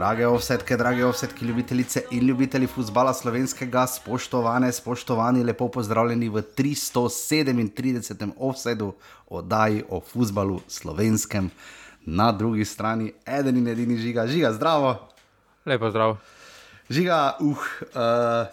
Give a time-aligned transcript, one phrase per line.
[0.00, 8.30] Drage ovsetke, drage ovsetke, ljubitelice in ljubitelji futbola slovenskega, spoštovane, spoštovani, lepo pozdravljeni v 337.
[8.38, 8.94] offsetu
[9.28, 11.50] oddaji o futbalu slovenskem.
[12.06, 14.94] Na drugi strani, eden in edini žiga, žiga, zdravo.
[15.66, 16.16] Lepo zdrav.
[16.90, 17.58] Žiga, uh, uh,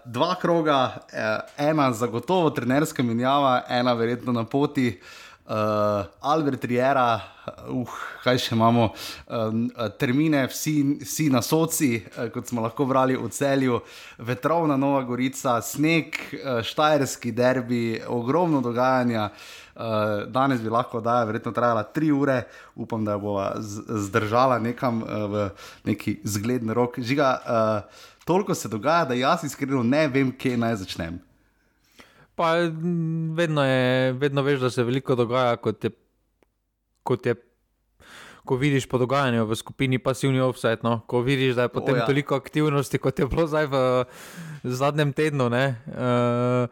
[0.05, 0.99] dva kroga, uh,
[1.57, 4.99] ena zagotovo trenerska menjava, ena verjetno na poti.
[4.99, 7.21] Uh, Albert Riera,
[7.71, 7.91] uh,
[8.23, 8.89] kaj še imamo,
[9.31, 9.61] um,
[9.99, 10.73] termine, vsi,
[11.03, 13.79] vsi na soci, uh, kot smo lahko brali v celju,
[14.27, 19.29] vetrovna Nova Gorica, sneg, uh, štajerski derbi, ogromno dogajanja.
[19.77, 22.41] Uh, danes bi lahko, da je verjetno trajala tri ure,
[22.75, 25.47] upam, da bo zdržala nekam uh, v
[25.87, 26.99] neki zgledni rok.
[26.99, 31.21] Žiga, uh, toliko se dogaja, da jaz iskreno ne vem, kje naj začnem.
[32.37, 32.53] Pa
[33.33, 35.91] vedno, je, vedno veš, da se veliko dogaja, kot je,
[37.03, 37.35] kot je
[38.47, 40.83] ko vidiš po dogajanju v skupini pasivni offset.
[40.83, 41.01] No?
[41.07, 42.05] Ko vidiš, da je potem o, ja.
[42.07, 43.79] toliko aktivnosti, kot je bilo zdaj v
[44.63, 45.51] zadnjem tednu.
[45.51, 46.71] Uh,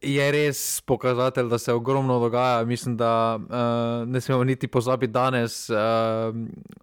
[0.00, 2.64] je res pokazatelj, da se ogromno dogaja.
[2.64, 5.76] Mislim, da uh, ne smemo niti pozabiti danes uh,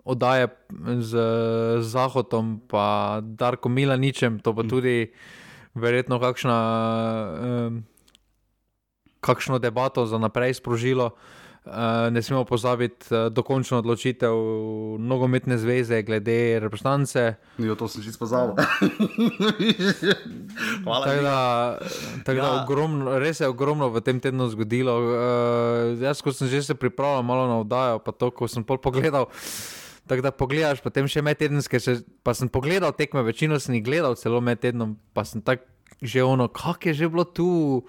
[0.04, 0.52] oddaje
[1.00, 1.18] z
[1.82, 4.70] Zahodom, pa Darko Milaničem, to pa mm.
[4.70, 4.98] tudi
[5.74, 6.60] verjetno kakšna.
[7.32, 7.91] Uh,
[9.22, 11.16] kakšno debato za naprej sprožilo.
[11.62, 14.34] Uh, ne smemo pozabiti uh, dokončno odločitev
[14.98, 17.38] nogometne zveze glede reprezentance.
[17.62, 18.58] Jo, to sem že spoznal.
[21.06, 21.78] tako da,
[22.26, 22.42] tak ja.
[22.42, 24.98] da ogromno, res je ogromno v tem tednu zgodilo.
[24.98, 25.14] Uh,
[26.02, 29.30] jaz, ko sem že se pripravljal malo na oddajo, pa to, ko sem pol pogledal.
[30.10, 31.78] Tako da pogledaš, potem še med tedenske,
[32.26, 35.70] pa sem pogledal tekme, večino sem jih gledal, celo med tednom, pa sem tako
[36.02, 37.86] že ono, kak je že bilo tu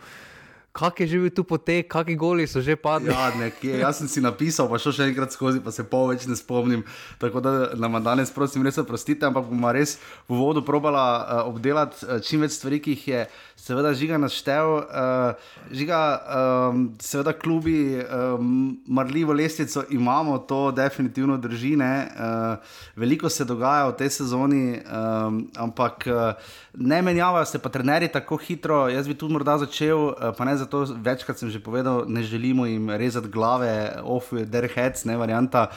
[0.72, 3.12] kak je že bil tu potek, kakšni goli so že padli.
[3.12, 3.77] Ja, nekje.
[3.77, 6.81] Jaz sem si napisal, pa šel še enkrat skozi, pa se pol več ne spomnim.
[7.21, 12.00] Tako da nam danes, prosim, res oprostite, ampak bomo res v vodu probala uh, obdelati
[12.09, 13.21] uh, čim več stvari, ki jih je
[13.62, 14.83] seveda žiga naštel.
[14.83, 15.39] Uh,
[15.71, 21.77] žiga, um, seveda, klubi, um, marljivo lestvico imamo, to definitivno drži.
[21.77, 22.59] Uh,
[22.97, 26.34] veliko se dogaja v tej sezoni, um, ampak uh,
[26.75, 28.89] ne menjavajo se pa trenerji tako hitro.
[28.89, 32.67] Jaz bi tudi morda začel, uh, pa ne zato večkrat sem že povedal, ne želimo
[32.67, 35.69] jim rezati glave, off der heads, ne varianta,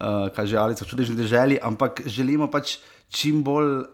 [0.00, 2.80] uh, kaj že ali so čudežni deželi, ampak želimo pač
[3.14, 3.84] čim bolj uh,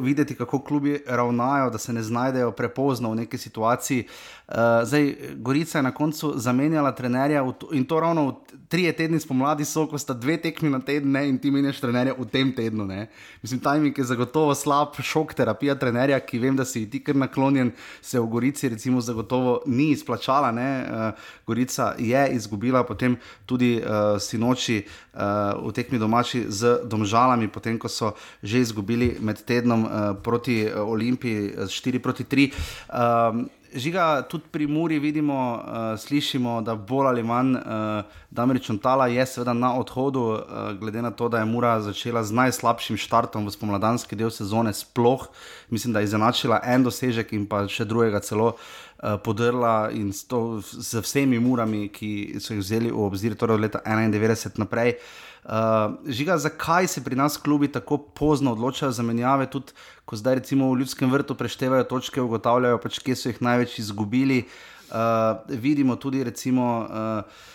[0.00, 4.06] videti, kako klubi ravnajo, da se ne znajdejo prepozno v neki situaciji.
[4.52, 9.64] Uh, zdaj, Gorica je na koncu zamenjala trenerja to, in to ravno tri tedni spomladi,
[9.64, 12.84] so ko sta dve tekmi na teden in ti meniš trenerja v tem tednu.
[12.84, 13.06] Ne.
[13.42, 17.70] Mislim, tajming je zagotovo slab, šok terapija trenerja, ki vem, da si ti kar naklonjen,
[18.02, 20.52] se v Gorici recimo zagotovo ni izplačala.
[20.52, 27.78] Uh, Gorica je izgubila potem tudi uh, sinoči uh, v tekmi domači z domžalami, potem
[27.78, 28.12] ko so
[28.42, 29.90] že izgubili med tednom uh,
[30.22, 32.52] proti uh, Olimpiji 4 proti 3.
[32.92, 35.34] Um, Žiga, tudi pri Muri vidimo,
[35.64, 37.62] uh, slišimo, da bolj ali manj uh,
[38.30, 40.42] Damir Čontala je seveda na odhodu, uh,
[40.80, 45.24] glede na to, da je Mura začela z najslabšim štartom v spomladanski del sezone, sploh
[45.70, 48.52] mislim, da je izenačila en dosežek in pa še drugega celo
[49.24, 53.80] podrla in to, z vsemi murami, ki so jih vzeli v obzir, torej od leta
[53.82, 54.94] 91 naprej.
[54.94, 59.72] Uh, Uh, žiga, zakaj se pri nas klubi tako pozno odločajo za menjave, tudi
[60.04, 64.44] ko zdaj recimo v ljudskem vrtu preštevajo točke, ugotavljajo pač, kje so jih največ izgubili.
[64.92, 67.50] Uh, vidimo tudi recimo, uh,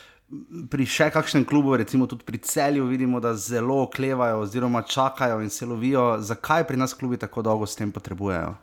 [0.68, 5.50] pri še kakšnem klubu, recimo tudi pri celju, vidimo, da zelo oklevajo oziroma čakajo in
[5.50, 6.18] se lovijo.
[6.20, 8.58] Zakaj pri nas klubi tako dolgo s tem potrebujejo?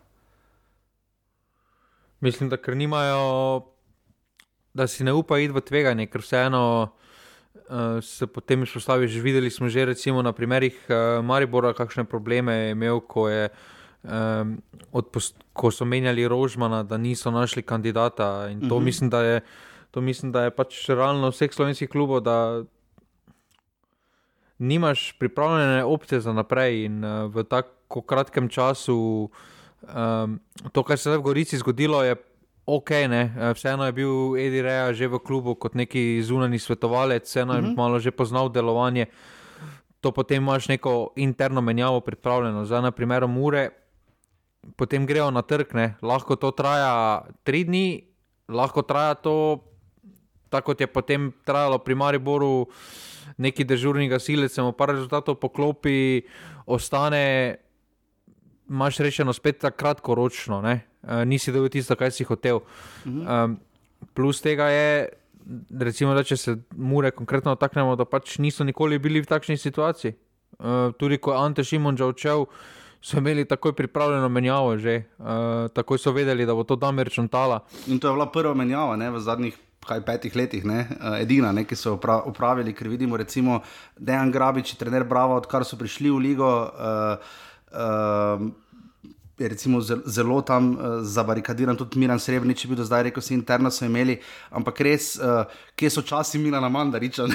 [2.20, 3.64] Mislim, da ker nimajo,
[4.74, 6.92] da si ne upajo iti v tveganje, ker vseeno
[8.02, 9.08] se potem izpostavi.
[9.08, 13.48] Že videli smo že recimo, na primerih uh, Maribora, kakšne probleme je imel, ko, je,
[14.04, 14.60] um,
[15.52, 18.48] ko so menjali Rožmana, da niso našli kandidata.
[18.50, 18.80] In to, uh mhm.
[18.80, 18.84] -huh.
[18.84, 19.40] mislim, da je,
[19.90, 22.22] to mislim, da je pač realno vseh slovenskih klubov.
[24.58, 29.30] Nimaš pripravljene opcije za naprej, in uh, v tako kratkem času,
[29.82, 30.40] um,
[30.72, 32.16] to, kar se je v Gorici zgodilo, je
[32.66, 33.22] ok, ne?
[33.36, 37.60] Eh, vseeno je bil Edi Reja že v klubu kot neki zunani svetovalec, vseeno je
[37.60, 37.72] uh mhm.
[37.72, 37.76] -huh.
[37.76, 39.06] malo že poznal delovanje.
[40.00, 43.70] To potem imaš neko interno menjavo pripravljeno, za na primer, ure,
[44.76, 45.94] potem grejo na trg, ne?
[46.02, 48.04] lahko to traja tri dni,
[48.48, 49.64] lahko traja to,
[50.48, 52.66] tako kot je potem trajalo pri Mariboru,
[53.36, 56.22] neki dežurni gasilec, samo par rezultatov poklopi,
[56.66, 57.56] ostane,
[58.70, 60.60] imaš rečeno spet tako kratkoročno.
[60.60, 60.93] Ne?
[61.06, 62.60] Uh, nisi dobil tisto, kar si hotel.
[63.04, 63.58] Um,
[64.14, 65.08] plus tega je,
[65.80, 70.16] recimo, da če se mure konkretno dotaknemo, da pač niso nikoli bili v takšni situaciji.
[70.58, 72.46] Uh, tudi ko je Ante Šimunča odšel,
[73.04, 77.60] so imeli takoj pripravljeno menjavo, že uh, takoj so vedeli, da bo to Damir Čontala.
[77.86, 79.60] In to je bila prva menjava ne, v zadnjih.
[79.84, 80.86] Kaj petih letih, ne?
[81.20, 83.58] edina, ne, ki so upravili, ker vidimo, recimo,
[84.00, 86.48] da je Jan Grabič, trener Bravo, odkar so prišli v ligo.
[86.48, 87.34] Uh,
[87.68, 88.46] uh,
[89.38, 93.34] je recimo zelo tam uh, zabarikadiran, tudi Miran Srebrenic, če bi do zdaj rekel, vsi
[93.34, 94.14] interno so imeli,
[94.54, 95.42] ampak res, uh,
[95.74, 97.26] kje so časi Milana Mandariča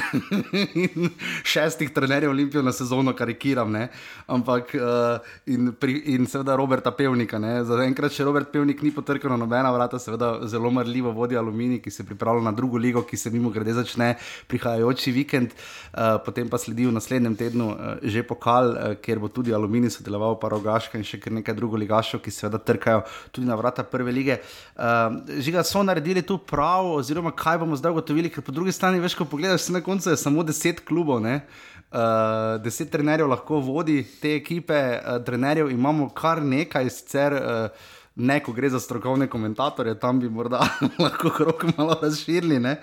[0.80, 1.10] in
[1.52, 3.90] šestih trenerjev Olimpijo na sezono, karikiram, ne?
[4.32, 5.20] ampak uh,
[5.52, 7.42] in, pri, in seveda Roberta Pevnika.
[7.68, 11.82] Za enkrat še Robert Pevnik ni potrkal na nobena vrata, seveda zelo marljivo vodi Alumini,
[11.84, 14.14] ki se pripravlja na drugo ligo, ki se mimo grede začne
[14.48, 19.28] prihajajoči vikend, uh, potem pa sledi v naslednjem tednu uh, že pokal, uh, kjer bo
[19.28, 23.02] tudi Alumini sodeloval, pa Rogaška in še kar nekaj drugo ligašov, ki seveda trkajo
[23.32, 24.38] tudi na vrata prve lige.
[24.76, 29.00] Uh, žiga so naredili tu prav, oziroma kaj bomo zdaj ugotovili ker po drugi strani,
[29.00, 31.42] veš, ko pogledaš, na koncu je samo deset klubov, ne?
[31.90, 37.34] Uh, deset trenerjev lahko vodi te ekipe, uh, trenerjev imamo kar nekaj, sicer.
[37.34, 40.60] Uh, ne, ko gre za strokovne komentatorje, tam bi morda
[41.04, 42.60] lahko krok malo razširili.
[42.60, 42.76] Ne?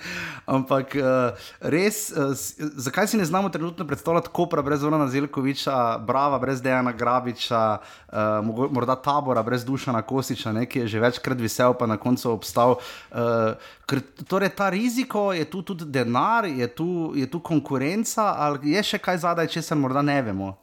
[0.46, 6.38] Ampak uh, res, uh, zakaj si ne znamo trenutno predstavljati Kopra brez Vrna Zelkoviča, Brava
[6.38, 7.78] brez Dejana Grabiča,
[8.12, 12.30] uh, morda Tabora brez Dušana Kosiča, ne, ki je že večkrat visel, pa na koncu
[12.30, 12.78] obstal.
[13.10, 13.54] Uh,
[13.86, 18.82] ker torej ta riziko je tu tudi denar, je tu, je tu konkurenca, ali je
[18.82, 20.54] še kaj zadaj, če se morda ne vemo.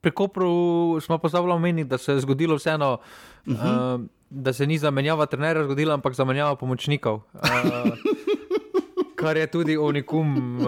[0.00, 2.98] Pri Kopru smo pozabili omeniti, da se je zgodilo vseeno,
[3.46, 3.94] uh -huh.
[3.94, 4.00] uh,
[4.30, 7.14] da se ni zamenjava trenerja zgodila, ampak zamenjava pomočnikov.
[7.14, 7.40] Uh,
[9.18, 10.66] kar je tudi unikum uh,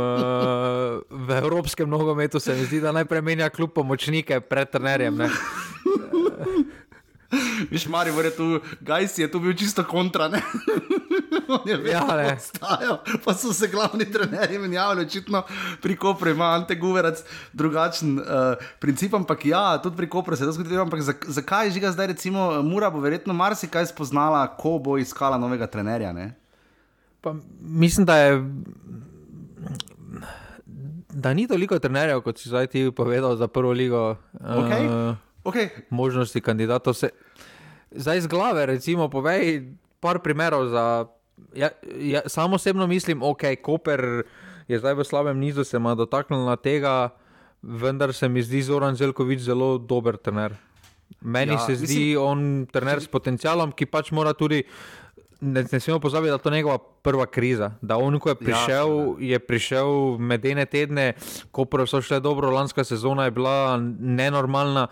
[1.11, 5.17] v evropskem nogometu, se mi zdi, da najprej menja kljub pomočnike pred trenerjem.
[5.17, 5.29] Ne?
[7.71, 10.29] Viš, Mari, je tu, Gajsi je tu bil čisto kontra.
[10.29, 10.43] Ne?
[11.67, 12.39] Je ja, ne.
[12.39, 15.43] Stajo, pa so se glavni trenerji menjavali, očitno
[15.83, 17.23] pri Kopru ima Ante Guverac
[17.53, 18.25] drugačen uh,
[18.79, 20.83] princip, ampak ja, tudi pri Kopru se je to zgodilo.
[20.83, 25.67] Ampak zakaj za, žiga zdaj, recimo, Mura bo verjetno marsikaj spoznala, ko bo iskala novega
[25.67, 26.15] trenerja?
[27.21, 28.45] Pa, mislim, da je.
[31.11, 34.17] Da ni toliko trenerjev, kot si zdaj ti povedal za prvo ligo.
[34.41, 34.87] Okay.
[34.87, 35.69] Uh, okay.
[35.91, 36.95] Možnosti kandidatov.
[36.95, 37.11] Se...
[37.91, 40.69] Zdaj iz glave, recimo, povej par primerov.
[40.69, 41.07] Za...
[41.55, 44.01] Ja, ja, samo osebno mislim, da okay, je Koper
[44.79, 47.09] zdaj v slabem nizu, se ima dotaknil na tega,
[47.63, 50.55] vendar se mi zdi Zoran Zelkovič zelo dober trener.
[51.21, 52.23] Meni ja, se zdi mislim...
[52.23, 54.63] on trener s potencialom, ki pač mora tudi.
[55.41, 57.73] Ne, ne smemo pozabiti, da je to njegova prva kriza.
[57.81, 61.15] Da on, ko je prišel, ja, je prišel med ene tedne,
[61.51, 64.87] ko so šle dobro, lanska sezona je bila nenormalna,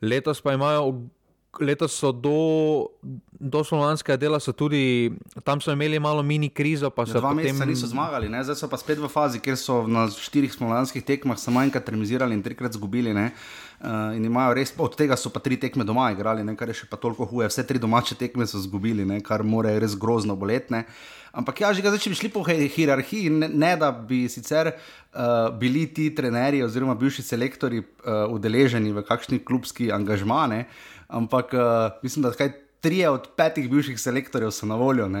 [0.00, 0.92] letos pa imajo
[1.60, 2.90] letos so do,
[3.40, 5.12] do slovenskega dela tudi,
[5.44, 6.92] tam so imeli malo mini krizo.
[6.96, 7.36] Ja, dva potem...
[7.36, 8.44] meseca niso zmagali, ne?
[8.44, 12.34] zdaj so pa spet v fazi, kjer so na štirih slovenskih tekmah samo enkrat remizirali
[12.34, 13.10] in trikrat zgubili.
[13.10, 16.56] Uh, in imajo res, od tega so pa tri tekme doma igrali, ne?
[16.56, 17.48] kar je še pa toliko huje.
[17.48, 19.20] Vse tri domače tekme so zgubili, ne?
[19.22, 20.84] kar more res grozno boleti.
[21.38, 25.86] Ampak ja, že ga začne šli po hierarhiji, ne, ne da bi sicer uh, bili
[25.86, 30.66] ti trenerji oziroma bivši selektori uh, udeleženi v kakšni klubski angažmane.
[31.06, 32.50] Ampak uh, mislim, da kaj
[32.82, 35.06] tri od petih bivših selektorjev so na voljo.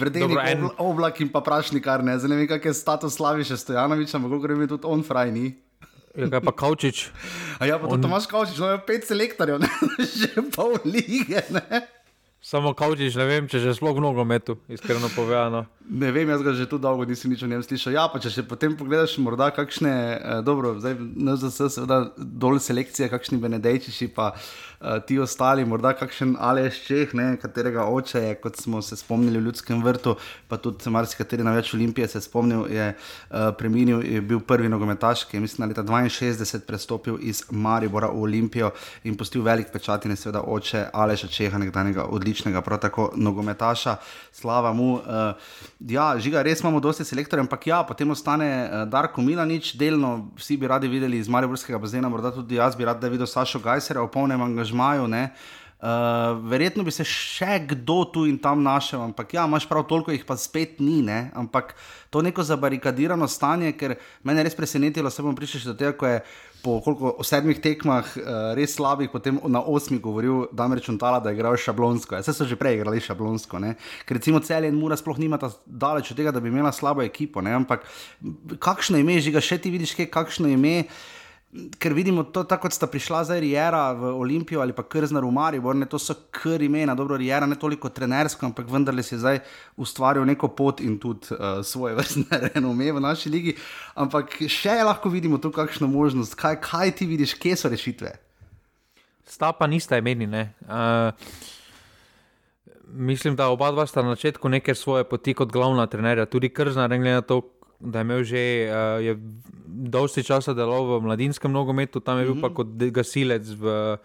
[0.00, 0.68] Vredeni en...
[0.78, 2.18] oblak in pa prašnik, kar ne.
[2.18, 5.54] Zanimivo, kak je status Slaviša Stojanoviča, ampak kako je tudi on frajni.
[6.18, 7.06] Ja, kaj pa Kaučič?
[7.62, 8.02] A ja, pa on...
[8.02, 9.62] to imaš Kaučič, no, pet selektorjev,
[10.18, 11.86] že pol lige, ne.
[12.42, 15.66] Samo kaučiš, ne vem, če že sploh mnogo metu, iskreno povedano.
[15.90, 17.92] Ne vem, jaz ga že tu dolgo nisem nič o njem slišal.
[17.92, 23.10] Ja, pa če še potem pogledaš, morda kakšne, eh, dobro, zdaj NZS, seveda dol selekcije,
[23.12, 28.56] kakšni Benedejčiši pa uh, ti ostali, morda kakšen Aleš Čeh, ne, katerega oče je, kot
[28.56, 30.16] smo se spomnili v ljudskem vrtu,
[30.48, 35.26] pa tudi marsikateri na več olimpije se spomnil, je uh, preminil, je bil prvi nogometaš,
[35.28, 38.72] ki je mislim leta 62 prestopil iz Maribora v Olimpijo
[39.04, 43.10] in postil velik pečat in je seveda oče Aleša Čeha, nekdanjega odličnega odličnega, prav tako
[43.16, 43.96] nogometaša,
[44.32, 44.94] slava mu.
[44.94, 45.34] Uh,
[45.80, 50.56] ja, žiga, res imamo dosti selektorjev, ampak ja, potem ostane uh, Darko Milanič, delno vsi
[50.56, 54.12] bi radi videli iz Mariborskega bazena, morda tudi jaz bi rad videl Sašo Gajsera v
[54.12, 55.08] polnem angažmaju.
[55.80, 60.12] Uh, verjetno bi se še kdo tu in tam našel, ampak ja, imaš prav toliko,
[60.12, 61.00] jih pa spet ni.
[61.02, 61.30] Ne?
[61.34, 61.72] Ampak
[62.12, 66.10] to neko zabarikadirano stanje, ker me je res presenetilo, se bom prišel do tega, ko
[66.10, 66.20] je
[66.62, 71.30] po koliko, sedmih tekmah, uh, res slabih, potem na osmih govoril, da je rečeno, da
[71.30, 72.20] je igral šablonsko.
[72.20, 73.58] Vse ja, so že prej igrali šablonsko.
[73.58, 73.74] Ne?
[74.06, 77.40] Ker recimo cel en mura sploh nima daleč od tega, da bi imela slabo ekipo.
[77.40, 77.54] Ne?
[77.56, 77.86] Ampak
[78.58, 80.84] kakšno ime, že ga še ti vidiš, kaj, kakšno ime.
[81.50, 85.32] Ker vidimo to, tako kot sta prišla zdaj Rijera v Olimpijo ali pa Krznar v
[85.34, 89.40] Maribor, ne, to so kar imena, dobro, Rijera ne toliko trenersko, ampak vendarle si zdaj
[89.76, 93.56] ustvaril neko pot in tudi uh, svoje vrstne renome v naši ligi.
[93.98, 98.14] Ampak še lahko vidimo tu kakšno možnost, kaj, kaj ti vidiš, kje so rešitve.
[99.26, 100.30] Sta pa nista imeni.
[100.30, 101.10] Uh,
[102.86, 106.94] mislim, da oba dva sta na začetku neke svoje poti kot glavna trenerja, tudi Krznar,
[106.94, 107.42] glede na to,
[107.80, 109.16] da je imel že uh,
[109.66, 112.40] dosti časa deloval v mladinskem nogometu, tam je bil mm -hmm.
[112.40, 112.56] pa mhm.
[112.56, 113.96] kot gasilec v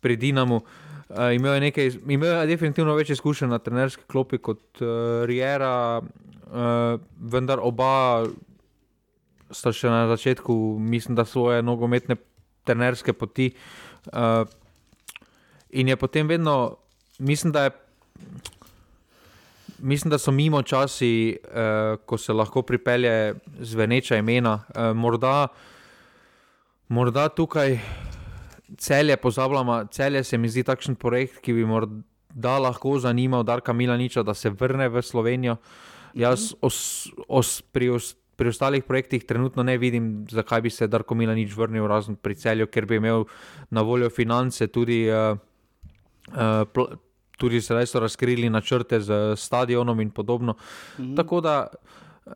[0.00, 0.62] Predinamu.
[1.08, 6.02] Uh, imel, je nekaj, imel je definitivno več izkušenj na trenerski klopi kot uh, Riera,
[6.02, 8.26] uh, vendar oba
[9.50, 12.16] sta še na začetku, mislim, da svoje nogometne
[12.64, 13.52] trenerske poti.
[14.10, 14.42] Uh,
[15.70, 16.76] in je potem vedno,
[17.18, 17.70] mislim, da je
[19.86, 24.58] mislim, da so mimo časi, uh, ko se lahko pripelje zveneča imena.
[24.74, 25.48] Uh, morda,
[26.88, 27.78] morda tukaj
[28.78, 34.22] celje pozabljamo, celje se mi zdi takšen projekt, ki bi morda lahko zanimal Darka Milaniča,
[34.22, 35.56] da se vrne v Slovenijo.
[36.14, 41.14] Jaz os, os, pri, os, pri ostalih projektih trenutno ne vidim, zakaj bi se Darko
[41.14, 43.24] Milanič vrnil razen pri celju, ker bi imel
[43.70, 45.06] na voljo finance tudi.
[45.10, 45.38] Uh,
[46.26, 46.66] Uh,
[47.36, 50.54] tudi zdaj so razkrili načrte z stadionom in podobno.
[50.98, 51.14] Mhm.
[51.16, 51.66] Tako da,
[52.26, 52.32] uh,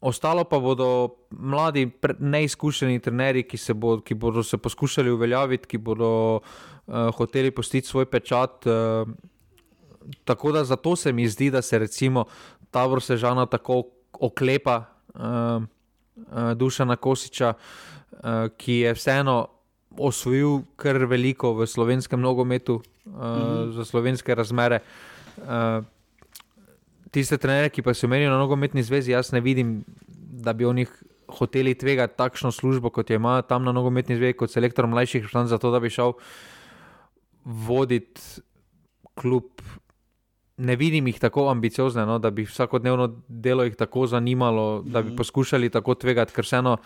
[0.00, 5.78] ostalo pa bodo mladi, neizkušeni trenerji, ki, se bo, ki bodo se poskušali uveljaviti, ki
[5.78, 8.66] bodo uh, hoteli postiti svoj pečat.
[8.66, 9.08] Uh,
[10.24, 12.24] tako da zato se mi zdi, da se recimo
[12.70, 13.82] ta vrsta žana tako
[14.12, 14.84] oklepa
[15.14, 18.18] uh, uh, Dušana Kosiča, uh,
[18.56, 19.46] ki je vseeno
[19.98, 23.72] osvojil kar veliko v slovenskem nogometu, uh, mm -hmm.
[23.72, 24.80] za slovenske razmere.
[25.36, 25.84] Uh,
[27.10, 29.84] tiste trenere, ki pa se omenijo na nogometni zvezi, jaz ne vidim,
[30.46, 30.86] da bi oni
[31.28, 35.48] hoteli tvegati takšno službo, kot jo ima tam na nogometni zvezi, kot selektor mlajših članov,
[35.48, 36.12] zato da bi šel
[37.44, 38.20] voditi
[39.14, 39.62] klub.
[40.56, 45.10] Ne vidim jih tako ambiciozne, no, da bi vsakodnevno delo jih tako zanimalo, da bi
[45.10, 45.16] mhm.
[45.16, 46.76] poskušali tako tvegati, ker vseeno.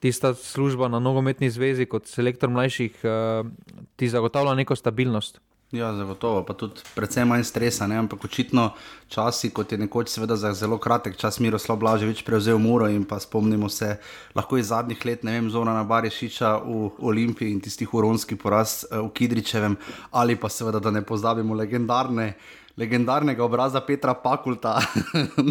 [0.00, 3.48] Tista služba na nogometni zvezi, kot selektor mlajših, uh,
[3.96, 5.40] ti zagotavlja neko stabilnost.
[5.72, 7.96] Ja, zagotovo, pa tudi predvsem manj stresa, ne?
[7.98, 8.68] ampak očitno
[9.10, 13.18] časi, kot je nekoč, seveda za zelo kratek čas, Miroslav Blaževič prevzel Muro in pa
[13.18, 13.96] spomnimo se
[14.34, 19.08] lahko iz zadnjih let, ne vem, Zora Barišiča v Olimpiji in tistih uronskih poraz uh,
[19.08, 19.74] v Kidričevem,
[20.14, 22.36] ali pa seveda, da ne pozabimo legendarne
[22.76, 24.80] legendarnega obraza Petra Pakulta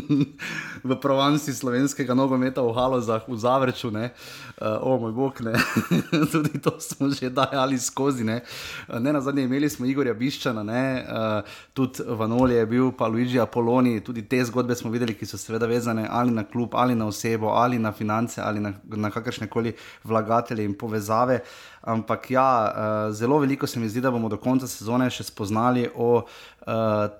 [0.89, 3.89] v provanci slovenskega nogometa v Halozah, v Zavrču.
[3.89, 5.58] Uh, o moj bog, ne.
[6.32, 8.24] tudi to smo že dajali skozi.
[8.24, 8.41] Ne,
[8.88, 11.41] uh, ne na zadnje imeli smo Igorja Biščana, ne, uh,
[11.74, 14.00] tudi Vanoli je bil, pa Luigi Apoloni.
[14.05, 17.58] Tudi te zgodbe smo videli, ki so seveda vezane ali na klub, ali na osebo,
[17.58, 21.41] ali na finance, ali na, na kakršne koli vlagatelje in povezave.
[21.86, 25.86] Ampak ja, uh, zelo veliko se mi zdi, da bomo do konca sezone še spoznali
[25.94, 26.25] o uh,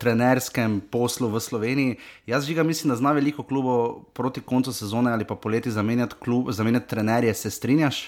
[0.02, 2.00] trenerskem poslu v Sloveniji.
[2.26, 6.50] Jaz žiga mislim, da zna veliko klubov proti koncu sezone ali pa poleti zamenjati, klub,
[6.50, 7.34] zamenjati trenerje.
[7.34, 8.02] Se strinjaš?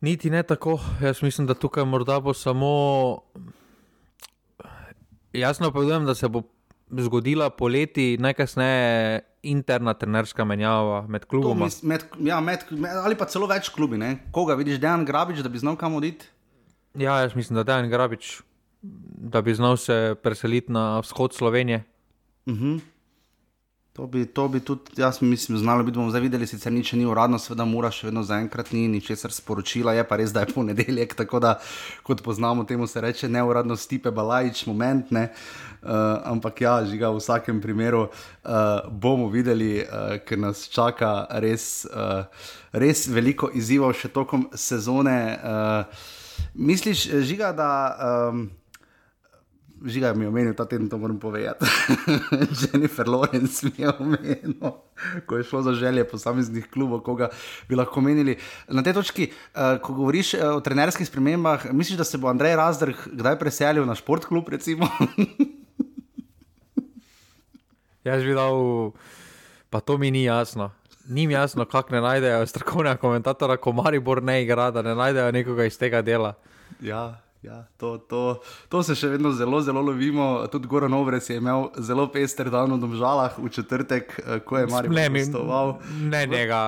[0.00, 0.80] Niti ne tako.
[1.02, 3.22] Jaz mislim, da tukaj morda bo samo.
[5.32, 6.42] Jasno povedujem, da se bo
[6.90, 11.64] zgodila poleti, najkasneje interna trenerska menjava med klubom.
[12.24, 12.40] Ja,
[13.04, 13.98] ali pa celo več klubi.
[14.00, 14.18] Ne?
[14.34, 16.28] Koga vidiš, Dejan Grabič, da bi znal kam oditi?
[16.98, 18.38] Ja, jaz mislim, da Dejan Grabič,
[19.32, 21.84] da bi znal se preseliti na vzhod Slovenije.
[22.46, 22.64] Uh mhm.
[22.64, 22.97] -huh.
[23.98, 25.98] To bi, to bi tudi, jaz mislim, znalo biti.
[25.98, 29.90] Bomo zdaj videli, sicer nič ni uradno, seveda, mora še vedno zaenkrat ni ničesar sporočila,
[29.96, 31.56] je pa res, da je ponedeljek, tako da,
[32.06, 35.10] kot poznamo, temu se reče neuradno stipe balajč, moment.
[35.10, 35.24] Ne?
[35.82, 35.90] Uh,
[36.30, 42.22] ampak ja, žiga v vsakem primeru uh, bomo videli, uh, ker nas čaka res, uh,
[42.70, 45.18] res veliko izzivov še tokom sezone.
[45.42, 46.06] Uh,
[46.54, 47.72] Misliš, žiga, da.
[48.30, 48.46] Um,
[49.84, 51.64] Žiga mi je omenil ta teden, to moram povedati.
[52.60, 54.54] Jennifer Lawrence mi je omenil,
[55.26, 57.28] ko je šlo za želje posameznih klubov, koga
[57.68, 58.38] bi lahko menili.
[58.68, 62.56] Na tej točki, uh, ko govoriš uh, o trenerskih spremembah, misliš, da se bo Andrej
[62.56, 64.50] Razdrh kdaj preselil na športklub?
[68.08, 68.92] Jaz bi dal,
[69.70, 70.70] pa to mi ni jasno
[71.08, 75.32] ni mi jasno, kako ne najdejo strokovnega komentatorja, ko Maribor ne igra, da ne najdejo
[75.32, 76.34] nekoga iz tega dela.
[76.80, 80.42] Ja, Ja, to, to, to se še vedno zelo, zelo lovimo.
[80.50, 84.66] Tudi Goran Ovres je imel zelo pester dan v Domžalah v četrtek, eh, ko je
[84.66, 85.76] Marijo gostoval.
[86.02, 86.62] Ne njega,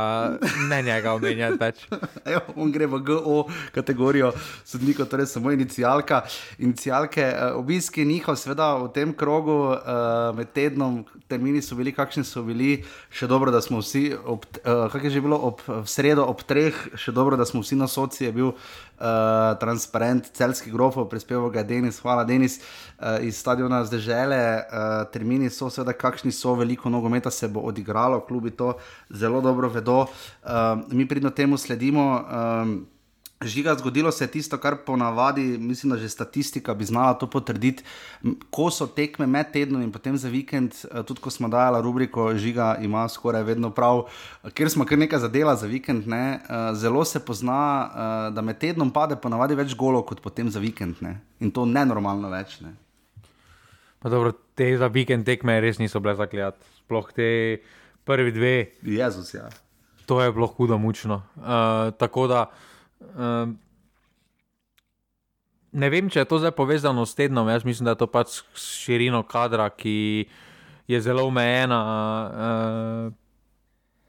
[0.71, 1.83] ne njega omenjati več.
[2.63, 3.41] on gre v GO
[3.75, 4.31] kategorijo
[4.63, 6.23] sodnika, torej samo inicijalka.
[6.63, 12.23] Inicijalke, eh, obiski njihov, seveda v tem krogu eh, med tednom, termini so bili, kakšni
[12.23, 16.47] so bili, še dobro, da smo vsi, ob, kak je že bilo ob sredo, ob
[16.47, 18.55] treh, še dobro, da smo vsi na soci, je bil
[19.01, 24.61] uh, transparent celskih grofov, prispeval ga Denis, hvala Denis uh, iz stadiona Zdežele.
[24.69, 28.77] Uh, termini so seveda, kakšni so, veliko nogometa se bo odigralo, klubi to
[29.11, 30.07] zelo dobro vedo.
[30.45, 32.25] Uh, mi pridno temu sledimo.
[32.29, 32.87] Um,
[33.45, 37.85] Žiga, zgodilo se je tisto, kar ponavadi, mislim, da že statistika bi znala to potrditi.
[38.51, 42.35] Ko so tekme med tednom in potem za vikend, eh, tudi ko smo dajali rubriko
[42.35, 44.03] Žiga, ima skoraj vedno prav,
[44.53, 48.59] ker smo kar nekaj zadela za vikend, ne, eh, zelo se pozna, eh, da med
[48.59, 51.01] tednom pade ponavadi več golo kot potem za vikend.
[51.01, 51.21] Ne.
[51.41, 52.61] In to ne normalno več.
[52.61, 52.77] Ne.
[54.03, 57.63] Dobro, te za vikend tekme res niso bile zakljati, sploh te
[58.05, 58.67] prvi dve.
[58.83, 59.49] Jezus, ja.
[60.07, 61.23] To je bilo hudo mučno.
[61.37, 62.51] Uh, tako da.
[63.01, 63.57] Um,
[65.73, 67.49] ne vem, če je to zdaj povezano s tednom.
[67.49, 70.27] Jaz mislim, da je to pač širino kadra, ki
[70.91, 71.81] je zelo omejena.
[72.31, 73.13] Uh,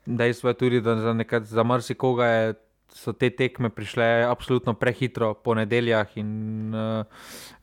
[0.05, 2.53] dejstvo je tudi, da za, nekaj, za marsikoga je,
[2.91, 6.31] so te tekme prišle absolutno prehitro po nedeljah in,
[6.75, 7.05] uh,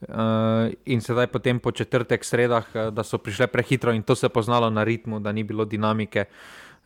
[0.09, 4.33] uh, in sedaj potem po četrtek, sredah, da so prišle prehitro in to se je
[4.33, 6.25] poznalo na ritmu, da ni bilo dinamike.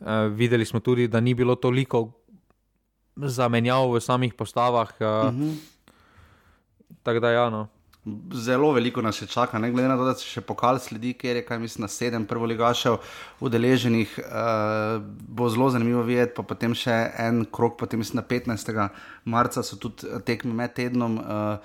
[0.01, 2.11] Uh, videli smo tudi, da ni bilo toliko
[3.17, 4.91] zamenjav v samih postavah.
[5.01, 5.57] Uh, uh -huh.
[7.03, 7.51] Tako da, ja.
[7.51, 7.69] No.
[8.35, 11.37] Zelo veliko nas še čaka, ne glede na to, da se še pokal sledi, ker
[11.37, 12.97] je, kaj mislim, na sedem prvoligašev
[13.41, 14.19] udeleženih.
[14.19, 18.89] Uh, bo zelo zanimivo videti, pa potem še en krok, potem mislim, na 15.
[19.25, 21.19] marca so tudi tekme med tednom.
[21.19, 21.59] Uh,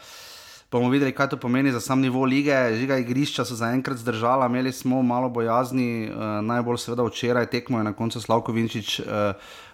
[0.71, 2.55] bomo videli, kaj to pomeni za sam nivo lige.
[2.75, 7.87] Žiga igrišča so zaenkrat zdržala, imeli smo malo bojazni, uh, najbolj seveda včeraj tekmo je
[7.87, 8.99] na koncu Slavko Vinčič.
[8.99, 9.07] Uh,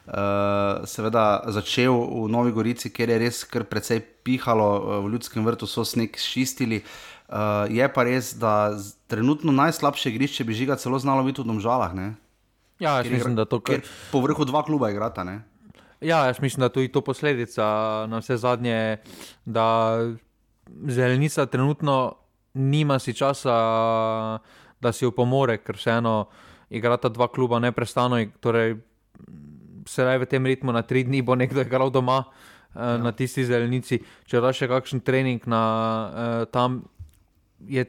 [0.04, 5.64] Uh, seveda začel v Novi Gorici, kjer je res kar precej pihalo, v ljudskem vrtu
[5.64, 6.82] so sneg ščistili.
[7.32, 8.76] Uh, je pa res, da
[9.08, 11.96] trenutno najslabše igrišče bi žiga celo znalo biti v Domžalah.
[11.96, 12.10] Ne?
[12.84, 13.80] Ja, jaz mislim, da to kar.
[14.12, 15.24] Po vrhu dva kluba igrata.
[15.24, 15.40] Ne?
[16.04, 17.64] Ja, jaz mislim, da to je to posledica
[18.12, 19.00] na vse zadnje,
[19.48, 19.96] da
[20.88, 22.16] zelenica trenutno
[22.54, 23.56] nima si časa,
[24.82, 26.28] da si upomore, ker vseeno
[26.70, 28.20] igrata dva kluba neprestano.
[28.40, 28.78] Torej,
[29.90, 32.28] sedaj v tem ritmu, na tri dni bo nekdo igral doma uh,
[32.76, 32.98] ja.
[33.02, 34.02] na tisti zelenici.
[34.30, 36.84] Če daš še kakšen trening na, uh, tam,
[37.66, 37.86] je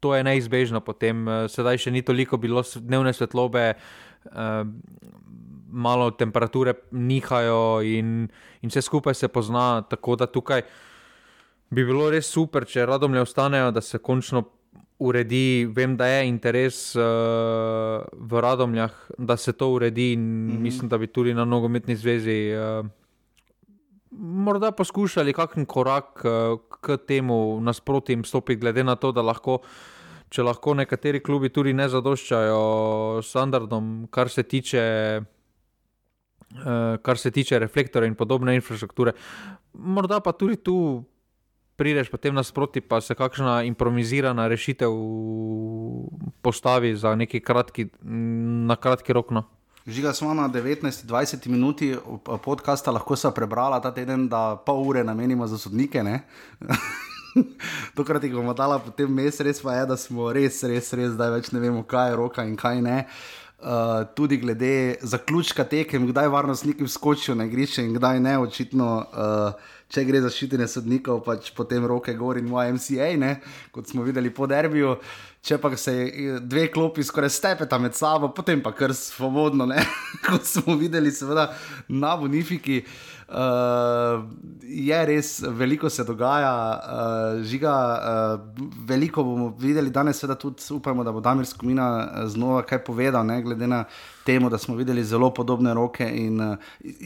[0.00, 0.82] to je neizbežno.
[0.84, 3.74] Potem, uh, sedaj še ni toliko bilo dnevne svetlobe.
[4.30, 4.64] Uh,
[5.76, 8.30] Malo temperature nihajo, in,
[8.62, 9.82] in vse skupaj se pozna.
[9.84, 10.62] Tako da tukaj
[11.70, 14.44] bi bilo res super, če radom le ostanejo, da se končno
[14.98, 17.02] uredi, vem, da je interes uh,
[18.12, 20.60] v Radomljah, da se to uredi, in mm -hmm.
[20.60, 22.86] mislim, da bi tudi na nogometni zvezi uh,
[24.10, 29.58] morda poskušali kakšen korak uh, k temu nasprotju stopiti, glede na to, da lahko.
[30.28, 35.22] Če lahko nekateri klubi tudi ne zadoščajo standardom, kar se tiče,
[37.02, 39.12] kar se tiče reflektorja in podobne infrastrukture,
[39.72, 41.04] morda pa tudi tu
[41.76, 44.92] prideš potem nasproti, pa se kakšna improvizirana rešitev
[46.42, 49.30] postavi za neki kratki, na kratki rok.
[49.30, 49.44] No.
[49.86, 51.94] Žiga smo na 19-20 minuti
[52.44, 56.02] podcasta, lahko so prebrala ta teden, da pol ure namenimo za sodnike.
[57.96, 61.30] Tokrat jih bomo dala potem mes, res pa je, da smo res, res, res, da
[61.30, 63.04] več ne vemo, kaj je roka in kaj ne.
[63.56, 68.90] Uh, tudi glede zaključka tekem, kdaj varnostniki skočijo na igrišče in kdaj ne, očitno.
[69.06, 73.36] Uh, če gre za ščitenje sodnikov, pač potem roke gor in moj MCA, ne?
[73.74, 74.96] kot smo videli po derbiju.
[75.46, 75.92] Če pa se
[76.42, 79.68] dve klopi skoraj stepeta med sabo, potem pa kar svobodno,
[80.26, 81.52] kot smo videli, seveda
[81.88, 82.80] na Bonifiki.
[83.28, 84.22] Uh,
[84.62, 91.02] je res, veliko se dogaja, uh, žiga, uh, veliko bomo videli danes, seveda tudi upamo,
[91.04, 93.84] da bo Damir Skomina znova kaj povedal, ne glede na
[94.26, 96.06] temu, da smo videli zelo podobne roke.
[96.06, 96.56] In, uh,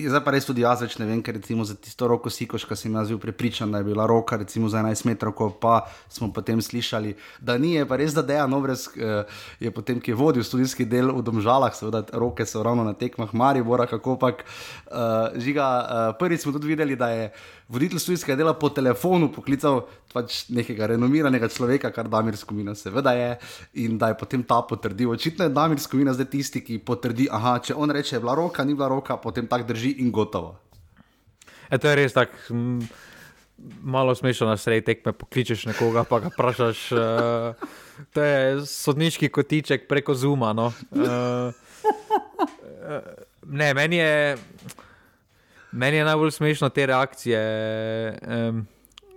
[0.09, 2.77] zdaj pa res tudi jaz več ne vem, ker recimo za tisto roko Sikoš, ki
[2.77, 6.61] sem jaz bil prepričan, da je bila roka recimo za 11 metrov, pa smo potem
[6.61, 9.25] slišali, da ni, je pa res, da Dejan Obrez uh,
[9.61, 13.33] je potem, ki je vodil študijski del v Domžalah, seveda roke so ravno na tekmah
[13.33, 15.73] Maribora, kako pač uh, žiga.
[15.81, 17.29] Uh, prvič smo tudi videli, da je
[17.69, 23.31] voditelj študijskega dela po telefonu poklical pač nekega renomiranega človeka, kar Damir Skomina seveda je,
[23.85, 25.11] in da je potem ta potrdil.
[25.11, 28.35] Očitno je Damir Skomina zdaj tisti, ki potrdi, da če on reče, da je bila
[28.35, 30.57] roka, ni bila roka, potem tak drži in gotovo.
[31.71, 32.59] E, to je res tako.
[33.83, 36.93] malo smešno na sredi tekme, pokličeš nekoga, pa ga vprašaš.
[36.93, 36.99] Uh,
[38.15, 40.53] to je sodniški kotiček preko Zuma.
[40.53, 40.73] No.
[40.91, 41.53] Uh,
[43.47, 44.37] ne, meni je,
[45.73, 47.41] meni je najbolj smešno te reakcije,
[48.51, 48.67] um,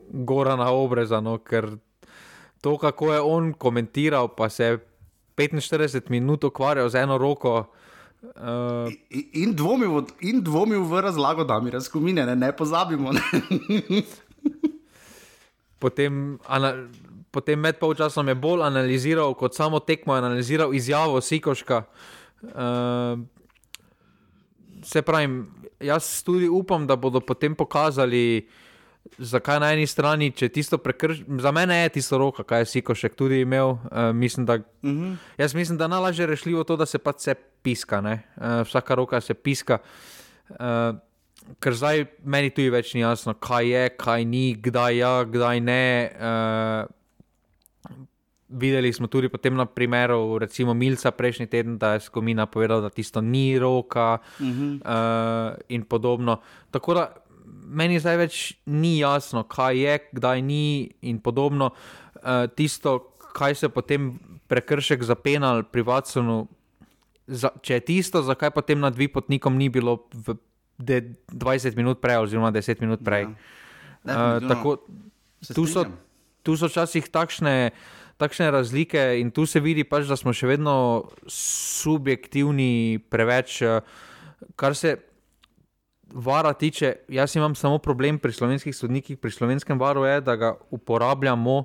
[0.09, 1.69] gora na obreza, no, ker
[2.61, 4.77] to, kako je on komentiral, pa se je
[5.35, 7.65] 45 minut ukvarjal z eno roko.
[8.23, 13.11] Uh, in, in, dvomil, in dvomil v razlago, da mi razumine, ne, ne pozabimo.
[13.11, 13.21] Ne.
[15.83, 16.73] potem, ana,
[17.31, 21.83] potem med polčasom je bolj analiziral, kot samo tekmo, analiziral izjavo Sikoška.
[22.43, 23.19] Uh,
[24.83, 25.43] se pravi,
[25.83, 28.47] jaz tudi upam, da bodo potem pokazali,
[29.17, 31.39] zakaj na eni strani, če tisto prekršite.
[31.43, 33.75] Za mene je tisto roka, kaj je Sikošek tudi imel.
[33.75, 35.13] Uh, mislim, da, uh mhm.
[35.13, 35.15] -huh.
[35.37, 37.99] Jaz mislim, da je najlažje rešljivo to, da se pač vse piska.
[37.99, 39.77] Uh, vsaka roka se piska.
[40.49, 40.55] Uh,
[41.59, 46.11] ker zdaj meni tudi več ni jasno, kaj je, kaj ni, kdaj je, kdaj ne.
[46.15, 47.02] Uh,
[48.53, 53.21] videli smo tudi na primeru, recimo Milca prejšnji teden, da je Skomina povedal, da tisto
[53.21, 54.79] ni roka uh -huh.
[54.81, 56.41] uh, in podobno.
[56.71, 57.13] Tako da
[57.65, 61.71] meni zdaj več ni jasno, kaj je, kdaj ni in podobno.
[62.15, 66.47] Uh, tisto, kaj se potem prekršek za penal pri Watsonu.
[67.27, 70.35] Za, če je tisto, zakaj potem nad Vipotnikom ni bilo v
[70.79, 73.29] 20 minut prej, oziroma 10 minut prej.
[74.03, 74.83] Ja, uh, tako,
[75.55, 75.85] tu, so,
[76.43, 77.71] tu so včasih takšne,
[78.17, 80.75] takšne razlike, in tu se vidi, pač, da smo še vedno
[81.29, 83.61] subjektivni, preveč.
[83.61, 83.79] Uh,
[84.59, 84.97] kar se
[86.13, 90.53] vara tiče, jaz imam samo problem pri slovenskih sodnikih, pri slovenskem varu je, da ga
[90.71, 91.63] uporabljamo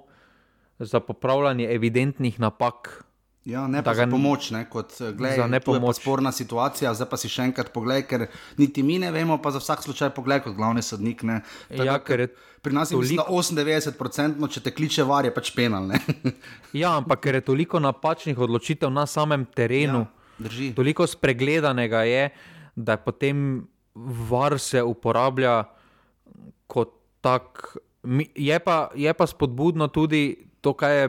[0.78, 3.04] za popravljanje evidentnih napak.
[3.44, 5.96] Ja, ne pa za pomoč, ne, kot eh, gledaj, ne pomoč.
[5.96, 8.27] sporna situacija, zdaj pa si še enkrat pogled, ker
[8.59, 11.22] niti mi ne vemo, pa za vsak slučaj pogled kot glavni sodnik.
[11.24, 12.27] Ne, tako, ja, ker
[12.61, 13.24] pri nas je toliko...
[13.24, 15.88] 98%, če te kliče var, je pač penal.
[16.83, 20.05] ja, ampak ker je toliko napačnih odločitev na samem terenu,
[20.42, 22.29] ja, toliko spregledanega je,
[22.77, 23.46] da je potem
[24.29, 25.62] var se uporablja
[26.66, 26.92] kot
[27.24, 27.64] tak.
[28.37, 31.09] Je pa, je pa spodbudno tudi to, kaj je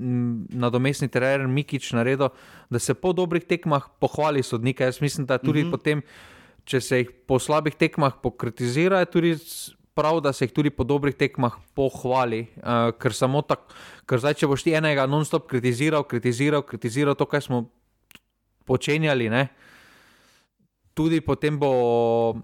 [0.00, 2.30] nadomestni trener Mikič naredil,
[2.70, 4.84] da se po dobrih tekmah pohvali sodnike.
[4.84, 5.68] Jaz mislim, da tudi mhm.
[5.68, 5.70] -huh.
[5.70, 6.02] potem,
[6.64, 9.36] če se jih po slabih tekmah pokritizira, je tudi
[9.94, 12.46] prav, da se jih tudi po dobrih tekmah pohvali.
[12.56, 13.74] Uh, ker samo tako,
[14.06, 17.70] ker zdaj, če boš ti enega non-stop kritiziral, kritiziral, kritiziral to, kar smo
[18.64, 19.48] počenjali, ne?
[20.94, 22.34] tudi potem bo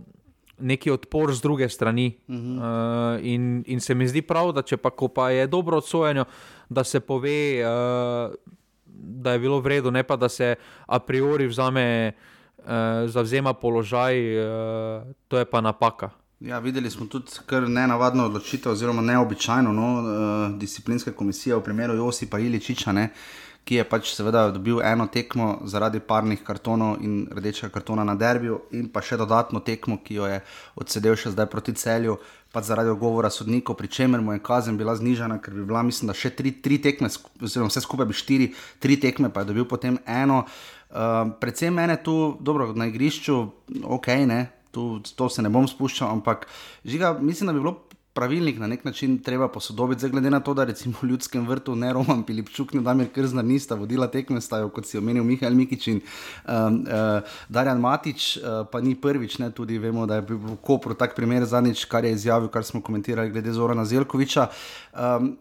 [0.59, 2.19] neki odpor z druge strani.
[2.29, 3.17] Uh -huh.
[3.19, 6.25] uh, in, in se mi zdi prav, da če pa, pa je dobro odsojeno,
[6.69, 8.35] da se pove, uh,
[8.95, 10.55] da je bilo vredno, ne pa da se
[10.87, 12.13] a priori vzame,
[12.59, 12.65] uh,
[13.07, 16.11] zavzema položaj, uh, to je pa napaka.
[16.41, 21.95] Ja, videli smo tudi kar nenavadno odločitev, oziroma neobičajno no, uh, disciplinske komisije v primeru
[21.95, 22.93] Josipa Iličiča.
[22.93, 28.05] Ne, uh, ki je pač seveda dobil eno tekmo zaradi parnih kartonov in rdečega kartona
[28.07, 30.39] na derbiju, in pa še dodatno tekmo, ki jo je
[30.79, 32.15] odsedel še zdaj proti celju,
[32.55, 36.13] pa zaradi ogovora sodnikov, pri čemer mu je kazen bila znižena, ker bi bila, mislim,
[36.13, 37.11] da še tri, tri tekme,
[37.43, 38.47] oziroma vse skupaj bi štiri,
[38.79, 40.45] tri tekme, pa je dobil potem eno.
[40.87, 43.41] Uh, predvsem mene tu, dobro, na igrišču,
[43.83, 44.45] ok, ne.
[44.71, 46.47] Tu, to se ne bom spuščal, ampak
[46.87, 47.75] žiga, mislim, da bi bilo
[48.17, 51.77] pravilnik na nek način treba posodobiti, zdaj glede na to, da recimo v ljudskem vrtu
[51.77, 55.89] ne Roman Pilipčuk, ne Damir Krzna nista vodila tekme, stajo, kot si omenil Mihajl Mikič
[55.93, 60.41] in um, uh, Darjan Matič, uh, pa ni prvič, ne, tudi vemo, da je bil
[60.41, 64.49] v Kopru tak primer zadnjič, kar je izjavil, kar smo komentirali glede Zorana Zelkoviča.
[64.93, 65.37] Um,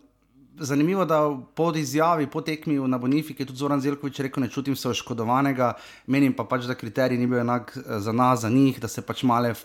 [0.60, 1.20] Zanimivo je, da
[1.56, 5.74] po izjavi, po tekmi na Bonifiki, tudi Zoran Zelkovič rekel: Ne čutim se oškodovanega,
[6.08, 9.04] menim pa pač, da kriterij ni bil enak uh, za nas, za njih, da se
[9.04, 9.56] pač male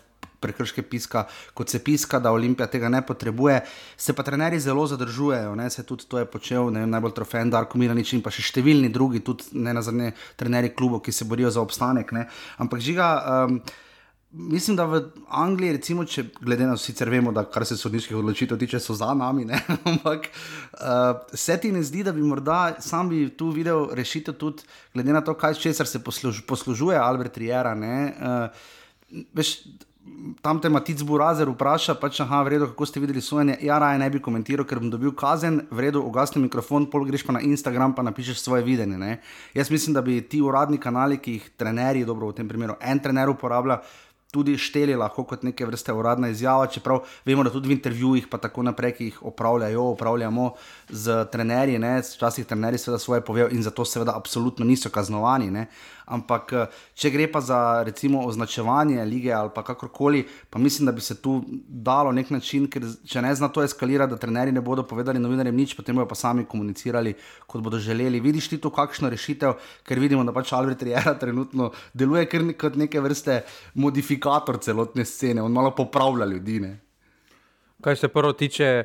[0.40, 3.60] prekrške piska, kot se piska, da Olimpija tega ne potrebuje.
[3.96, 5.70] Se pa trenerji zelo zadržujejo, ne?
[5.70, 9.22] se tudi to je počel ne, najbolj trofejen Darko Miranič in pa še številni drugi,
[9.24, 12.12] tudi ne na zadnje trenerji klubov, ki se borijo za obstanek.
[12.16, 12.26] Ne?
[12.58, 13.12] Ampak žiga.
[13.46, 13.62] Um,
[14.32, 18.60] Mislim, da v Angliji, recimo, če glede na sicer vemo, da kar se sodniških odločitev
[18.60, 19.58] tiče, so za nami, ne?
[19.90, 24.68] ampak uh, se ti ne zdi, da bi morda sam bi tu videl rešitev, tudi
[24.94, 27.74] glede na to, kaj česar se posluž, poslužuje Albert Riera.
[27.74, 28.70] Uh,
[29.34, 29.56] veš,
[30.42, 33.56] tam te Matic Burazer vpraša, pač, aha, vredo, kako ste videli sojenje.
[33.64, 37.36] Ja, raje ne bi komentiral, ker bom dobil kazen, vredo, ugasni mikrofon, pol greš pa
[37.36, 38.98] na Instagram, pa napišeš svoje videnje.
[38.98, 39.18] Ne?
[39.54, 43.02] Jaz mislim, da bi ti uradni kanali, ki jih trenerji, dobro v tem primeru en
[43.02, 43.80] trener uporablja,
[44.30, 48.38] tudi šteli lahko kot neke vrste uradna izjava, čeprav vemo, da tudi v intervjujih, pa
[48.38, 50.50] tako naprej, ki jih opravljajo, opravljamo
[50.88, 55.50] z trenerji, ne, včasih trenerji seveda svoje povejo in zato seveda absolutno niso kaznovani.
[55.50, 55.66] Ne.
[56.10, 56.52] Ampak,
[56.98, 61.14] če gre pa za recimo označevanje lige ali pa kakorkoli, pa mislim, da bi se
[61.22, 61.36] tu
[61.68, 65.54] dalo nek način, ker če ne zna to eskalirati, da trenerji ne bodo povedali novinarjem
[65.54, 67.14] nič, potem bodo pa sami komunicirali,
[67.46, 68.20] kot bodo želeli.
[68.20, 69.54] Vidiš ti tu kakšno rešitev,
[69.86, 72.26] ker vidimo, da pač Albert Rijera trenutno deluje
[72.58, 73.42] kot neke vrste
[74.20, 76.60] modifikator celotne scene, on malo popravlja ljudi.
[76.60, 76.80] Ne?
[77.80, 78.84] Kaj se prvo tiče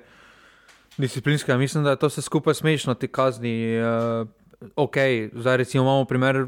[0.97, 3.77] disciplinskega, mislim, da je to vse skupaj smešno, ti kazni.
[3.79, 4.27] Uh,
[4.75, 4.95] ok,
[5.33, 6.47] zdaj recimo imamo primer.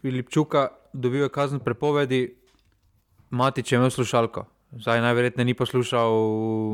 [0.00, 2.36] Filipčuka dobil kazen prepovedi,
[3.30, 4.46] mati če ima slušalko.
[4.72, 6.12] Zdaj najverjetneje ni poslušal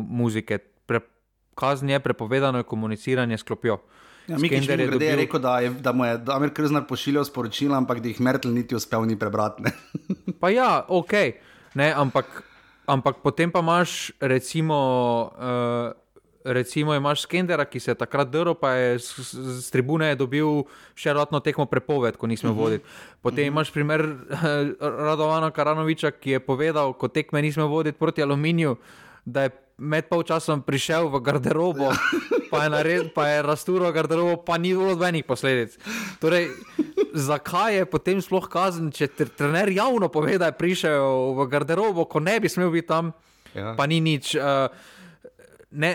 [0.09, 0.59] muzike.
[0.59, 1.01] Pre,
[1.55, 3.79] kazen je prepovedano je komuniciranje s klopjo.
[4.27, 5.17] Ja, Mikaj je dobil...
[5.17, 8.75] rekel, da, je, da mu je Amir Krznar pošiljal sporočila, ampak da jih Mertel niti
[8.75, 9.63] uspel ni prebrati.
[10.41, 11.13] pa ja, ok,
[11.75, 12.43] ne, ampak,
[12.87, 14.77] ampak potem pa imaš recimo.
[15.39, 16.07] Uh,
[16.47, 20.63] recimo imaš Skendera, ki se je takrat drl, pa je z, z, z tribune dobil
[20.95, 22.61] še rodno tekmo prepoved, ko nismo uh mhm.
[22.61, 22.65] -huh.
[22.65, 22.83] vodili.
[23.23, 23.49] Potem uh mhm.
[23.49, 23.53] -huh.
[23.53, 24.01] imaš primer
[24.81, 28.77] Radovana Karanoviča, ki je povedal, ko tekme nismo vodili proti aluminiju,
[29.25, 31.99] da je med polčasom prišel v garderobo, ja.
[32.51, 35.77] pa je, nared, pa je rasturo garderobo, pa ni bilo nobenih posledic.
[36.23, 36.49] Torej,
[37.13, 42.25] zakaj je potem sploh kazen, če trener javno pove, da je prišel v garderobo, ko
[42.25, 43.13] ne bi smel biti tam,
[43.53, 43.77] ja.
[43.77, 44.33] pa ni nič.
[44.41, 44.73] Uh,
[45.77, 45.93] ne,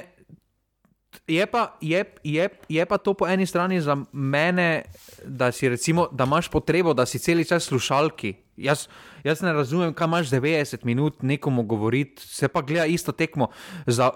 [1.27, 4.83] je pa, je, je, je pa to po eni strani za mene,
[5.25, 8.33] da, recimo, da imaš potrebo, da si cel čas slušalki.
[8.57, 8.87] Jaz,
[9.23, 13.49] jaz ne razumem, kaj imaš 90 minut nekomu govoriti, se pa gleda isto tekmo.
[13.87, 14.11] Za,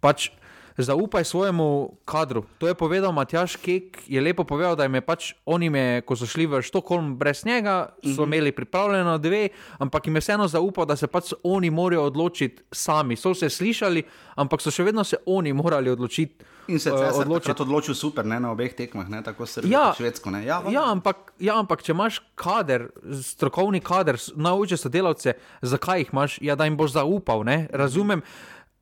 [0.00, 0.30] pač,
[0.76, 2.44] zaupaj svojemu kadru.
[2.58, 6.16] To je povedal Matjaš Kek, je lepo povedal, da jim je pač oni, me, ko
[6.18, 8.32] so šli v Štokholm brez njega, so mhm.
[8.32, 13.16] imeli pripravljeno dve, ampak jim je vseeno zaupal, da se pač oni morajo odločiti sami.
[13.16, 14.02] So se slišali,
[14.36, 16.53] ampak so še vedno se oni morali odločiti.
[16.68, 17.54] In se je uh, odločil.
[17.58, 20.30] odločil super ne, na obeh tekmah, ne, tako se ja, švedsko.
[20.40, 22.88] Ja, ja, ampak, ja, ampak če imaš kader,
[23.22, 27.44] strokovni kader, nauči sodelavce, zakaj jih imaš, ja, da jim boš zaupal.
[27.44, 28.24] Ne, razumem.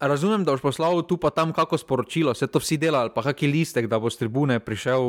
[0.02, 3.52] Razumem, da boš poslal tu pa tam kako sporočilo, vse to vsi delajo, pa kakšen
[3.54, 5.02] listek, da boš tribune prišel.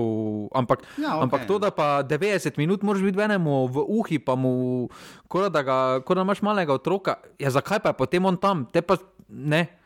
[0.54, 1.24] Ampak, ja, okay.
[1.26, 4.86] ampak to, da pa 90 minut moraš biti enemu v uhi, pa mu,
[5.26, 8.86] kot da, ga, da imaš malega otroka, ja, zakaj pa je potem on tam, te
[8.86, 9.83] pa ne.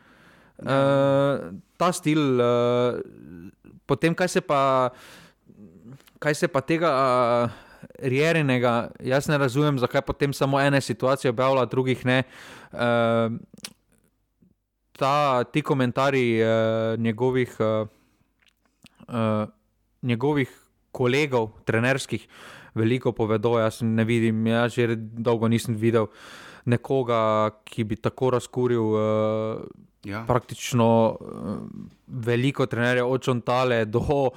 [0.57, 2.97] Uh, ta stil, uh,
[3.85, 4.89] potem kaj se pa,
[6.19, 6.91] kaj se pa tega.
[6.91, 7.63] Uh,
[7.97, 12.23] Rjerinega, jaz ne razumem, zakaj potem samo ene situacije objavlja, drugih ne.
[12.73, 13.37] Uh,
[14.97, 17.87] ta, ti komentarji uh, njegovih, uh,
[19.07, 19.49] uh,
[20.01, 20.49] njegovih
[20.91, 22.27] kolegov, trenerskih,
[22.75, 23.59] veliko povedo.
[23.59, 26.09] Jaz ne vidim, jaz že dolgo nisem videl
[26.65, 28.81] nekoga, ki bi tako razkuril.
[28.81, 30.23] Uh, Ja.
[30.27, 31.57] Praktično uh,
[32.07, 34.31] veliko trenerjev, od Čontale do, uh,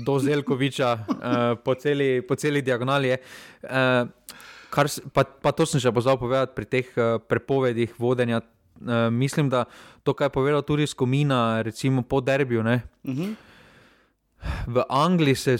[0.00, 1.16] do Zelkoviča, uh,
[1.64, 3.12] po, celi, po celi diagonali.
[3.12, 4.08] Uh,
[4.70, 8.40] kar, pa, pa to sem že pozval povedati pri teh uh, prepovedih vodenja
[8.80, 9.64] uh, mislim, da
[10.02, 12.60] to, kar je povedal tudi Skomina, recimo po derbiju.
[12.60, 13.22] Uh mhm.
[13.22, 13.34] -huh.
[14.66, 15.56] V Angliji se,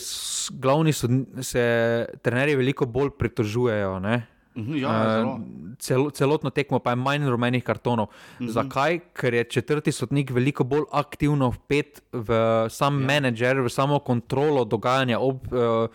[0.53, 1.09] glavni so,
[1.43, 4.01] se trenerji veliko bolj pritožujejo.
[4.01, 4.27] Ne?
[4.57, 4.91] Mhm, ja,
[5.25, 5.41] uh,
[5.79, 8.09] cel, celotno tekmo pa je manj rumenih kartonov.
[8.41, 8.51] Mhm.
[8.51, 9.01] Zakaj?
[9.13, 12.31] Ker je četrti sodnik veliko bolj aktivno vpet v
[12.71, 13.07] sam ja.
[13.07, 15.21] menedžer, v samo kontrolo dogajanja.
[15.21, 15.89] Ob, uh,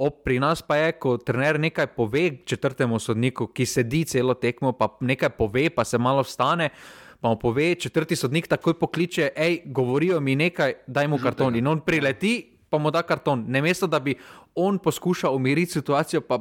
[0.00, 4.72] Ob, pri nas pa je, ko trener nekaj pove četrtemu sodniku, ki sedi celo tekmo,
[4.72, 6.70] pa nekaj pove, pa se malo vstane.
[7.20, 11.56] Pa mu pove, četrti sodnik takoj pokliče, hej, govorijo mi nekaj, daj mu karton.
[11.56, 12.32] In on prileti,
[12.72, 13.44] pa mu da karton.
[13.48, 14.14] Ne mesto, da bi
[14.54, 16.40] on poskušal umiriti situacijo, pa,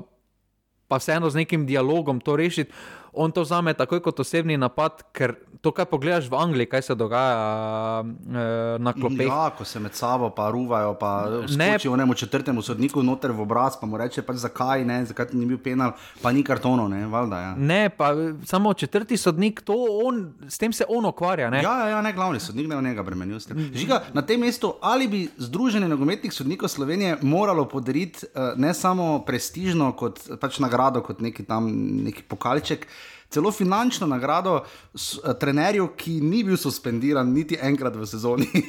[0.89, 2.73] pa vseeno z nekim dialogom to rešiti
[3.13, 6.95] on to vzame takoj kot osebni napad, ker to, kar pogledaš v Angliji, kaj se
[6.95, 8.43] dogaja e,
[8.79, 9.27] na klopeh.
[9.27, 11.11] Ja, ko se med sabo pa ruvajo, pa
[11.57, 15.33] ne če vnemo četrtemu sodniku noter v obraz, pa mu reče, pač zakaj ne, zakaj
[15.35, 17.41] ni bil penal, pa ni kartono, ne, valjda.
[17.43, 17.51] Ja.
[17.57, 18.13] Ne, pa
[18.47, 21.49] samo četrti sodnik, to on, s tem se on ukvarja.
[21.49, 21.63] Ne?
[21.63, 23.39] Ja, ja, ja, ne glavni sodnik, ne v njega bremenil.
[23.73, 29.19] Žiga, na tem mestu, ali bi Združenje nogometnih sodnikov Slovenije moralo podariti uh, ne samo
[29.27, 31.67] prestižno kot pač nagrado, kot neki tam
[32.05, 32.87] neki pokalček,
[33.29, 34.63] celo finančno nagrado
[34.95, 38.49] s, uh, trenerju, ki ni bil suspendiran niti enkrat v sezoni.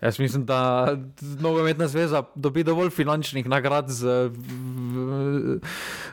[0.00, 0.88] Jaz mislim, da
[1.40, 4.30] nogometna zveza dobi dovolj finančnih nagrad z,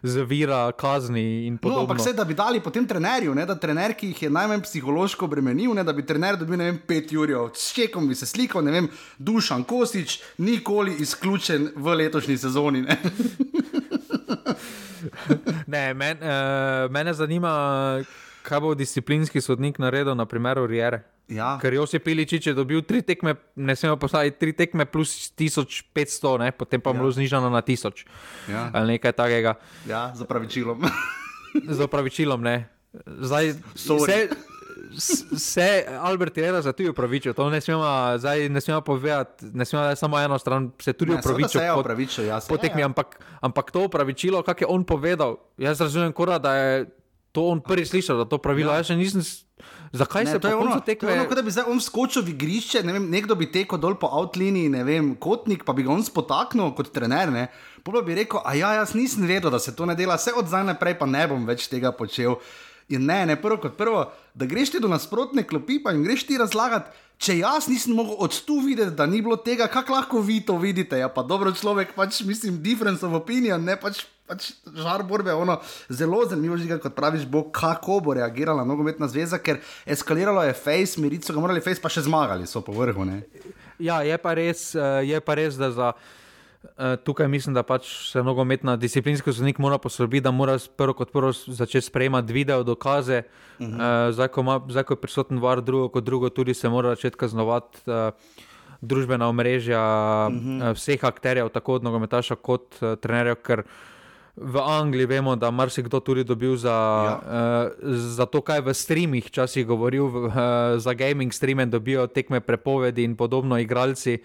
[0.03, 1.83] z vira, kazni in podobno.
[1.83, 4.63] No, ampak vse, da bi dali potem trenerju, ne, da trener, ki jih je najmanj
[4.63, 8.63] psihološko bremenil, ne, da bi trener dobil vem, pet ur, s čekom bi se slikal,
[8.63, 12.85] ne vem, Dušan Kosič, nikoli izključen v letošnji sezoni.
[15.67, 16.29] ne, men, uh,
[16.89, 17.51] mene zanima,
[18.41, 21.03] kaj bo disciplinski sodnik naredil na primeru Riere.
[21.25, 21.55] Ja.
[21.57, 25.87] Ker Josip Piličič je dobil tri tekme, ne smemo postaviti tri tekme plus 1500,
[26.37, 26.51] ne?
[26.51, 26.93] potem pa Ja.
[26.93, 27.11] mu ja.
[27.13, 28.03] znižano na 1000
[28.45, 28.69] Ja.
[28.69, 29.55] ali nekaj takega.
[29.85, 30.83] Ja, za pravičilom.
[31.69, 32.67] Z opravičilom, ne.
[33.05, 34.05] Zdaj, Sorry.
[34.05, 34.52] se, s-
[35.37, 35.67] se
[35.99, 37.83] Albert je za tudi upravičil, to ne smemo,
[38.17, 41.49] zdaj ne smemo povedati, ne smemo samo eno stran, se tudi Ne, upravičil.
[41.51, 42.85] se je po- opravičil, ja, se po je, tekmi, ja.
[42.85, 43.07] ampak,
[43.41, 46.85] ampak to upravičilo, kak je on povedal, jaz razumem, kora, da je
[47.31, 48.69] to on prvi slišal, da to pravilo.
[48.69, 48.73] Ja.
[48.73, 48.77] Ja.
[48.77, 49.21] Jaz še nisem.
[49.91, 51.11] Zakaj Ne, se to je ono, koncu to je tekme?
[51.13, 53.93] ono, kot da bi zdaj on skočil v igrišče, ne vem, nekdo bi tekel dol
[53.93, 57.29] po outliniji, ne vem, kotnik, pa bi ga on spotaknil kot trener.
[57.29, 57.47] Ne?
[57.83, 60.33] Pol pa bi rekel, a ja, jaz nisem vedel, da se to ne dela, vse
[60.33, 62.37] od zdaj naprej pa ne bom več tega počel.
[62.89, 66.27] In ne, ne prvo kot prvo, da greš ti do nasprotne klopi, pa jim greš
[66.27, 66.91] ti razlagati.
[67.23, 70.57] Če jaz nisem mogel od tu videti, da ni bilo tega, kako lahko vi to
[70.59, 70.97] vidite?
[70.99, 74.03] Ja, pa dobro človek, pač mislim, difference of opinion, ne pač.
[74.23, 75.57] Pač žar borbe je ono
[75.91, 80.95] zelo zanimivo, že kot praviš, bo kako bo reagirala nogometna zveza, ker eskaliralo je face,
[80.95, 83.03] mirico ga morali face, pa še zmagali so po vrhu.
[83.03, 83.19] Ne?
[83.83, 85.91] Ja, je pa res, eh, je pa res da za.
[86.77, 91.11] Eh, Tukaj mislim, da pač se nogometna disciplinski sodnik mora poskrbeti, da mora prvo kot
[91.11, 93.23] prvo začeti sprejemati video dokaze.
[93.59, 94.07] Uh -huh.
[94.07, 96.89] uh, zdaj, ko ima, zdaj, ko je prisoten var, drugo kot drugo, tudi se mora
[96.89, 98.13] začeti kaznovati uh,
[98.81, 99.81] družbena omrežja
[100.27, 100.69] uh -huh.
[100.69, 103.35] uh, vseh akterjev, tako od nogometaša kot uh, trenerjev.
[103.35, 103.63] ker
[104.35, 106.73] V Angliji vemo, da marsikdo tudi dobil za,
[107.05, 107.69] ja.
[107.85, 110.33] uh, za to, kaj v streamih včasih govoril, uh,
[110.77, 114.17] za gaming streame dobijo tekme prepovedi in podobno, igralci,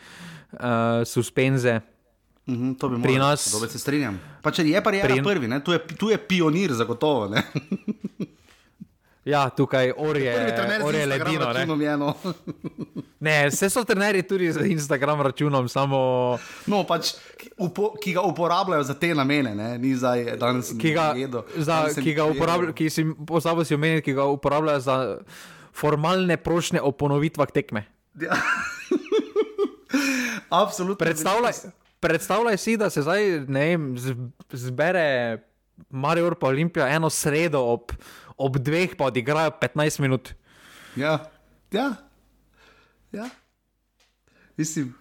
[0.53, 0.59] uh,
[1.05, 1.81] suspenze.
[2.49, 4.21] Mhm, to bi Pri morali, nas- dobro se strinjam.
[4.43, 5.61] Pa če je pa je Pri- prvi, ne?
[5.61, 7.29] Tu, je, tu je pionir zagotovo.
[9.25, 10.33] Ja, tukaj orje,
[10.81, 11.53] orje ledino.
[11.53, 11.77] Ne?
[11.77, 12.15] je eno.
[13.21, 17.13] ne, vse so trenerji tudi z Instagram računom, samo No, pač,
[17.59, 19.79] upo, ki ga uporabljajo za te namene, ne?
[19.79, 21.45] ni zdaj danes ki ga, jedo.
[21.55, 25.19] za, Danes ki ga uporabljajo, ki si pozabil si omeniti, ki ga uporabljajo za
[25.75, 27.85] formalne prošnje o ponovitvah tekme.
[28.17, 28.33] Ja.
[30.55, 30.97] Absolutno.
[30.97, 31.53] Predstavljaj,
[32.01, 33.95] predstavljaj si, da se zdaj vem,
[34.53, 35.39] zbere
[35.91, 37.93] Marijo pa Olimpija eno sredo ob,
[38.37, 40.33] ob dveh, pa odigrajo 15 minut.
[40.97, 41.19] Ja,
[41.73, 41.95] ja.
[43.13, 43.29] ja.
[44.57, 44.95] Mislim,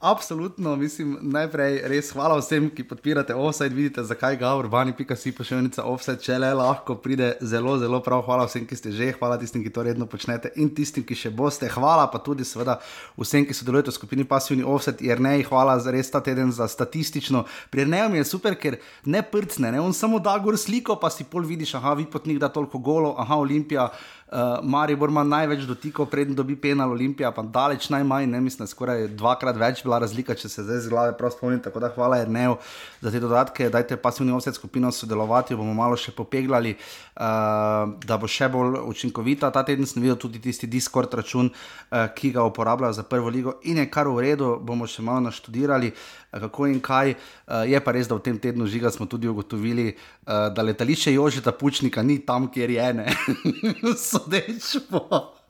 [0.00, 6.22] absolutno, mislim, najprej res hvala vsem, ki podpirate offside, vidite, zakaj ga urbani.si pošiljnica offside,
[6.24, 8.22] če le lahko pride zelo, zelo prav.
[8.24, 11.32] Hvala vsem, ki ste že, hvala tistim, ki to redno počnete in tistim, ki še
[11.36, 11.68] boste.
[11.68, 12.78] Hvala pa tudi seveda
[13.20, 16.68] vsem, ki sodelujete v skupini Passivni offside, jer ne, hvala za res ta teden za
[16.68, 17.44] statistično.
[17.68, 19.84] Pri Erneju mi je super, ker ne prcne, ne?
[19.84, 23.36] on samo da gor sliko, pa si pol vidiš, aha, Vipotnik da toliko golo, aha,
[23.36, 23.90] Olimpija.
[24.30, 29.08] Uh, Maribor ima največ dotikov, preden dobi penal Olimpija, pa daleč najmanj, ne mislim, skoraj
[29.18, 31.58] dvakrat več bila razlika, če se zdaj z glave prav spomnim.
[31.64, 32.54] Tako da hvala Erneju
[33.02, 38.30] za te dodatke, dajte pasivni offset skupino sodelovati, bomo malo še popeglali, uh, da bo
[38.30, 39.50] še bolj učinkovita.
[39.50, 43.58] Ta teden sem videl tudi tisti Discord račun, uh, ki ga uporabljajo za prvo ligo
[43.66, 45.90] in je kar v redu, bomo še malo naštudirali.
[46.32, 49.28] Eh, Kako in kaj, uh, je pa res, da v tem tednu žiga smo tudi
[49.28, 53.08] ugotovili, uh, da letališče Jožeta Pučnika ni tam, kjer je ne.
[54.10, 55.40] sodeč po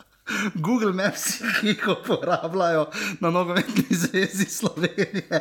[0.55, 2.87] Google Maps, ki jih uporabljajo
[3.21, 5.41] na nogometni zvezi Slovenije.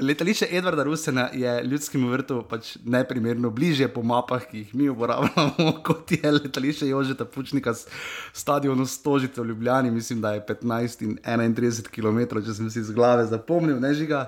[0.00, 5.72] Letališče Edvarda Rusena je ljudskemu vrtu pač neprimerno bližje po mapah, ki jih mi uporabljamo,
[5.86, 7.86] kot je letališče Jožeta Pučnika s
[8.32, 9.90] stadionom Stožice v Ljubljani.
[9.90, 14.26] Mislim, da je 15 in 31 km, če sem si z glave zapomnil, ne žiga.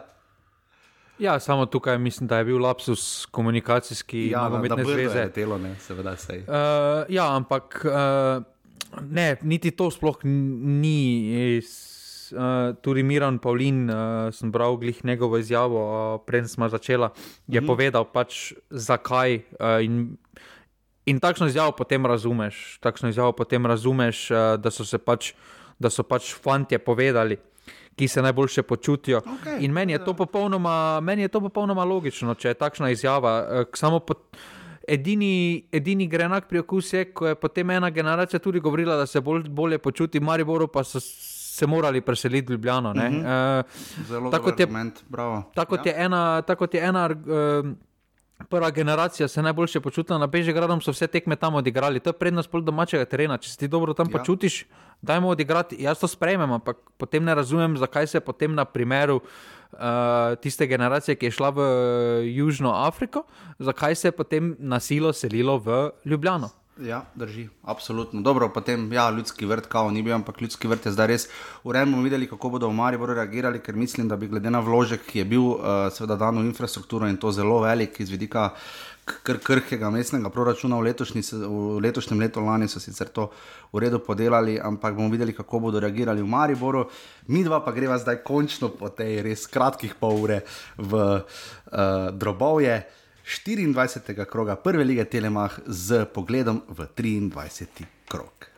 [1.18, 5.20] Ja, samo tukaj mislim, da je bil lapsus komunikacijski Ja, nogometne je zveze.
[5.20, 6.38] letelo, ne, seveda sej.
[6.38, 6.44] Uh,
[7.08, 8.42] ja, ampak uh,
[9.10, 11.60] ne, niti to sploh ni.
[12.28, 13.96] Uh, tudi Miran Pavlin, uh,
[14.32, 15.80] sem bral glih njegovo izjavo,
[16.14, 17.08] uh, preden smo začeli,
[17.46, 17.66] je mm -hmm.
[17.66, 19.34] povedal pač zakaj.
[19.34, 20.16] Uh, in,
[21.06, 25.32] in takšno izjavo potem razumeš, takšno izjavo potem razumeš, uh, da so se pač,
[25.78, 27.36] da so pač fantje povedali.
[27.98, 29.18] Ki se najboljše počutijo.
[29.18, 33.32] Okej, In meni je, to popolnoma, meni je to popolnoma logično, če je takšna izjava.
[33.50, 34.14] eh, Samo po,
[34.88, 35.32] edini,
[35.72, 39.48] edini grenak pri okusu je, ko je potem ena generacija tudi govorila, da se bolj,
[39.50, 42.90] bolje počuti, Mariboru pa so se morali preseliti v Ljubljano.
[42.90, 43.60] Uh -huh.
[43.60, 45.42] uh, Zelo tako je- argument, bravo.
[45.54, 47.70] tako kot je ena, tako je ena uh,
[48.48, 52.00] prva generacija se najboljše počutila na Bežigradom, so vse tekme tam odigrali.
[52.00, 53.38] To je prednost pol domačega terena.
[53.38, 54.18] Če se ti dobro tam Ja.
[54.18, 54.66] počutiš,
[55.02, 55.76] dajmo odigrati.
[55.78, 59.20] Jaz to sprejmem, ampak potem ne razumem, zakaj se potem na primeru
[59.72, 59.78] uh,
[60.42, 61.66] tiste generacije, ki je šla v uh,
[62.26, 63.22] Južno Afriko,
[63.58, 66.50] zakaj se je potem na silo selilo v Ljubljano.
[66.82, 68.20] Ja, drži, absolutno.
[68.22, 71.24] Dobro, potem, ja, ljudski vrt, kao ni bil, ampak ljudski vrt je zdaj res.
[71.64, 75.18] Urejmo videli, kako bodo v Mariboru reagirali, ker mislim, da bi glede na vložek, ki
[75.18, 78.52] je bil uh, seveda dan v infrastrukturo in to zelo velik iz vidika
[79.08, 83.30] kr krhkega mestnega proračuna v, letošnji, v letošnjem letu, lani so sicer to
[83.72, 86.86] v redu podelali, ampak bomo videli, kako bodo reagirali v Mariboru.
[87.28, 90.42] Mi dva pa greva zdaj končno po tej res kratkih pol ure
[90.76, 92.97] v uh, drobovje.
[93.28, 94.24] 24.
[94.24, 97.84] kroga prve lige Telemach z pogledom v 23.
[98.08, 98.48] krog.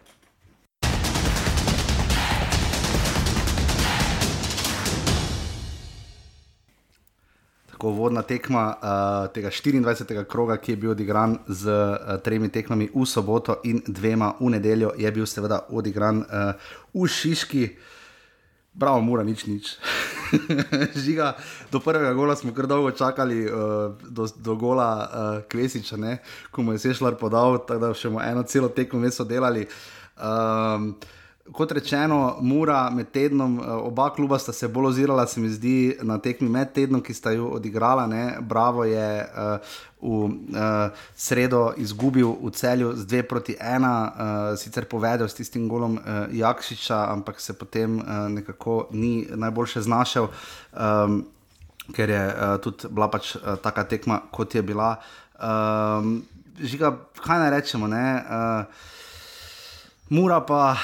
[7.70, 10.24] Tako vodna tekma uh, tega 24.
[10.24, 14.92] kroga, ki je bil odigran z uh, tremi tekmami v soboto in dvema v nedeljo,
[14.98, 16.54] je bil seveda odigran uh,
[16.94, 17.68] v Šiški.
[18.72, 19.76] Bravo, mora nič, nič.
[21.04, 21.34] Žiga,
[21.72, 26.18] do prvega gola smo kar dolgo čakali, uh, do, do gola uh, Kvesiča, ne?
[26.50, 29.66] ko mu je Sešljar podal, tako da še eno celo tekmo meso delali.
[30.16, 30.94] Um,
[31.52, 35.96] kot rečeno, Mura med tednom, eh, oba kluba sta se bolj ozirala, se mi zdi,
[36.02, 38.06] na tekmi med tednom, ki sta jo odigrala.
[38.06, 38.36] Ne?
[38.40, 39.58] Bravo je uh,
[40.00, 40.30] v uh,
[41.16, 46.28] sredo izgubil v celju z 2 proti 1, uh, sicer povedal s tistim golom uh,
[46.32, 50.28] Jakšiča, ampak se potem uh, nekako ni najboljše znašel.
[50.72, 51.26] Um,
[51.90, 55.00] Ker je uh, tudi bila pač uh, taka tekma, kot je bila.
[55.42, 56.22] Um,
[56.60, 57.86] žiga, kaj naj rečemo?
[57.90, 58.64] Uh,
[60.10, 60.76] Mura pa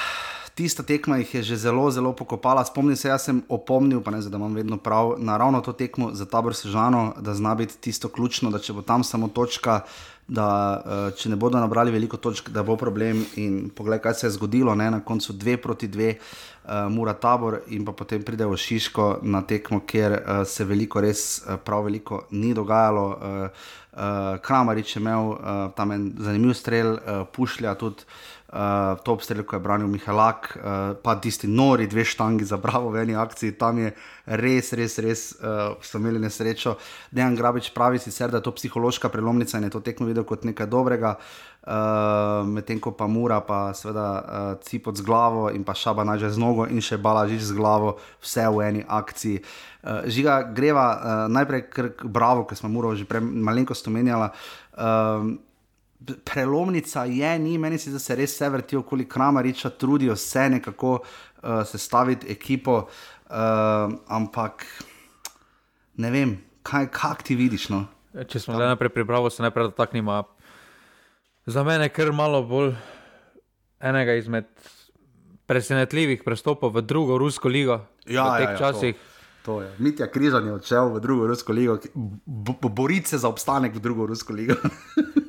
[0.57, 2.65] tista tekma jih je že zelo, zelo pokopala.
[2.65, 5.73] Spomnim se, jaz sem opomnil, pa ne zdaj, da imam vedno prav, na ravno to
[5.73, 9.81] tekmo za tabor Sežano, da zna biti tisto ključno, da če bo tam samo točka.
[10.27, 13.21] Da, eh, če ne bodo nabrali veliko točk, da bo problem.
[13.39, 14.89] In poglej, kaj se je zgodilo, ne?
[14.91, 16.17] na koncu dve proti dve,
[16.67, 20.99] uh, mora tabor, in pa potem pride v Šiško na tekmo, kjer uh, se veliko,
[20.99, 23.05] res uh, prav veliko ni dogajalo.
[23.07, 23.47] Uh,
[23.95, 25.39] uh, Kramarič je imel uh,
[25.75, 28.03] tam en zanimiv strel, uh, pušlja tudi
[28.53, 32.91] uh, top strel, ko je branil Mihalak, uh, pa tisti nori dve štangi za bravo
[32.93, 33.91] v eni akciji, tam je
[34.25, 36.77] res, res, res uh, so imeli nesrečo.
[37.11, 40.47] Dejan Grabič pravi sicer, da je to psihološka prelomnica in je to tekmo videl kot
[40.47, 41.17] nekaj dobrega.
[41.67, 46.31] Uh, Medtem ko pa mura, pa seveda uh, cipot z glavo in pa šaba naže
[46.31, 49.41] z nogo in še balažiš z glavo, vse v eni akciji.
[49.83, 54.31] Uh, žiga, greva uh, najprej k bravo, ker smo muro že prej malenkost omenjala.
[54.79, 55.35] Uh,
[56.05, 60.99] prelomnica je, ni meni se, da se res vse vrti okoli Kramariča, trudijo se nekako
[60.99, 63.33] uh, sestaviti ekipo, uh,
[64.07, 64.65] ampak
[65.97, 66.89] ne vem, kaj,
[67.23, 67.69] ti vidiš.
[67.69, 67.85] No?
[68.13, 70.23] Ja, če smo le najprej pripravljeni, se najprej dotaknimo.
[71.45, 72.73] Za mene je kar malo bolj
[73.79, 74.47] enega izmed
[75.47, 77.79] presenetljivih prestopov v drugo rusko ligo.
[78.05, 79.05] Ja, v teh ja, ja, časih.
[79.47, 79.61] To.
[79.79, 81.77] Mitja Križan je odšel v drugo rusko ligo,
[82.67, 84.59] boriti se za obstanek v drugo rusko ligo.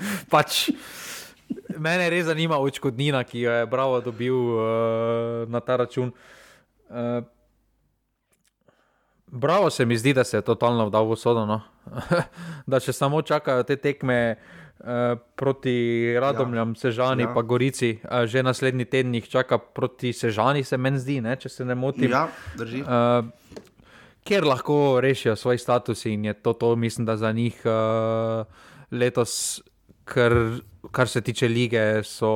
[0.32, 0.68] pač,
[1.78, 4.64] mene res zanima odškodnina, ki jo je Bravo dobil uh,
[5.50, 6.12] na ta račun.
[6.90, 7.22] Uh,
[9.30, 11.46] Bravo se mi zdi, da se je totalno vdal v sodo.
[11.46, 11.60] No?
[12.70, 15.74] da če samo čakajo te tekme uh, proti
[16.20, 16.80] Radomljam, ja.
[16.80, 17.34] Sežani, ja.
[17.34, 21.36] pa Gorici, uh, že naslednji teden jih čaka proti Sežani, se meni zdi, ne?
[21.38, 22.10] če se ne motim.
[22.10, 22.26] Ja,
[22.58, 22.82] drži.
[22.82, 23.30] Uh,
[24.26, 28.44] Ker lahko rešijo svoj status, in je to, to mislim, da za njih uh,
[28.90, 29.62] letos
[30.10, 30.34] kar,
[30.90, 32.32] kar se tiče lige, so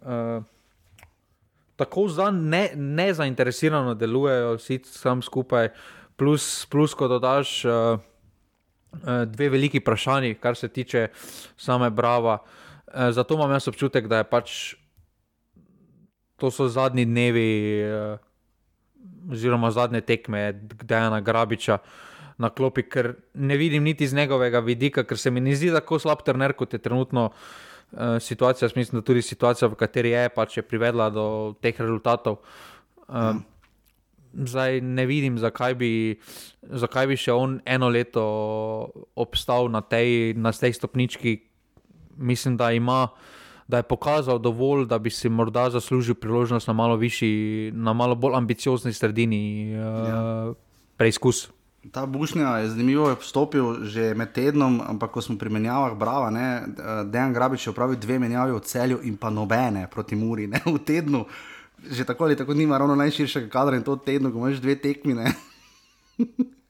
[0.00, 0.42] uh,
[1.76, 5.68] tako ne, nezainteresirano delujejo, vsi tam skupaj,
[6.16, 7.98] plus, plus ko dodaš uh,
[9.26, 11.08] dve veliki vprašanji, kar se tiče
[11.56, 12.38] same Brava.
[12.86, 14.74] Uh, zato imam jaz občutek, da je pač
[16.36, 17.50] to so zadnji dnevi,
[17.88, 21.78] uh, oziroma zadnje tekme, kdaj je na Grabiča.
[21.78, 22.11] Uh,
[22.42, 26.00] na klopi, ker ne vidim niti z njegovega vidika, ker se mi ne zdi tako
[26.02, 28.66] slab trener, kot je trenutno uh, situacija.
[28.66, 31.26] Jaz mislim, da tudi situacija, v kateri je, pač je privedla do
[31.62, 32.40] teh rezultatov.
[33.06, 33.44] Um,
[34.32, 35.92] zdaj ne vidim, zakaj bi,
[36.62, 38.24] zakaj bi še on eno leto
[39.14, 41.38] obstal na tej, na tej stopnički.
[42.16, 43.06] Mislim, da ima.
[43.72, 48.18] Da je pokazal dovolj, da bi si morda zaslužil priložnost na malo višji, na malo
[48.18, 50.18] bolj ambiciozni sredini, uh, ja.
[51.00, 51.46] preizkus.
[51.90, 56.30] Ta bušnja je zanimivo, je vstopil že med tednom, ampak ko smo pri menjavah, brava,
[56.30, 56.62] ne,
[57.10, 60.78] Dejan Grabič je opravil dve menjavi v celju in pa nobene proti Muri, ne v
[60.78, 61.26] tednu.
[61.82, 65.34] Že tako ali tako nima ravno najširšega kadra in to tedno, ko imaš dve tekmine.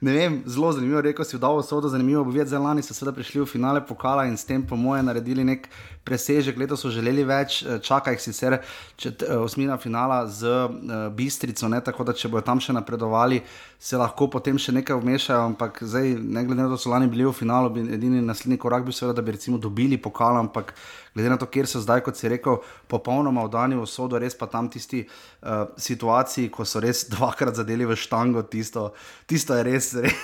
[0.00, 3.14] ne vem, zelo zanimivo, rekel si, da bo sodo zanimivo, bo videti, zelani so seveda
[3.16, 5.68] prišli v finale pokala in s tem, po moje, naredili nek
[6.04, 8.58] presežek, leto so želeli več, eh, čaka jih sicer
[8.96, 13.42] čet, eh, osmina finala z uh, Bistrico, ne, tako da če bodo tam še napredovali,
[13.78, 17.06] se lahko potem še nekaj vmešajo, ampak zdaj, ne glede na to, da so lani
[17.10, 20.74] bili v finalu, bi edini naslednji korak bil seveda, da bi recimo dobili pokal, ampak
[21.14, 22.58] glede na to, kjer so zdaj, kot si rekel,
[22.90, 27.86] popolnoma vdani v sodo, res pa tam tisti uh, situaciji, ko so res dvakrat zadeli
[27.86, 28.90] v štango, tisto,
[29.30, 29.94] tisto je res.
[30.02, 30.20] res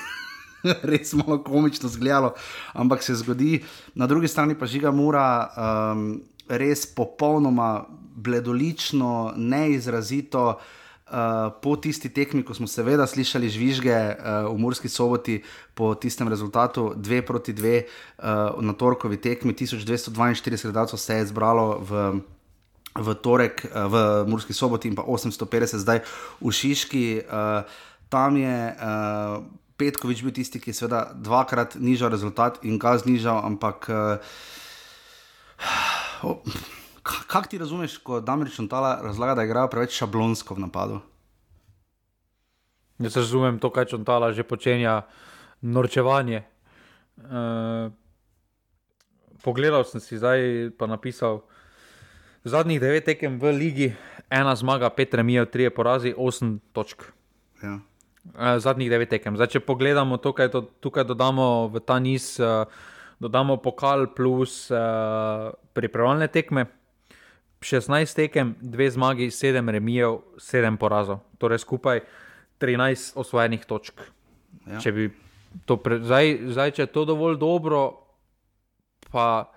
[0.89, 2.31] Res malo komično zgledalo,
[2.73, 3.59] ampak se zgodi,
[3.93, 6.07] na drugi strani pa žiga mura, um,
[6.49, 7.85] res popolnoma
[8.17, 10.81] bledolično, neizrazito, uh,
[11.11, 15.43] uh, po tisti tekmi, ko smo seveda slišali žvižge uh, v Murski soboti
[15.75, 21.81] po tistem rezultatu 2 proti 2 uh, na torkovi tekmi, 1242 gledalcev se je zbralo
[21.81, 22.23] v.
[22.95, 26.07] V torek v Murski soboti in pa 850, zdaj
[26.39, 27.67] v Šiški, uh,
[28.07, 29.43] tam je uh,
[29.75, 34.23] Petkovič bil tisti, ki je seveda dvakrat nižal rezultat in ga znižal, ampak uh,
[36.23, 36.39] oh,
[37.05, 41.01] Kaj ti razumeš, ko Damirič Čontala razlaga, da igrajo preveč šablonsko v napadu?
[42.99, 45.03] Jaz razumem to, kaj Čontala že počenja,
[45.61, 46.41] norčevanje.
[46.41, 47.43] E,
[49.45, 51.45] pogledal sem si zdaj, pa napisal.
[52.45, 53.89] Zadnjih devet tekem v ligi,
[54.33, 57.05] ena zmaga, pet remijev, tri porazi, osem točk.
[57.61, 57.85] Ja.
[58.33, 59.37] E, zadnjih devet tekem.
[59.37, 62.65] Zdaj, če pogledamo to, kaj to, tukaj dodamo v ta niz, uh,
[63.21, 66.65] dodamo pokal plus uh, pripravljalne tekme.
[67.65, 72.05] 16 tekem, 2 zmagi, 7 remijev, 7 porazov, torej skupaj
[72.61, 74.05] 13 osvojenih točk.
[74.69, 74.81] Ja.
[74.81, 75.09] Če bi
[75.67, 77.83] to pre, zdaj, zdaj, če je to dovolj dobro,
[79.11, 79.51] pa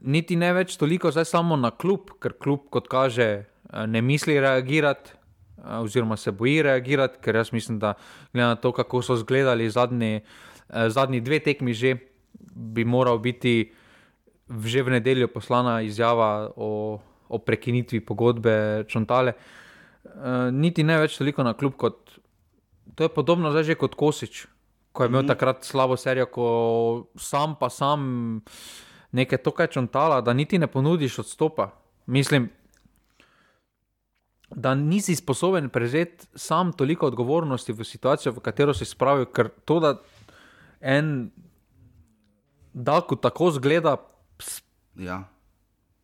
[0.00, 3.44] niti ne več toliko zdaj samo na klub, ker klub, kot kaže,
[3.86, 5.18] ne misli reagirati.
[5.62, 7.92] Oziroma, se boji reagirati, ker jaz mislim, da
[8.32, 10.24] glede na to, kako so izgledali zadnji,
[10.68, 11.92] zadnji dve tekmi, že
[12.34, 13.70] bi moral biti
[14.48, 19.34] že v nedeljo poslana izjava o, o prekinitvi pogodbe Čontale.
[20.02, 22.18] Uh, niti ne več toliko na klub, kot
[22.94, 24.46] to je podobno zdaj že kot Kosič,
[24.92, 25.30] ko je imel mm.
[25.30, 26.46] takrat slabo serijo, ko
[27.16, 28.42] sam pa sam
[29.12, 31.70] nekaj tokaj Čontala, da niti ne ponudiš odstopa.
[32.06, 32.50] Mislim,
[34.54, 39.80] da nisi sposoben prevzeti sam toliko odgovornosti v situacijo, v katero si spravil, ker to,
[39.80, 39.94] da
[40.80, 41.30] en.
[42.72, 43.98] Da, ko tako zgleda,
[44.96, 45.24] ja.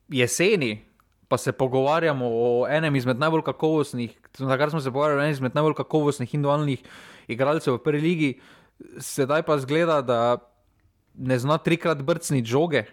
[0.09, 0.85] jeseni,
[1.29, 5.55] pa se pogovarjamo o enem izmed najbolj kakovostnih, takrat smo se pogovarjali o enem izmed
[5.55, 6.83] najbolj kakovostnih individualnih
[7.29, 8.31] igralcev v prvi ligi,
[8.99, 10.39] sedaj pa zgleda, da
[11.15, 12.85] ne zna trikrat brcniti žoge.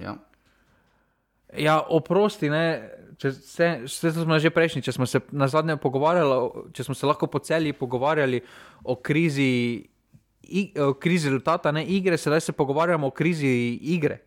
[0.00, 0.16] Ja.
[1.56, 2.92] Ja, oprosti, ne.
[3.16, 7.08] Če se, se smo že prejšnji, če smo se na zadnje pogovarjali, če smo se
[7.08, 8.42] lahko po celi pogovarjali
[8.84, 9.88] o krizi,
[10.42, 13.48] i, o krizi rezultata, ne igre, sedaj se pogovarjamo o krizi
[13.82, 14.25] igre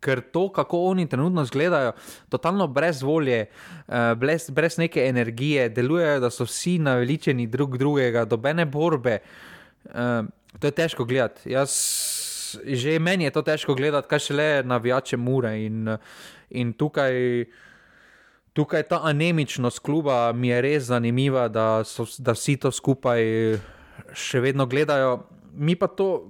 [0.00, 1.92] ker to, kako oni trenutno izgledajo,
[2.28, 3.46] totalno brez volje,
[3.88, 9.18] eh, brez, brez neke energije, delujejo, da so vsi naveličeni drug drugega, dobene borbe.
[9.84, 10.22] Eh,
[10.58, 11.50] to je težko gledati.
[11.50, 11.70] Jaz,
[12.64, 15.52] že meni je to težko gledati, kaj še le navijače mure.
[15.66, 15.96] In,
[16.50, 17.44] in tukaj,
[18.56, 23.22] tukaj ta anemičnost kluba mi je res zanimiva, da, so, da vsi to skupaj
[24.14, 25.26] še vedno gledajo.
[25.56, 26.26] Mi pa to,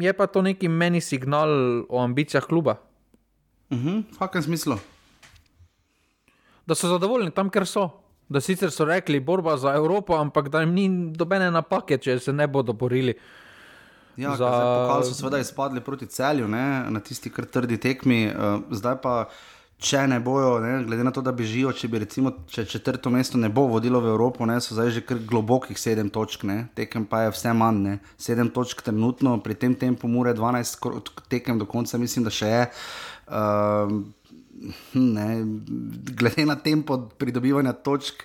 [0.00, 1.50] je pa to neki meni signal
[1.88, 2.76] o ambicijah kluba.
[3.72, 4.78] Mhm, v kakem smislu?
[6.66, 7.88] Da so zadovoljni tam, ker so.
[8.28, 12.32] Da sicer so rekli, borba za Evropo, ampak da jim ni dobene napake, če se
[12.32, 13.14] ne bodo borili.
[14.16, 14.48] Ja, za...
[14.48, 18.26] Pokali so seveda izpadli proti celju, ne, na tisti kar trdi tekmi.
[18.30, 19.14] Uh, zdaj pa,
[19.84, 23.12] če ne bojo, ne, glede na to, da bi živo, če bi recimo če četrto
[23.12, 26.64] mesto ne bo vodilo v Evropo, ne, so zdaj že kar globokih sedem točk, ne,
[26.78, 27.82] tekem pa je vse manj.
[27.84, 27.98] Ne.
[28.20, 30.80] Sedem točk trenutno, pri tem tempu mure 12
[31.28, 32.62] tekem do konca, mislim, da še je.
[32.64, 34.02] Uh, Uh,
[34.92, 35.44] ne,
[36.16, 38.22] glede na tempo pridobivanja točk,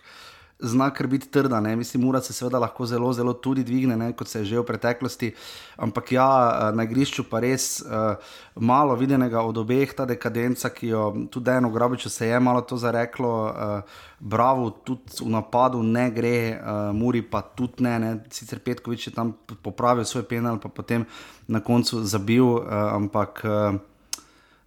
[0.59, 1.59] zna kar biti trda.
[1.59, 1.75] Ne.
[1.75, 4.65] Mislim, mora se seveda lahko zelo, zelo tudi dvigne, ne, kot se je že v
[4.65, 5.31] preteklosti.
[5.77, 8.15] Ampak ja, eh, na igrišču pa res uh,
[8.55, 12.77] malo videnega od obeh, ta dekadenca, ki jo tudi eno grobiče se je malo to
[12.77, 13.33] zareklo.
[13.45, 18.09] Uh, Bravo, tudi v napadu ne gre, uh, Muri pa tudi ne, ne.
[18.29, 19.31] Sicer Petkovič je tam
[19.63, 21.05] popravil svoj penal, pa potem
[21.47, 22.63] na koncu zabil, uh,
[22.99, 23.41] ampak.
[23.43, 23.79] Uh,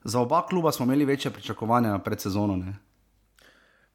[0.05, 2.57] za oba kluba smo imeli večje pričakovanja pred sezono.
[2.57, 2.75] Ne?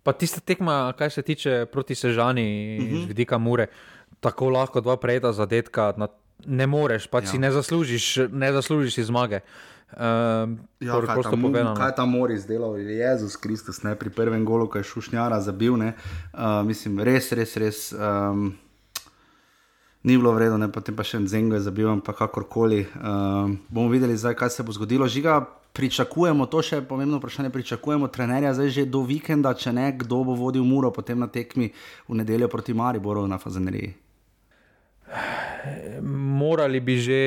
[0.08, 3.04] Pa tista tekma, kaj se tiče proti Sežani, uh -huh.
[3.04, 3.68] z vidika Mure,
[4.20, 5.94] tako lahko dva prejeta zadetka.
[5.98, 6.08] Na,
[6.46, 7.26] ne moreš, pa ja.
[7.28, 9.40] si ne zaslužiš, ne zaslužiš zmage.
[9.88, 13.96] Um, ja, torej, kaj, tam, povedano, kaj je tam Moris delal, je Jezus Kristus, ne,
[13.96, 15.74] pri prvem golu, ki je šušnjara zabil.
[15.74, 15.92] Uh,
[16.64, 17.94] mislim, res, res, res.
[17.94, 18.56] Um,
[20.04, 22.86] Ni bilo vredno, potem pa še en zengo je zabil, ampak kakorkoli.
[22.96, 25.08] Uh, bomo videli, zdaj, kaj se bo zgodilo.
[25.08, 25.42] Žiga,
[25.78, 30.24] pričakujemo, to še je pomembno vprašanje, pričakujemo trenerja zdaj že do vikenda, če ne, kdo
[30.26, 31.70] bo vodil muro potem na tekmi
[32.10, 33.94] v nedeljo proti Mariboru na Fazeneriji.
[36.42, 37.22] Morali bi že,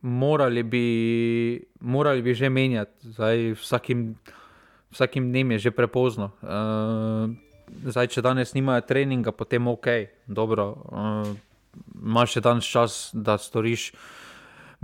[0.00, 0.86] morali bi,
[1.80, 4.14] morali bi že menjati, zdaj vsakim,
[4.94, 6.30] vsakim dnem je že prepozno.
[6.46, 7.34] Uh,
[7.82, 9.90] zdaj, če danes nimajo treninga, potem ok,
[10.30, 11.34] dobro, uh,
[11.98, 13.90] imaš še danes čas, da storiš.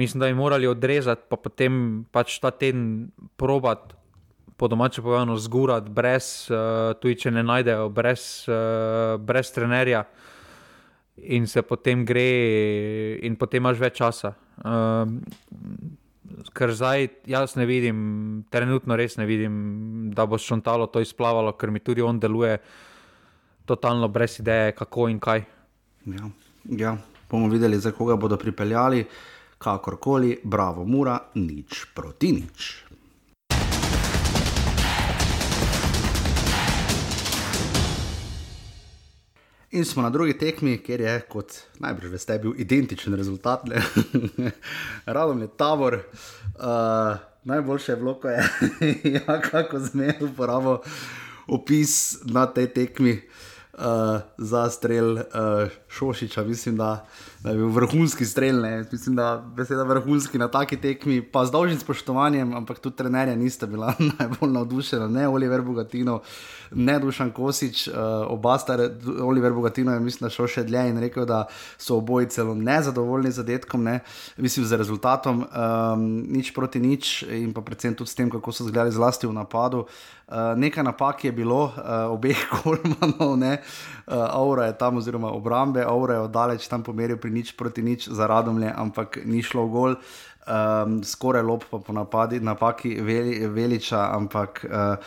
[0.03, 3.95] Mislim, da bi morali odrezati, pa potem pač ta teden probati
[4.63, 10.05] po domače povedano, zgurati, brez, uh, tudi če ne najdejo, brez, uh, brez trenerja,
[11.35, 12.29] in se potem gre,
[13.27, 14.31] in potem imaš več časa.
[14.63, 15.11] Uh,
[16.55, 17.99] ker zdaj jaz ne vidim,
[18.55, 19.57] trenutno res ne vidim,
[20.15, 22.55] da bo šontalo to izplavalo, ker mi tudi on deluje
[23.67, 25.43] totalno brez ideje, kako in kaj.
[26.07, 26.31] Ja,
[26.87, 26.97] ja.
[27.31, 29.05] bomo videli, za koga bodo pripeljali.
[29.63, 32.83] Kakorkoli, bravo, mura, nič proti nič.
[39.71, 43.63] In smo na drugi tekmi, kjer je, kot najbrž veste, bil identičen rezultat.
[45.15, 46.01] Radom je tabor,
[46.59, 48.43] uh, najboljše je bilo, ko je
[49.15, 50.81] ja, kako zmeraj uporabo
[51.47, 56.43] opis na tej tekmi uh, za strel uh, Šošiča.
[56.45, 57.07] Mislim, da,
[57.43, 58.85] da je bil vrhunski strel, ne?
[58.93, 63.67] mislim, da je vrhunski na taki tekmi, pa z dolžnim spoštovanjem, ampak tudi trenerja nista
[63.67, 66.21] bila najbolj navdušena, ne Oliver Bogatino
[66.75, 67.95] ne Dušan Kosič, uh,
[68.29, 68.79] oba sta,
[69.21, 71.45] Oliver Bogatino je mislim, šel še dlje in rekel, da
[71.79, 73.99] so oboji celo nezadovoljni z zadetkom, ne,
[74.37, 78.69] mislim, z rezultatom, um, nič proti nič in pa predvsem tudi s tem, kako so
[78.69, 79.87] zgledali zlasti v napadu.
[80.33, 83.57] Uh, nekaj napak je bilo, uh, obeh kolmanov, uh,
[84.33, 88.27] Aura je tam, oziroma obrambe, Aura je oddaleč tam pomeril pri nič proti nič za
[88.27, 89.97] radomlje, ampak ni šlo gol.
[90.43, 94.99] Um, skoraj lop pa po napadi, napaki veli, veliča, ampak uh,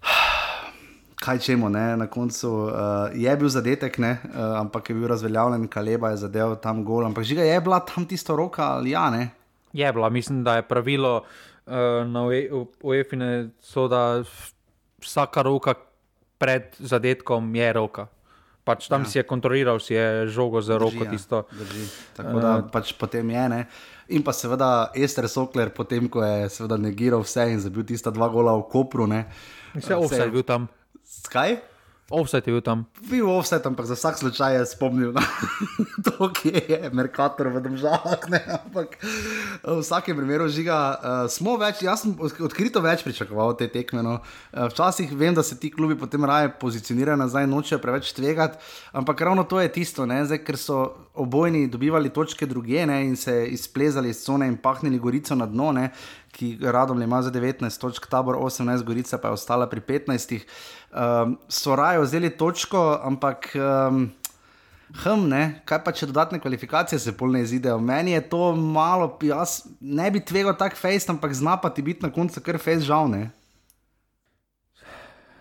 [1.24, 1.96] kaj čemo, ne?
[1.96, 2.72] na koncu uh,
[3.12, 4.16] je bil zadetek, ne?
[4.32, 7.04] Uh, ampak je bil razveljavljen, Kaleba je zadeval tam gol.
[7.04, 9.30] Ampak žiga je bila tam tisto roka ali ja, ne?
[9.72, 12.24] Je bila, mislim, da je pravilo uh, na
[12.80, 13.16] UEFI,
[13.90, 14.24] da
[15.04, 15.74] vsaka roka
[16.38, 18.06] pred zadetkom je roka.
[18.68, 19.08] Pač tam ja.
[19.08, 21.06] si je kontroliral, si je žogo za roko.
[21.08, 21.40] Drži, ja.
[21.56, 21.84] Drži.
[22.18, 23.44] Tako da pač potem je.
[23.48, 23.60] Ne?
[24.12, 28.52] In pa seveda Ester Sokler, potem ko je negiral vse in zabil tista dva gola
[28.60, 29.08] v Kopru.
[29.72, 30.68] Vse vse je bil tam.
[31.08, 31.56] Skaj?
[32.10, 32.86] Offset je bil tam.
[33.10, 35.20] Bil offset, ampak za vsak slučaj je spomnil na
[36.04, 38.24] to, ki je Merkator v državah.
[38.64, 38.96] Ampak
[39.60, 44.00] v vsakem primeru žiga, uh, smo več, jaz sem odkrito več pričakoval te tekme.
[44.00, 44.22] No.
[44.24, 48.56] Uh, včasih vem, da se ti klubi potem raje pozicionirajo nazaj, nočejo preveč tvegati,
[48.96, 50.78] ampak ravno to je tisto, Zdaj, ker so
[51.12, 55.72] obojni dobivali točke druge ne, in se izplezali iz cone in pahnili gorico na dno.
[55.76, 55.90] Ne
[56.38, 60.38] ki radom ima za 19 točk, tabor 18, Gorica pa je ostala pri 15.
[60.38, 60.42] Um,
[60.94, 63.52] ehm, so raje vzeli točko, ampak.
[63.58, 64.08] Um,
[64.88, 65.42] Hm, ne?
[65.68, 67.76] Kaj pa če dodatne kvalifikacije se polne izidejo?
[67.76, 72.06] Meni je to malo, jaz ne bi tvegal tak face, ampak zna pa ti biti
[72.06, 73.10] na koncu kar face žal.
[73.12, 73.28] Ne?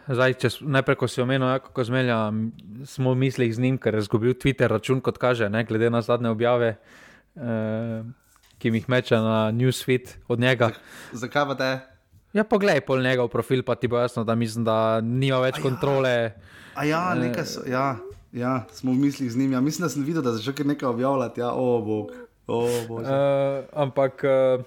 [0.08, 2.20] Zdaj, če najprej, ko si omenil, ja, kako zmelja,
[2.88, 5.64] smo v mislih z njim, ker je izgubil Twitter račun, kot kaže, ne?
[5.68, 6.76] glede na zadnje objave.
[7.36, 8.04] Uh,
[8.60, 10.72] ki mi jih meče na newsfeed od njega.
[11.14, 11.72] Zakaj pa te?
[12.34, 15.64] Ja, poglej, pol njegov profil, pa ti bo jasno, da mislim, da nima več a
[15.64, 16.12] kontrole.
[16.12, 16.56] Ja.
[16.78, 17.98] A ja, nekaj so, ja,
[18.32, 19.56] ja, smo v mislih z njim.
[19.58, 21.42] Ja, mislim, da sem videl, da začne nekaj objavljati.
[21.42, 22.12] Ja, o, bog.
[22.48, 23.06] O, uh,
[23.74, 24.22] ampak.
[24.24, 24.66] Uh,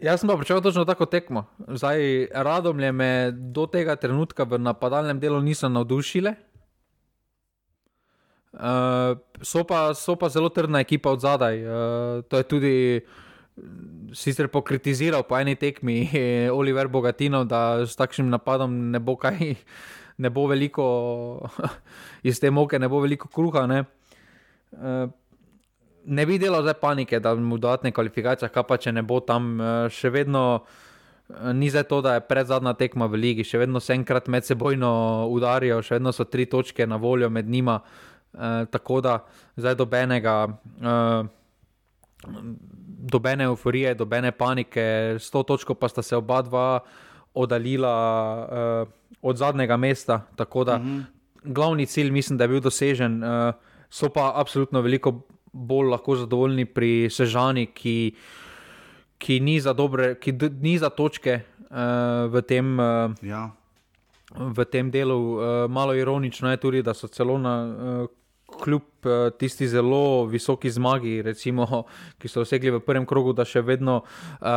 [0.00, 1.44] Jaz sem pa pričakoval točno tako tekmo.
[1.68, 6.34] Zdaj, radom je me do tega trenutka v napadalnem delu niso navdušile.
[8.56, 11.60] Uh, so, pa, so pa zelo trdna ekipa od zadaj.
[11.60, 12.76] Uh, to je tudi
[14.16, 16.08] sicer pokritiziral po eni tekmi
[16.52, 19.54] Oliver Bogatino, da s takšnim napadom ne bo kaj,
[20.22, 20.86] ne bo veliko
[22.28, 23.66] iz te moke, ne bo veliko kruha.
[23.68, 23.84] Ne,
[24.72, 25.04] uh,
[26.06, 29.60] ne bi delal zdaj panike, da mu dodatne kvalifikacije, kaj pa če ne bo tam
[29.60, 30.64] uh, še vedno.
[31.26, 34.46] Ni za to, da je pred zadnja tekma v ligi, še vedno se enkrat med
[34.46, 37.80] sebojno udarijo, še vedno so tri točke na voljo med njima.
[38.36, 39.24] Uh, tako da
[39.56, 41.26] zdaj dobenega, uh,
[43.08, 46.80] dobene euforije, dobene panike, s to točko pa sta se oba dva
[47.34, 47.94] oddaljila
[48.84, 48.88] uh,
[49.22, 50.20] od zadnjega mesta.
[50.36, 50.88] Tako da mhm.
[50.88, 51.04] -huh.
[51.44, 53.54] glavni cilj mislim, da je bil dosežen, uh,
[53.90, 55.20] so pa absolutno veliko
[55.52, 58.14] bolj lahko zadovoljni pri Sežani, ki,
[59.18, 62.78] ki, ni, za dobre, ki ni za točke uh, v tem.
[62.78, 63.50] Uh, ja.
[64.36, 68.08] V tem delu, uh, malo ironično je tudi, da so celo na uh,
[68.46, 71.84] kljub uh, tisti zelo visoki zmagi, recimo,
[72.20, 74.06] ki so dosegli v prvem krogu, da še vedno uh,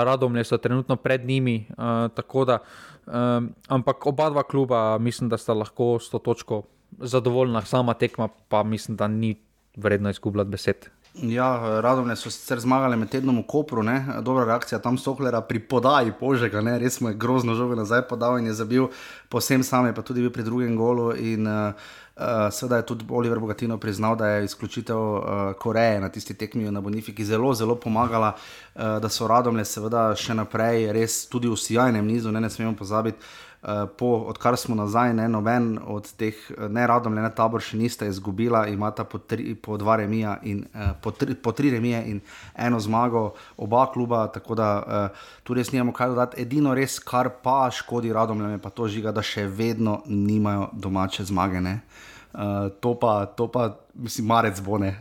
[0.07, 1.65] radomlje so trenutno pred njimi.
[1.77, 2.59] Uh, da,
[3.05, 6.63] um, ampak oba dva kluba, mislim, da sta lahko s to točko
[6.99, 9.35] zadovoljna, sama tekma pa mislim, da ni
[9.77, 10.89] vredno izgubljati besed.
[11.13, 13.97] Ja, Radomne so sicer zmagali med tednom v Kopru, ne?
[14.21, 16.77] dobra reakcija tam Sohlera pri podaji Požega, ne?
[16.79, 18.87] res mu je grozno žogo nazaj podal in je zabil
[19.29, 21.11] posem same, pa tudi bil pri drugem golu.
[21.17, 21.73] In, uh,
[22.19, 25.23] Uh, Seveda je tudi Oliver Bogatino priznal, da je izključitev uh,
[25.59, 28.33] Koreje na tisti tekmi na Bonifiki zelo, zelo pomagala,
[28.75, 32.75] uh, da so radomle, seveda, še naprej res tudi v sjajnem nizu, ne, ne smemo
[32.75, 33.23] pozabiti.
[33.63, 37.75] Eh, po, odkar smo nazaj, ne, noben od teh, eh, ne radom, ne tabor, še
[37.77, 41.99] niste izgubila, imata po, tri, po dva remija in uh, po, tri, po tri remije
[42.07, 42.21] in
[42.55, 46.39] eno zmago, oba kluba, tako da uh, tu res nimamo kaj dodati.
[46.39, 51.27] Edino res, kar pa škodi radom, je pa to žiga, da še vedno nimajo domače
[51.27, 51.59] zmage.
[51.59, 54.99] Uh, to, pa, to pa, mislim, marec bo ne.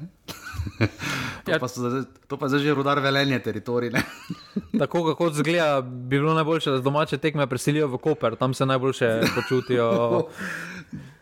[1.44, 1.58] to, ja.
[1.58, 3.92] pa zdaj, to pa zdaj že rudar velenje teritorije.
[4.80, 9.20] Tako kako zgleda, bi bilo najboljše, da domače tekme preselijo v Koper, tam se najboljše
[9.36, 10.28] počutijo.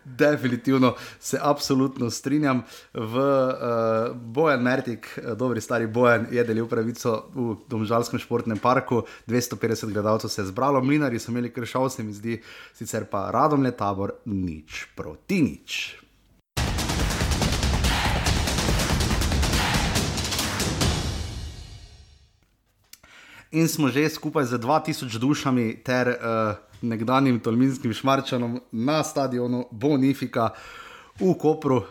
[0.05, 2.63] Definitivno se absolutno strinjam.
[2.95, 9.03] V uh, Bojan Mertik, eh, dobri stari Bojan, je delil pravico v Domžalskem športnem parku.
[9.27, 12.41] 250 gledalcev se je zbralo, mlinari so imeli kršal, se mi zdi,
[12.73, 16.06] sicer pa radom le tabor, nič proti nič.
[23.51, 30.51] In smo že skupaj z 2000 dušami ter uh, nekdanjim Tolminskim šmarčanom na stadionu Bonifika.
[31.21, 31.85] V Kopru, uh,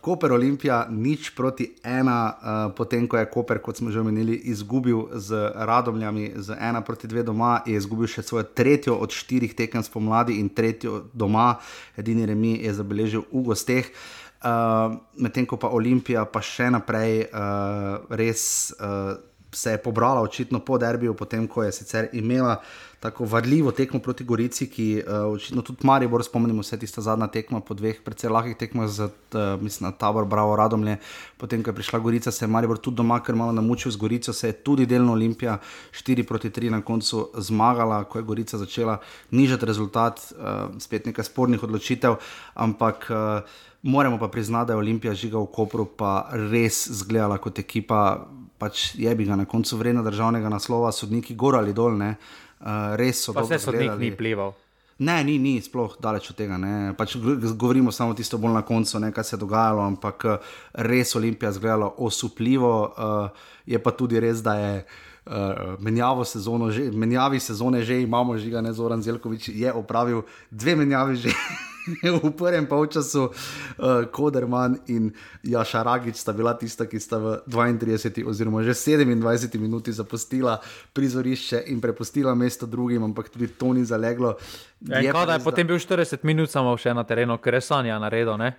[0.00, 5.10] Koper Olimpija, nič proti ena, uh, potem ko je Koper, kot smo že omenili, izgubil
[5.18, 9.82] z Radomljami, z ena proti dve doma, je izgubil še svojo tretjo od štirih tekem
[9.82, 11.58] spomladi in tretjo doma,
[11.98, 13.90] edini remi je zabeležil v gosteh.
[14.38, 18.70] Uh, Medtem ko pa Olimpija, pa še naprej uh, res.
[18.78, 19.18] Uh,
[19.52, 22.62] se je pobrala očitno po derbiju, potem ko je sicer imela
[23.00, 27.60] tako varljivo tekmo proti Gorici, ki uh, očitno tudi Maribor, spomnimo se tista zadnja tekma
[27.60, 30.96] po dveh precej lahkih tekmah z, uh, mislim, na tabor Bravo Radomlje,
[31.36, 34.32] potem ko je prišla Gorica, se je Maribor tudi doma, ker malo namučil z Gorico,
[34.32, 35.58] se je tudi delno Olimpija
[35.92, 38.98] 4 proti 3 na koncu zmagala, ko je Gorica začela
[39.30, 42.18] nižati rezultat, uh, spet nekaj spornih odločitev,
[42.54, 47.60] ampak uh, Moramo pa priznati, da je Olimpija žiga v Kopru, pa res zgledala kot
[47.62, 48.26] ekipa,
[48.58, 52.08] pač je bi ga na koncu vredna državnega naslova, sodniki gor ali dol, ne.
[52.10, 52.47] Uh,
[52.96, 53.32] res so.
[53.32, 54.54] Pa se sodnik ni plival.
[54.98, 56.58] Ne, ni, ni sploh daleč od tega.
[56.98, 57.14] Pač
[57.54, 60.48] govorimo samo tisto bolj na koncu, ne, kaj se je dogajalo, ampak eh,
[60.90, 62.72] res Olimpija zgledala osupljivo.
[62.98, 68.38] Uh, je pa tudi res, da je uh, menjavo sezono, že, menjavi sezone že imamo,
[68.38, 71.30] že ga ne Zoran Zelkovič je opravil dve menjavi že.
[72.24, 75.12] v prvem polčasu, uh, Koderman in
[75.42, 80.60] Jaša Ragič sta bila tista, ki sta v 32 oziroma že 27 minuti zapustila
[80.92, 84.36] prizorišče in prepustila mesto drugim, ampak tudi to ni zaleglo.
[84.80, 88.36] Ja, je, je potem bil 40 minut samo še na terenu, ker je Sanja naredil.
[88.38, 88.54] Ne?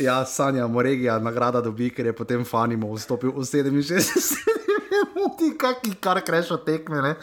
[0.00, 4.51] Ja, Sanja, Moregija, nagrada dobi, ker je potem Fanimo vstopil v 67
[5.38, 6.98] ti kaki kar krešo tekme.
[6.98, 7.14] Uh,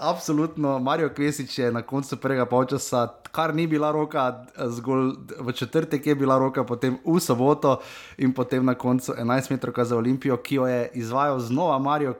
[0.00, 6.06] absolutno, Marijo Kvesič je na koncu prvega polčasa, kar ni bila roka, zgolj v četrtek
[6.06, 7.78] je bila roka, potem v soboto
[8.18, 12.14] in potem na koncu 11 metrov za Olimpijo, ki jo je izvajal znova Marijo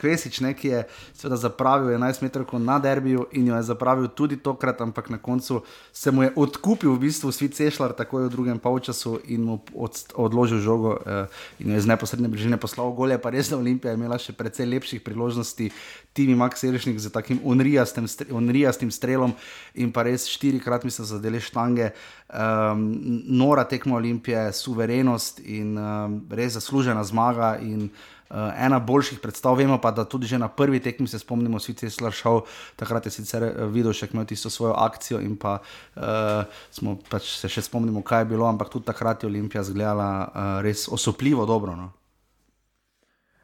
[0.00, 0.80] Kvesič, ne, ki je
[1.14, 5.62] seveda zapravil 11 metrov na derbiju in jo je zapravil tudi tokrat, ampak na koncu
[5.92, 9.94] se mu je odkupil v bistvu svet Sešljar, takoj v drugem polčasu in mu od,
[10.14, 11.26] odložil žogo uh,
[11.58, 14.68] in jo je z neposredne bližine poslal golje, pa res da Olimpija imela še precej
[14.70, 15.70] lepših priložnosti,
[16.16, 19.34] Timi Max Erišnik z takim unrijastim strelom
[19.74, 21.92] in pa res štirikrat mislim za dele štange.
[22.30, 22.86] Um,
[23.26, 27.58] nora tekmo Olimpije, suverenost in um, res zaslužena zmaga.
[27.62, 27.90] In,
[28.30, 32.12] Uh, ena boljših predstav, vemo pa, da tudi na prvi tekmi se spomnimo, je Slar
[32.12, 32.40] šel,
[32.76, 37.26] takrat je sicer eh, videl še imel tisto svojo akcijo in pa uh, smo pač
[37.40, 41.42] se še spomnimo, kaj je bilo, ampak tudi takrat je Olimpija zgledala uh, res osupljivo
[41.42, 41.74] dobro.
[41.74, 41.90] No?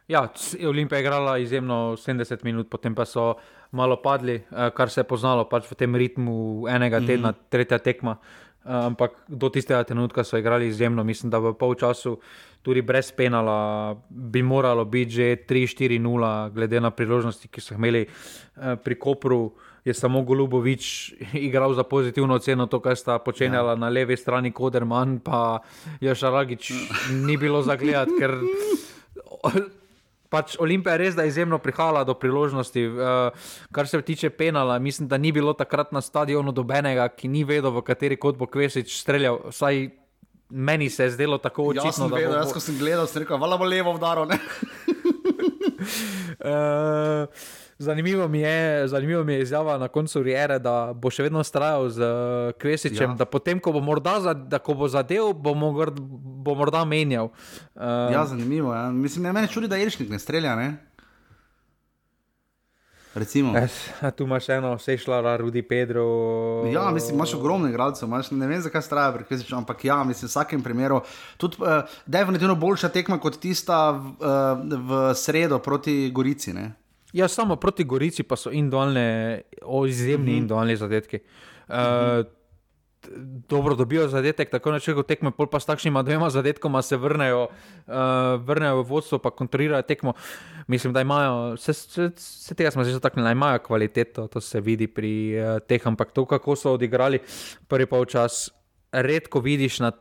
[0.08, 0.28] Ja,
[0.68, 3.34] Olimpija je igrala izjemno 70 minut, potem pa so
[3.70, 7.06] malo padli, eh, kar se je poznalo pač v tem ritmu enega mhm.
[7.06, 7.50] tedna, mm -hmm.
[7.50, 8.16] tretja tekma.
[8.66, 12.18] Eh, ampak do tistega trenutka so igrali izjemno, mislim, da v polčasu,
[12.62, 18.76] tudi brez penala, bi moralo biti že 3-4-0, glede na priložnosti, ki so imeli eh,
[18.76, 19.52] pri Kopru.
[19.84, 21.14] Je samo Golubovič
[21.48, 23.76] igral za pozitivno oceno, to, kar sta počenjala ja.
[23.78, 25.58] na levi strani, Koderman, pa
[26.00, 26.72] je Šaragič,
[27.10, 28.34] ni bilo za gledati, ker
[30.30, 32.86] pač Olimpija je res da izjemno prihajala do priložnosti.
[32.86, 32.96] Uh,
[33.72, 37.70] kar se tiče penala, mislim, da ni bilo takrat na stadionu dobenega, ki ni vedel,
[37.70, 39.40] v kateri kot bo Kvesič streljal.
[39.50, 39.88] Vsaj
[40.50, 41.88] meni se je zdelo tako očitno.
[41.88, 42.38] Jaz sem, vedel, bo...
[42.38, 44.26] jaz, sem gledal, sem rekel, vala bo levo vdaro.
[44.26, 44.36] uh,
[47.78, 51.90] Zanimivo mi, je, zanimivo mi je izjava na koncu Rijere, da bo še vedno ustrajal
[51.92, 53.16] z uh, Kvesičem, ja.
[53.20, 57.28] da potem, ko bo, morda, da, ko bo zadev, bo, mogr, bo morda menjal.
[57.74, 58.72] Uh, ja, zanimivo.
[58.72, 58.88] Ja.
[58.90, 60.54] Mislim, da me čudi, da Iršnik ne strelja.
[60.56, 60.70] Ne?
[63.16, 63.76] Es,
[64.16, 66.06] tu imaš eno, vse šlo, Rudi Pedro.
[66.72, 70.32] Ja, mislim, imaš ogromne gradce, ne vem, zakaj straja pri Kvesiču, ampak ja, mislim, v
[70.32, 71.00] vsakem primeru.
[71.36, 76.52] Tudi uh, definitivno boljša tekma kot tista v, uh, v sredo proti Gorici.
[76.56, 76.72] Ne?
[77.16, 79.42] Ja, samo proti Gorici pa so individualne,
[79.88, 80.30] izjemni mhm.
[80.30, 80.36] -huh.
[80.36, 81.18] individualni zadetki.
[81.68, 82.24] Uh, uh -huh.
[83.48, 87.42] Dobro dobijo zadetek, tako na čelu tekme, pol pa s takšnima dvema zadetkoma se vrnejo,
[87.42, 87.94] uh,
[88.42, 90.12] vrnejo v vodstvo, pa kontrolirajo tekmo.
[90.66, 94.60] Mislim, da imajo, vse, vse, vse tega smo že zataknili, da imajo kvaliteto, to se
[94.60, 97.18] vidi pri uh, teh, ampak to, kako so odigrali
[97.68, 98.50] prvi polčas,
[98.92, 99.92] redko vidiš na,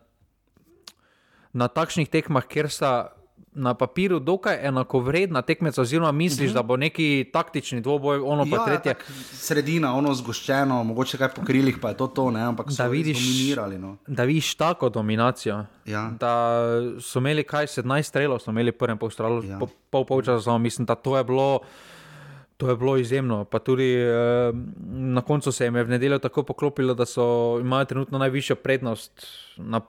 [1.53, 3.15] na takšnih tekmah, kjer sta
[3.55, 6.51] na papirju dokaj enakovredna tekmeca, oziroma misliš, uh mhm.
[6.51, 6.63] -huh.
[6.63, 8.95] da bo neki taktični dvoboj, ono pa ja, tretje.
[9.31, 12.41] Sredina, ono zgoščeno, mogoče kaj po krilih, pa je to to, ne?
[12.41, 13.79] ampak da vidiš, dominirali.
[13.79, 13.97] No.
[14.07, 15.65] Da vidiš tako dominacijo.
[15.85, 16.11] Ja.
[16.19, 16.61] Da
[17.01, 19.59] so imeli kaj 17 strelov, so imeli prvem polstralu, ja.
[19.59, 21.59] po, pol polčasa, mislim, da to je bilo.
[22.57, 23.43] To je bilo izjemno.
[23.45, 24.51] Pa tudi eh,
[24.87, 29.27] na koncu se jim je v nedeljo tako poklopilo, da so, imajo trenutno najvišjo prednost,
[29.57, 29.81] na,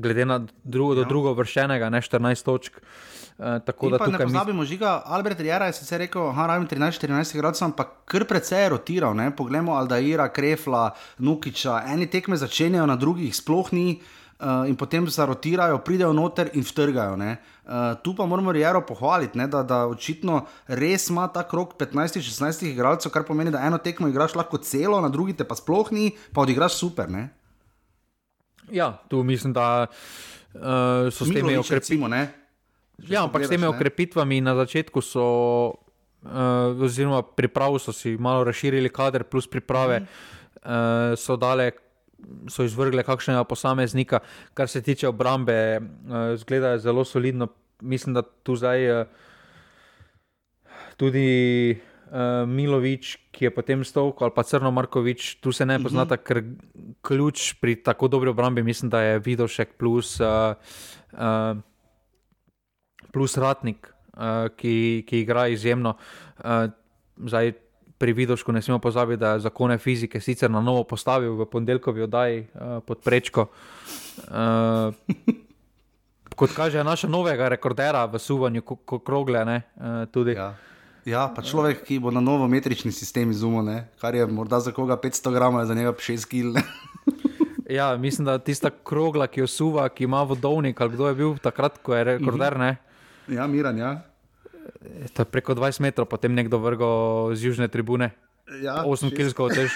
[0.00, 1.04] glede na drugo, ja.
[1.04, 2.80] drugo vršenega, ne 14 točk.
[3.38, 4.68] Eh, tako da ne pozabimo, mis...
[4.68, 5.02] žiga.
[5.04, 9.14] Albert Jara je sicer rekel, da je 13-14 gradov, ampak kar precej rotiral.
[9.16, 9.30] Ne?
[9.36, 11.82] Poglejmo Aldaira, Krefla, Nukiča.
[11.92, 14.00] Eni tekme začenjajo, na drugih sploh ni.
[14.38, 17.16] Uh, in potem zarotirajo, pridejo noter in vtrgajo.
[17.18, 20.44] Uh, tu pa moramo Rijero pohvaliti, ne, da, da očitno
[20.78, 25.10] res ima ta krok 15-16 igralcev, kar pomeni, da eno tekmo igraš lahko celo, na
[25.10, 27.10] drugi te pa sploh ni, pa odigraš super.
[27.10, 27.24] Ne?
[28.70, 32.22] Ja, tu mislim, da uh, so s temi okrepitvami.
[33.10, 35.26] Ja, ampak s temi okrepitvami na začetku so,
[36.22, 40.06] uh, oziroma pripravo so si malo razširili kader, plus priprave mm.
[40.62, 41.72] uh, so dale
[42.48, 44.20] so izvrgli kakšnega posameznika,
[44.54, 47.48] kar se tiče obrambe, uh, zgleda zelo solidno.
[47.80, 49.06] Mislim, da tu zdaj uh,
[50.96, 51.78] tudi
[52.10, 55.82] uh, Milovič, ki je potem stovko, ali pa Crno Markovič, tu se ne mhm.
[55.82, 56.26] poznata, uh -huh.
[56.26, 56.44] ker
[57.02, 60.26] ključ pri tako dobri obrambi, mislim, da je Vidošek plus, uh,
[61.12, 61.56] uh,
[63.12, 65.96] plus Ratnik, uh, ki, ki igra izjemno.
[66.38, 66.70] Uh,
[67.16, 67.52] zdaj,
[67.98, 72.02] pri Vidošku ne smemo pozabiti, da je zakone fizike sicer na novo postavil v ponedeljkovi
[72.02, 73.46] oddaji uh, pod prečko.
[74.28, 74.94] Uh,
[76.38, 78.62] kot kaže naša novega rekordera v suvanju
[79.04, 79.44] krogle.
[79.44, 80.54] Ne, uh, ja.
[81.04, 84.96] ja, pa človek, ki bo na novo metrični sistem izumil, kar je morda za koga
[84.96, 86.62] 500 gramov, za njega 6 kg.
[87.78, 91.34] ja, mislim, da tista krogla, ki jo suva, ki ima vodovnik, ali kdo je bil
[91.42, 92.54] takrat, ko je rekorder.
[92.54, 92.76] Uh -huh.
[93.28, 94.07] Ja, miran, ja.
[95.14, 96.88] To je preko 20 metrov, potem nekdo vrgo
[97.34, 98.14] z južne tribune.
[98.62, 99.74] Ja, 8 kg tež.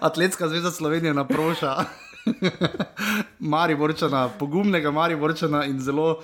[0.00, 1.84] Atletska zveza Slovenije naproša.
[3.38, 6.20] Mari vrčana, pogumnega Mari vrčana in zelo uh,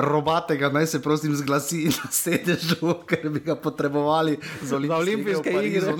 [0.00, 5.94] robatega, naj se prosim zglasi na sedežu, ker bi ga potrebovali za olimpijske igre.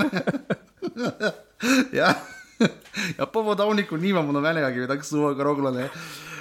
[2.01, 2.15] ja.
[3.19, 5.71] ja, po vodovniku nimamo nobenega, ki bi tako suho groglo.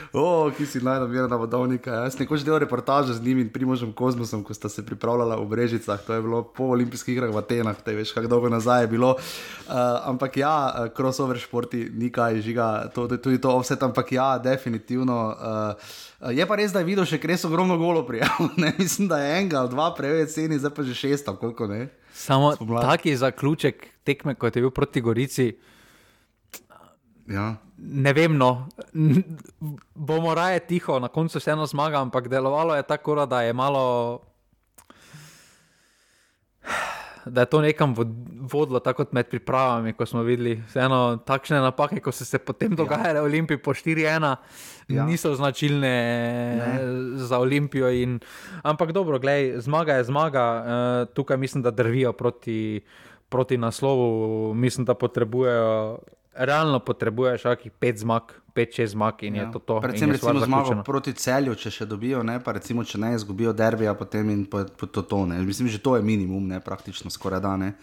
[0.10, 1.91] Oh, ki si najnamirna vodovnika.
[2.03, 5.45] Jaz sem nekoč delal reportaže z njim in primožem Kozmosom, ko sta se pripravljala v
[5.45, 6.01] Brežicah.
[6.01, 9.12] To je bilo po olimpijskih igrah v Atenah, te veš, kako dolgo nazaj je bilo.
[9.14, 9.76] Uh,
[10.10, 15.20] ampak ja, eh, crossover športi, nikaj žiga, to, tudi to offset, ampak ja, definitivno.
[15.30, 18.80] Uh, je pa res, da je videl še res ogromno golo prijavljenih.
[18.82, 21.86] Mislim, da je enega, dva, preveč ceni, zdaj pa že šest, koliko ne.
[22.18, 25.51] Samo taki zaključek tekme, kot je bil proti Gorici.
[27.30, 27.60] Ja.
[27.82, 28.67] Ne vem, no.
[29.95, 34.19] bomo raje tiho, na koncu vseeno zmaga, ampak delovalo je tako, da je malo.
[37.25, 37.95] Da je to nekam
[38.51, 40.57] vodilo, tako kot med pripravami, ko smo videli.
[40.67, 43.21] Vseeno, takšne napake, ko so se potem dogajale ja.
[43.21, 44.36] v Olimpiji po 4-1,
[44.88, 45.05] ja.
[45.05, 45.95] niso značilne
[46.57, 46.80] ne.
[47.15, 47.91] za Olimpijo.
[47.91, 48.19] In,
[48.63, 50.45] ampak dobro, gledaj, zmaga je zmaga.
[50.45, 52.82] Uh, tukaj mislim, da drvijo proti,
[53.30, 55.99] proti naslovu, mislim, da potrebujejo
[56.39, 59.43] realno potrebuješ kakih pet zmag, pet, šest zmag in ja.
[59.43, 59.79] je to to.
[59.83, 62.39] Predvsem recimo zmago proti celju, če še dobijo, ne?
[62.43, 65.25] pa recimo, če ne izgubijo derbija, potem in po, po to to.
[65.27, 65.41] Ne?
[65.43, 66.61] Mislim, že to je minimum, ne?
[66.63, 67.73] praktično skoraj da ne.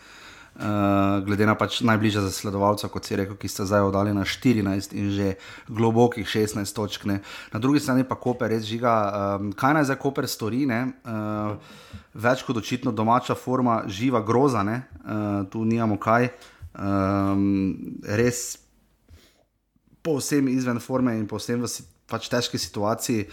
[0.56, 4.94] Uh, glede na pač najbližja zasledovalca, kot si rekel, ki sta zdaj oddali na 14
[4.96, 5.34] in že
[5.68, 7.04] globokih 16 točk.
[7.04, 7.20] Ne.
[7.52, 8.94] Na drugi strani pa Koper res žiga.
[9.36, 10.64] Um, kaj naj zdaj Koper stori?
[10.64, 11.60] Uh,
[12.16, 16.32] več kot očitno domača forma, živa groza, uh, tu nimamo kaj.
[16.32, 17.74] Uh, um,
[18.04, 18.58] res
[20.06, 21.70] povsem izven forme in povsem v
[22.06, 23.26] pač težki situaciji.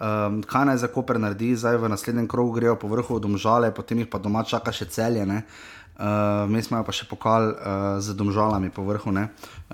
[0.00, 4.00] Um, kaj naj za Koper naredi, zdaj v naslednjem krogu grejo po vrhu domžale, potem
[4.00, 5.26] jih pa doma čaka še celje.
[5.26, 7.56] Uh, Mi smo pa še pokal uh,
[8.00, 9.26] z domžalami po vrhu, uh,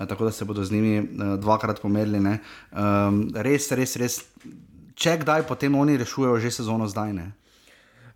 [0.03, 2.19] tako da se bodo z njimi uh, dvakrat pomerili.
[2.19, 4.19] Um, res, res, res,
[4.97, 7.13] če kdaj, potem oni rešujejo že sezono zdaj.
[7.15, 7.31] Ne?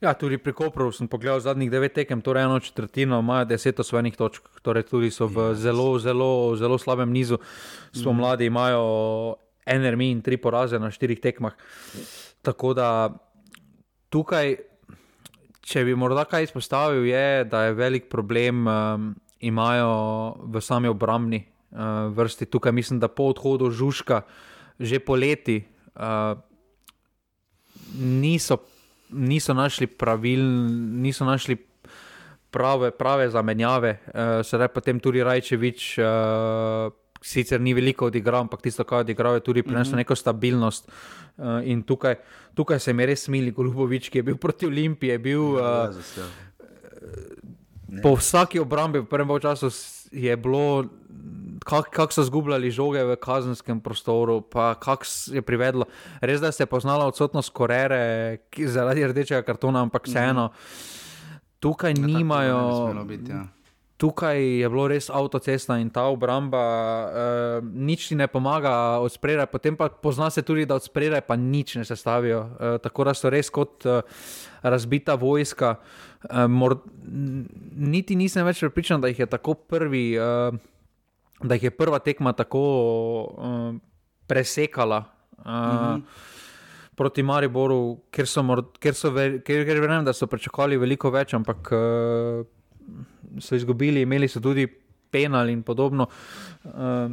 [0.01, 4.15] Ja, tudi pri Koperu sem pogledal zadnjih devet tekem, torej eno četrtino, imajo deset osvojenih
[4.17, 5.61] točk, torej tudi so v yes.
[5.61, 7.37] zelo, zelo, zelo slabem nizu.
[7.93, 8.17] Smo mm.
[8.17, 8.81] mladi, imajo
[9.65, 11.53] NRM in tri poraze na štirih tekmah.
[12.41, 12.89] Tako da
[14.09, 14.57] tukaj
[15.61, 19.91] če bi morda kaj izpostavil, je, da je velik problem, um, imajo
[20.51, 22.49] v sami obrambni uh, vrsti.
[22.51, 24.23] Tukaj mislim, da po odhodu Žužka,
[24.81, 25.61] že poleti,
[25.95, 26.35] uh,
[27.95, 28.57] niso,
[29.11, 30.41] niso našli pravil,
[31.01, 31.57] niso našli.
[32.51, 36.91] Prave, prave zamenjave, uh, sedaj pa tem tudi Rajčevič, uh,
[37.23, 39.97] sicer ni veliko odigral, ampak tisto, kar je odigral, je tudi prineslo mm -hmm.
[40.03, 40.91] neko stabilnost.
[41.37, 42.15] Uh, in tukaj,
[42.53, 45.17] tukaj se mi res smili, Golubovič, ki je bil proti Olimpiji.
[45.17, 45.95] Bil, uh,
[48.03, 49.67] po vsaki obrambi v prvem času
[50.11, 50.85] je bilo,
[51.65, 55.85] kako kak so zgubljali žoge v kazenskem prostoru, pa kako je privedlo.
[56.21, 60.11] Res da se je poznala odsotnost korere zaradi rdečega kartona, ampak mhm.
[60.11, 60.49] vseeno.
[61.59, 62.93] Tukaj ne, nimajo.
[63.07, 63.47] Biti, ja
[64.01, 69.45] tukaj je bilo res avtocesta in ta obramba, uh, nič ti ne pomaga od spredaj,
[69.53, 72.39] potem pa pozna se tudi, da od spredaj pa nič ne sestavijo.
[72.41, 74.01] Uh, tako da so res kot uh,
[74.65, 75.75] razbita vojska.
[75.77, 76.77] Uh, mor,
[77.75, 80.53] niti nisem več pripričan, da jih je tako prvi, uh,
[81.41, 83.73] da jih je prva tekma tako uh,
[84.27, 85.03] presekala.
[85.37, 86.01] Uh, mm -hmm.
[86.95, 88.43] Proti Mariboru, ker so,
[88.79, 92.45] ker so, ker, ker vem, da so pričakovali veliko več, ampak uh,
[93.39, 94.67] so izgubili, imeli so tudi
[95.11, 96.07] penal in podobno.
[96.63, 97.11] Uh,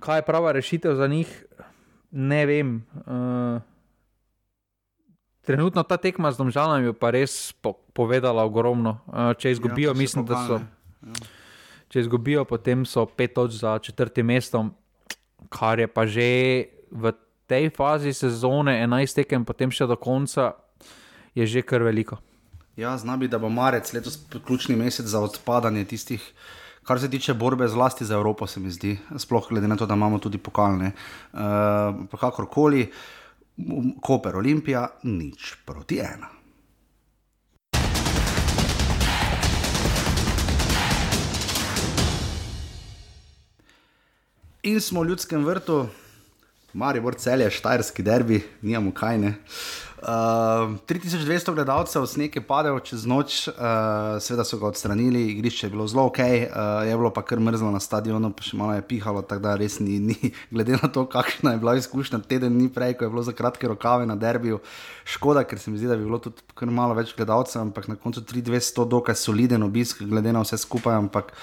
[0.00, 1.44] kaj je prava rešitev za njih,
[2.10, 2.84] ne vem.
[3.06, 3.60] Uh,
[5.48, 9.00] trenutno ta tekma z domžalami je pa res po povedala ogromno.
[9.08, 10.60] Uh, če izgubijo, ja, mislim, da so.
[10.60, 11.16] Ja.
[11.88, 14.74] Če izgubijo, potem so pet točk za četrtim mestom,
[15.48, 16.28] kar je pa že
[16.92, 17.16] v
[17.48, 20.52] tej fazi sezone, 11 tekem, potem še do konca,
[21.32, 22.20] je že kar veliko.
[22.76, 26.20] Ja, znam biti, da bo marec letos ključni mesec za odpadanje tistih,
[26.84, 29.96] kar se tiče borbe zlasti za Evropo, se mi zdi, sploh glede na to, da
[29.96, 30.92] imamo tudi pokalne.
[31.32, 32.92] Uh, kakorkoli,
[34.00, 36.30] Koper Olimpija, nič proti ena.
[44.62, 45.86] In smo v ljudskem vrtu,
[46.72, 49.28] Mari Borcel je štajerski derbi, nijamo kaj ne.
[49.28, 55.24] Uh, Uh, ehm, 3200 gledalcev, sneg je padel čez noč, uh, seveda so ga odstranili,
[55.32, 58.58] igrišče je bilo zelo ok, uh, je bilo pa kar mrzlo na stadionu, pa še
[58.60, 60.16] malo je pihalo, tako da res ni, ni,
[60.54, 63.66] glede na to, kakšna je bila izkušnja teden dni prej, ko je bilo za kratke
[63.68, 64.60] rokave na derbiju.
[65.08, 67.98] Škoda, ker se mi zdi, da bi bilo tudi kar malo več gledalcev, ampak na
[67.98, 71.34] koncu 3200 dokaj soliden obisk, glede na vse skupaj, ampak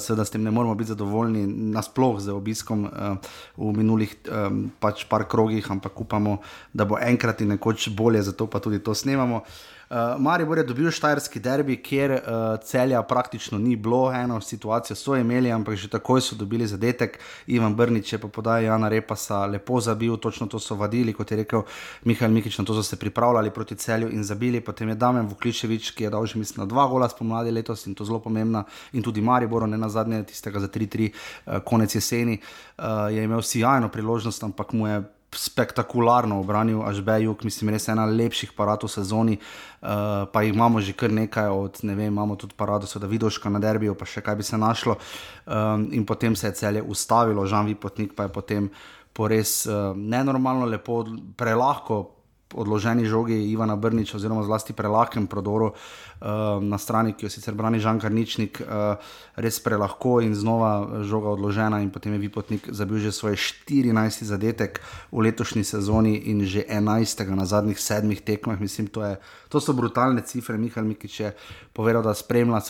[0.00, 3.16] seveda s tem ne moramo biti zadovoljni, nasploh z obiskom uh,
[3.56, 6.38] v minulih um, pač par krogih, ampak upamo,
[6.72, 9.42] da bo enkrat in nekoč bolje, zato pa tudi to snemamo.
[9.42, 9.73] Uh,
[10.18, 12.18] Maribor je dobil štajerski derbi, kjer uh,
[12.64, 17.18] celja praktično ni bilo, eno situacijo so imeli, ampak že takoj so dobili zadetek.
[17.46, 21.36] Ivan Brnič je pa podajal Jana Repasa, lepo zabil, točno to so vadili, kot je
[21.36, 21.62] rekel
[22.04, 24.60] Mihajl Mikič, na to so se pripravljali proti celju in zabili.
[24.60, 27.94] Potem je Damien Vukličevič, ki je dal že mislim na dva gola spomladi letos in
[27.94, 32.40] to zelo pomembna, in tudi Maribor, ne na zadnje, tistega za 3-3 uh, konec jeseni,
[32.78, 35.02] uh, je imel sjajno priložnost, ampak mu je
[35.34, 39.36] spektakularno obranil, až Bejuk, mislim, res ena lepših paradov v sezoni.
[39.84, 43.42] Uh, pa jih imamo že kar nekaj, od, ne vem, imamo tudi parado, da vidiš,
[43.44, 44.96] na derbiju, pa še kaj bi se našlo.
[45.44, 48.70] Um, in potem se je celje ustavilo, Žan Vipotnik pa je potem
[49.12, 51.04] po res uh, nenormalno, lepo,
[51.36, 52.13] prelahko
[52.54, 57.80] odloženi žogi Ivana Brniča, oziroma zlasti prelahkem prodoru uh, na strani, ki jo sicer brani
[57.80, 58.96] Žan Karničnik, uh,
[59.36, 61.80] res prelahko in znova žoga odložena.
[61.82, 64.24] In potem je Vipotnik zabil že svoj 14.
[64.24, 64.80] zadetek
[65.12, 67.26] v letošnji sezoni in že 11.
[67.34, 68.60] na zadnjih sedmih tekmah.
[68.60, 69.16] Mislim, to, je,
[69.48, 70.58] to so brutalne cifre.
[70.58, 71.34] Mihael Mikič je
[71.72, 72.60] povedal, da spremlja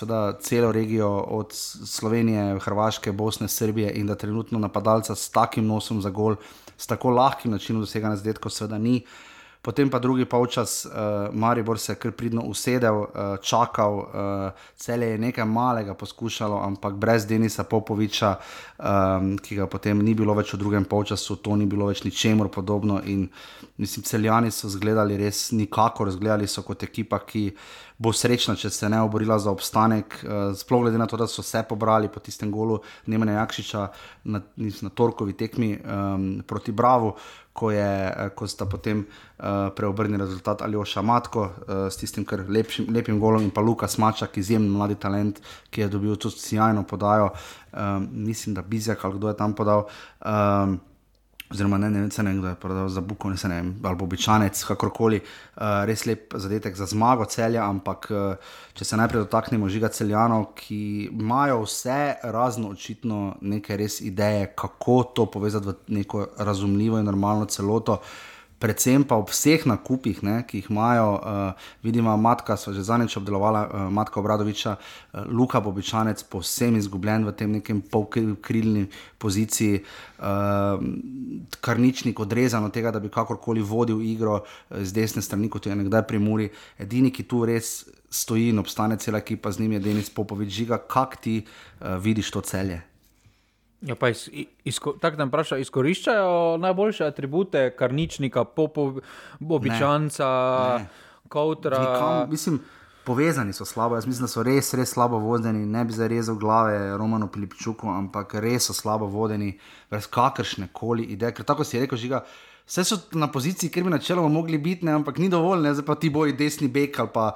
[0.40, 6.10] celo regijo od Slovenije, Hrvaške, Bosne, Srbije in da trenutno napadalca s takim nosom za
[6.10, 6.36] gol.
[6.76, 9.04] S tako lahkim načinom doseganja zadetkov, seveda ni
[9.64, 15.02] potem pa drugi polčas, uh, Maribor se je kar pridno usedel, uh, čakal, uh, cel
[15.02, 18.34] je nekaj malega poskušalo, ampak brez Denisa Popoviča,
[18.78, 22.52] um, ki ga potem ni bilo več v drugem polčasu, to ni bilo več ničemur
[22.52, 23.00] podobno.
[23.08, 23.24] In
[23.80, 27.48] mislim, celjani so zgledali res nikakor, zgledali so kot ekipa, ki
[27.98, 30.18] bo srečna, če se ne oborila za obstanek.
[30.22, 33.86] Uh, sploh glede na to, da so se pobrali po tistem golu Nemanja Jakšiča
[34.34, 37.16] na, na torkovi tekmi um, proti Bravo.
[37.54, 41.52] Ko, je, eh, ko sta potem uh, preobrnili rezultat ali oša Matko uh,
[41.86, 45.38] s tistim lepšim, lepim golom in pa Luka Smačak, izjemen mladi talent,
[45.70, 47.30] ki je dobil tudi sjajno podajo.
[47.70, 49.86] Um, mislim, da Bizjak ali kdo je tam podal.
[50.26, 50.80] Um,
[51.50, 55.20] oziroma ne, ne, ne, ne, kdo je prodal za Buko, ne, ne, ali običajnec, kakorkoli,
[55.20, 60.52] uh, res lep zadetek za zmago celja, ampak uh, če se najprej dotaknemo žiga celjanov,
[60.58, 67.10] ki imajo vse razno očitno neke res ideje, kako to povezati v neko razumljivo in
[67.12, 68.00] normalno celoto.
[68.00, 68.33] Uh,
[68.64, 73.18] predvsem pa ob vseh nakupih, ne, ki jih imajo, uh, vidimo, matka so že zadnjič
[73.20, 78.86] obdelovala, uh, matka Obradoviča, uh, Luka Bobičanec, povsem izgubljen v tem nekem polkrilni
[79.20, 80.80] poziciji, uh,
[81.60, 84.40] karničnik odrezan od tega, da bi kakorkoli vodil igro
[84.72, 86.48] z desne strani, kot je nekdaj pri Muri.
[86.80, 90.80] Edini, ki tu res stoji in obstane cela ekipa z njim, je Denis Popovič, žiga,
[90.80, 92.80] kak ti uh, vidiš to celje?
[93.80, 94.30] Ja, pa iz,
[94.64, 100.28] izko, tako da vprašajo, izkoriščajo najboljše atribute, karničnika, popovičanca,
[101.28, 102.26] kautra.
[102.30, 102.60] Mislim,
[103.04, 105.66] povezani so slabo, jaz mislim, da so res, res slabo vodeni.
[105.66, 109.58] Ne bi zarezal glave Romano Pilipčuku, ampak res so slabo vodeni,
[109.90, 111.34] brez kakršne koli ideje.
[111.36, 112.24] Ker tako si rekel, žiga.
[112.66, 115.84] Vse so na poziciji, kjer bi načeloma mogli biti, ne, ampak ni dovolj, ne, zdaj
[115.84, 117.26] pa ti boji desni back ali pa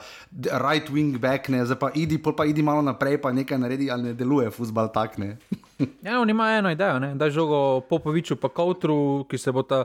[0.65, 4.03] right wing back, ne, zdaj pa idi, pa idi malo naprej, pa nekaj naredi ali
[4.09, 5.37] ne deluje, fusbal tak ne.
[6.03, 7.15] Ja, on ima eno idejo, ne?
[7.15, 9.85] da žogo Popoviču pa Kautru, ki se bo ta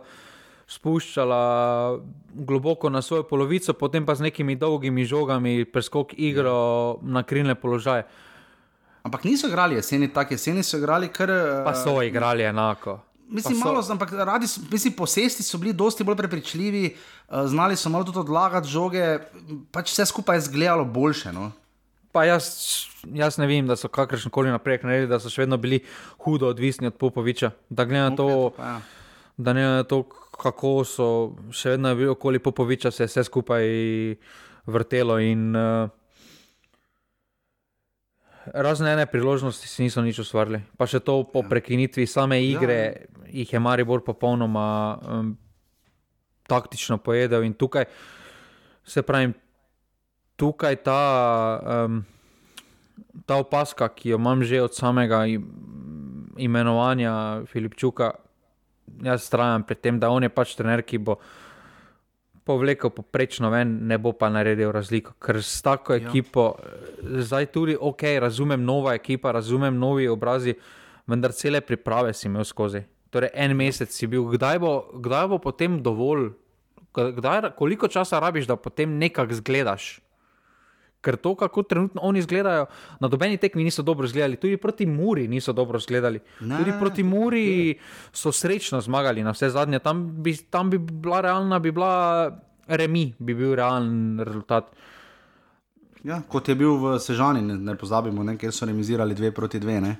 [0.68, 2.00] spuščala
[2.34, 8.08] globoko na svojo polovico, potem pa z nekimi dolgimi žogami preskok igro na krilne položaje.
[9.04, 11.30] Ampak niso igrali jeseni, tako jeseni so igrali kar.
[11.66, 13.00] Pa so uh, igrali enako.
[13.34, 13.66] Mislim, so...
[13.66, 18.20] malo, ampak radi mislim, posesti so bili dosti bolj prepričljivi, uh, znali so malo tudi
[18.20, 19.18] odlagati žoge,
[19.72, 21.34] pač vse skupaj je izgledalo boljše.
[21.34, 21.52] No?
[22.12, 22.46] Pa jaz,
[23.10, 25.82] jaz ne vem, da so kakršen koli napredek naredili, da so še vedno bili
[26.22, 27.50] hudo odvisni od Popoviča.
[27.70, 28.30] Da glede na to,
[28.60, 28.76] ja.
[29.38, 30.04] da ne na to,
[30.38, 31.08] kako so
[31.50, 33.66] še vedno bili okoli Popoviča, se je vse skupaj
[34.70, 35.18] vrtelo.
[35.26, 35.90] In, uh,
[38.46, 40.60] Razne ene priložnosti si niso nič ustvarili.
[40.78, 41.48] Pa še to po ja.
[41.48, 43.30] prekinitvi same igre, ja.
[43.44, 44.66] jih je Maribor popolnoma
[45.00, 45.32] um,
[46.48, 47.48] taktično pojedel.
[47.48, 47.88] In tukaj
[48.84, 49.32] se pravi,
[50.36, 51.04] tukaj ta,
[51.86, 52.04] um,
[53.26, 55.24] ta opaska, ki jo imam že od samega
[56.38, 58.12] imenovanja Filipčuka,
[59.04, 61.20] jaz trajam pri tem, da on je pač trener, ki bo
[62.44, 65.16] povlekel poprečno ven, ne bo pa naredil razliko.
[65.22, 66.04] Ker s tako ja.
[66.04, 66.54] ekipo,
[67.02, 70.56] zdaj tudi ok, razumem nova ekipa, razumem novi obrazi,
[71.08, 72.84] vendar cele priprave si imel skozi.
[73.14, 76.32] Torej, en mesec si bil, kdaj bo, kdaj bo potem dovolj,
[76.94, 80.03] kdaj, koliko časa rabiš, da potem nekaj zgledaš
[81.04, 82.66] ker to, kako trenutno oni izgledajo,
[83.00, 86.20] na dobeni tekmi niso dobro izgledali, tudi proti Muri niso dobro izgledali.
[86.40, 87.76] Ne, tudi proti Muri je.
[88.12, 92.32] so srečno zmagali, na vse zadnje, tam bi, tam bi bila realna, bi bila
[92.68, 94.72] remi, bi bil realen rezultat.
[96.04, 99.60] Ja, kot je bil v Sežani, ne, ne pozabimo, ne, ker so remisirali dve proti
[99.64, 99.94] dve, ne,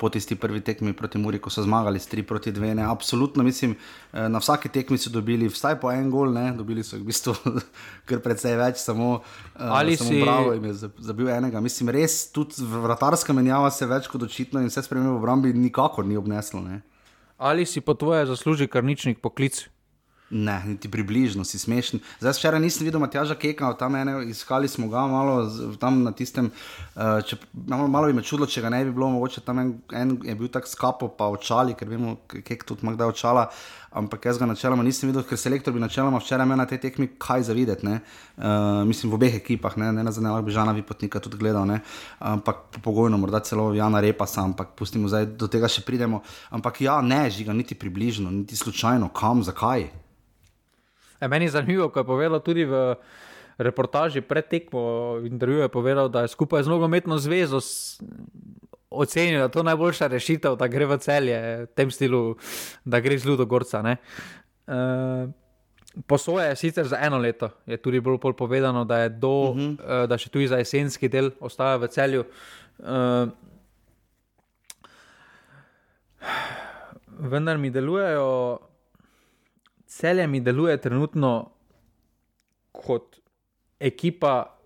[0.00, 2.72] po tisti prvi tekmi proti Muri, ko so zmagali s tri proti dve.
[2.74, 2.82] Ne.
[2.82, 3.76] Absolutno mislim,
[4.10, 7.36] eh, na vsaki tekmi so dobili vsaj po en gol, ne, dobili so v bistvu
[8.10, 9.20] kar precej več, samo,
[9.54, 10.22] eh, Ali samo si...
[10.26, 11.62] bravo jim je zabil enega.
[11.62, 16.02] Mislim, res tudi vratarska menjava se več kot očitno in vse spremembe v obrambi nikakor
[16.02, 16.64] ni obneslo.
[16.66, 16.82] Ne.
[17.38, 19.68] Ali si po tvoje zasluži karničnik poklic?
[20.34, 22.00] Ne, niti približno si smešen.
[22.18, 25.46] Zdaj, včeraj nisem videl Matjaža Keka, tam ene, iskali smo ga malo
[25.78, 26.48] tam na tistem.
[26.96, 29.70] Uh, če, malo, malo bi me čudilo, če ga ne bi bilo, mogoče tam en,
[29.94, 33.46] en je bil tak skapo, pa očali, ker vemo, kek tudi ima kdaj očala.
[33.94, 37.12] Ampak jaz ga načeloma nisem videl, ker selektor bi načeloma včeraj imel na tej tekmi
[37.14, 37.86] kaj za videti.
[37.86, 41.78] Uh, mislim, v obeh ekipah, ne, ne na zadnje, bi žana Vipotnika tudi gledal, ne.
[42.18, 46.24] ampak pogojno, morda celo Jana Repa sam, ampak pustimo zdaj, do tega še pridemo.
[46.50, 50.02] Ampak ja, ne, žiga, niti približno, niti slučajno, kam, zakaj.
[51.24, 52.96] E, meni je zanimivo, ko je povedal tudi v
[53.58, 57.62] reportaži pred tekmo, v intervjuju je povedal, da je skupaj z nogometno zvezo
[58.90, 62.36] ocenil, da je to najboljša rešitev, da gre v celje, v tem stilu,
[62.84, 63.80] da gre z Ludo Gorca.
[63.80, 63.96] E,
[66.06, 69.78] Posoje je sicer za eno leto, je tudi bolj povedano, da, do, uh -huh.
[69.78, 72.24] uh, da še tudi za jesenski del ostaja v celju.
[72.78, 73.30] Uh,
[77.18, 78.58] vendar mi delujejo
[79.94, 81.50] celje mi deluje trenutno
[82.72, 83.16] kot
[83.80, 84.56] ekipa,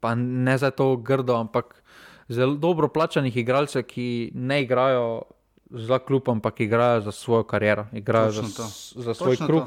[0.00, 1.82] pa ne za to grdo, ampak
[2.28, 5.22] zelo dobro plačanih igralcev, ki ne igrajo
[5.70, 8.68] za klub, ampak igrajo za svojo kariero, igrajo za, Točno to.
[9.02, 9.62] za svoj Točno kruh.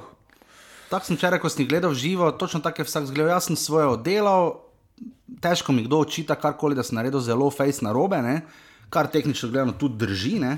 [0.90, 3.34] Tako sem včeraj, ko sem gledal živo, točno tako je vsak zgledal.
[3.34, 4.60] Jaz sem svoje oddelal,
[5.42, 8.42] težko mi kdo očita karkoli, da sem naredil zelo face na robe, ne?
[8.90, 10.40] kar tehnično gledano tudi drži.
[10.40, 10.58] Ne?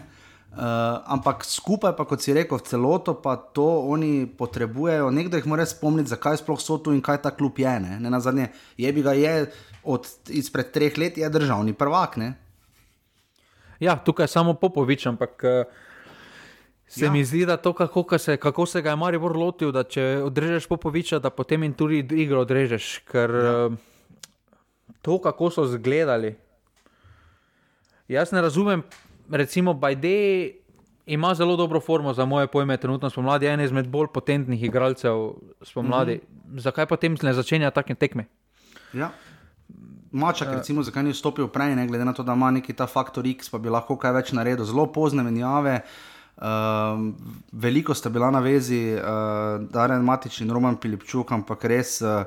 [0.57, 0.64] Uh,
[1.06, 5.11] ampak skupaj, pa kot si rekel, v celoto pa to oni potrebujejo.
[5.14, 7.74] Nekdo jih mora spomniti, zakaj sploh so tu in kaj ta klub je.
[7.84, 9.52] Ne, ne na zadnje, je bi ga je
[9.86, 12.18] od izpred treh let, je državni prvak.
[12.18, 12.34] Ne?
[13.80, 15.64] Ja, tukaj je samo Popovič, ampak eh,
[16.88, 17.11] se Ja.
[17.11, 20.24] mi zdi, da to, kako, ka se, kako se ga je Maribor lotil, da če
[20.26, 23.06] odrežeš Popoviča, da potem in tudi igro odrežeš.
[23.06, 23.69] Ker ja.
[25.02, 26.34] to, kako so zgledali.
[28.07, 28.84] Jaz ne razumem,
[29.32, 30.52] recimo Bajde
[31.06, 35.32] ima zelo dobro formo za moje pojme, trenutno spomladi je en izmed bolj potentnih igralcev
[35.62, 36.14] spomladi.
[36.14, 36.60] Mm -hmm.
[36.60, 38.26] Zakaj potem ne začenja take tekme?
[38.94, 39.12] Ja.
[40.12, 43.28] Mačak, recimo, zakaj ni vstopil prej, ne glede na to, da ima neki ta faktor
[43.28, 44.66] X, pa bi lahko kaj več naredil.
[44.66, 45.82] Zelo pozne menjave,
[46.41, 47.16] um,
[47.52, 52.02] veliko sta bila na vezi, uh, Darren Matič in Roman Pilipčuk, ampak res.
[52.02, 52.24] Uh,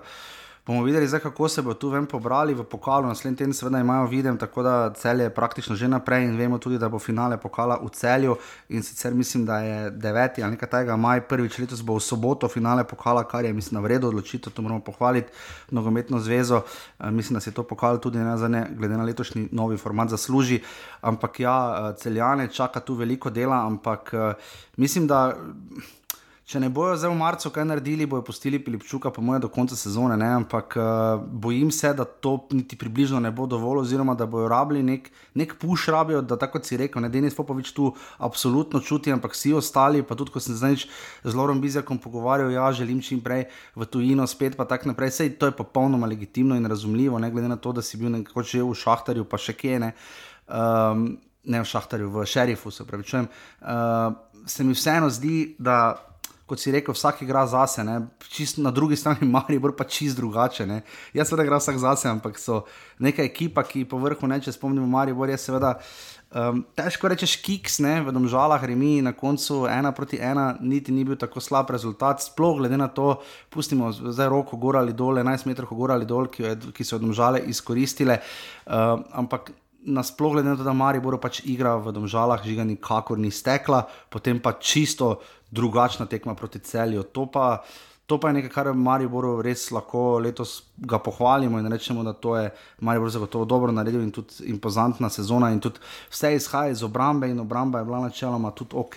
[0.66, 3.08] Bomo videli, zdaj, kako se bo tu vem pobrali v pokalu.
[3.08, 6.78] Naslednji teden, seveda, imajo videm, tako da cel je praktično že naprej in vemo tudi,
[6.78, 8.36] da bo finale pokala v celju.
[8.68, 10.42] In sicer mislim, da je 9.
[10.42, 13.84] ali nekaj tega maj, prvič letos bo v soboto finale pokala, kar je, mislim, na
[13.84, 15.32] vredu odločitev, to moramo pohvaliti
[15.70, 16.62] nogometno zvezo.
[16.98, 20.08] Uh, mislim, da se je to pokal tudi ne, ne, glede na letošnji novi format
[20.08, 20.60] zasluži.
[21.00, 24.32] Ampak ja, uh, celjane čaka tu veliko dela, ampak uh,
[24.76, 25.36] mislim, da.
[26.50, 29.76] Če ne bojo zdaj v marcu kaj naredili, bojo pustili Pilipčuka, po mojem, do konca
[29.78, 30.16] sezone.
[30.18, 30.26] Ne?
[30.40, 34.82] Ampak uh, bojim se, da to niti približno ne bo dovolj, oziroma da bojo rabili
[34.82, 35.06] nek,
[35.38, 39.54] nek puš, rabijo, da tako si rekel, ne Denis Popovič tu absolutno čuti, ampak vsi
[39.60, 40.80] ostali, pa tudi ko sem zdaj
[41.22, 43.46] z Lorom Bizjakom pogovarjal, ja, želim čim prej
[43.78, 45.14] v tujino spet, pa tako naprej.
[45.20, 48.56] Sej to je popolnoma legitimno in razumljivo, ne glede na to, da si bil nekoč
[48.56, 49.94] že v Šahtarju, pa še kje ne.
[50.50, 51.12] Um,
[51.46, 53.06] ne v Šahtarju, v Šerifu, se pravi.
[53.06, 54.18] Uh,
[54.50, 56.09] se mi vseeno zdi, da
[56.50, 58.00] kot si rekel, vsak igra zase, ne?
[58.30, 60.66] čist na drugi strani Maribor pa čist drugače.
[60.66, 60.82] Ne?
[61.14, 62.64] Jaz seveda igram vsak zase, ampak so
[62.98, 65.76] neka ekipa, ki po vrhu ne, če spomnimo Maribor, je seveda.
[66.30, 71.02] Um, težko rečeš, kiks, ne, v domžalah, remi na koncu ena proti ena, niti ni
[71.02, 73.16] bil tako slab rezultat, sploh glede na to,
[73.50, 77.00] pustimo zdaj roko gor ali dol, 11 metrov gor ali dol, ki, je, ki so
[77.02, 78.20] domžale izkoristile.
[78.62, 79.50] Um, ampak
[79.86, 84.40] nasploh glede na to, da Maribor pač igra v domžalah, žiga nikakor ni stekla, potem
[84.40, 85.20] pa čisto
[85.50, 87.02] drugačna tekma proti celju.
[87.16, 87.64] To pa,
[88.06, 92.50] to pa je nekaj, kar Mariboru res lahko letos pohvalimo in rečemo, da to je
[92.80, 95.80] Maribor zagotovo dobro naredil in tudi impozantna sezona in tudi
[96.10, 98.96] vse izhaja iz obrambe in obramba je bila načeloma tudi ok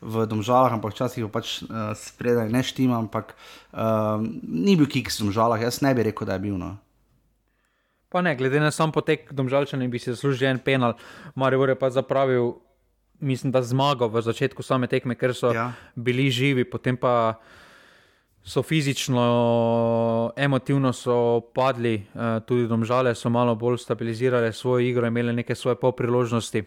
[0.00, 3.34] v domžalah, ampak včasih jo pač uh, spredaj ne štima, ampak
[3.72, 6.56] uh, ni bil kiks v domžalah, jaz ne bi rekel, da je bil.
[6.60, 6.76] No.
[8.10, 10.96] Pa ne, glede na sam potek, domžalčani bi si zaslužili en penal,
[11.32, 12.58] Maribor je pa zapravil,
[13.20, 15.72] mislim, da zmago v začetku same tekme, ker so Ja.
[15.94, 17.38] bili živi, potem pa
[18.42, 19.22] so fizično,
[20.34, 21.16] emotivno so
[21.48, 26.58] padli, eh, tudi domžale so malo bolj stabilizirale svojo igro, imele neke svoje pol priložnosti
[26.58, 26.66] eh,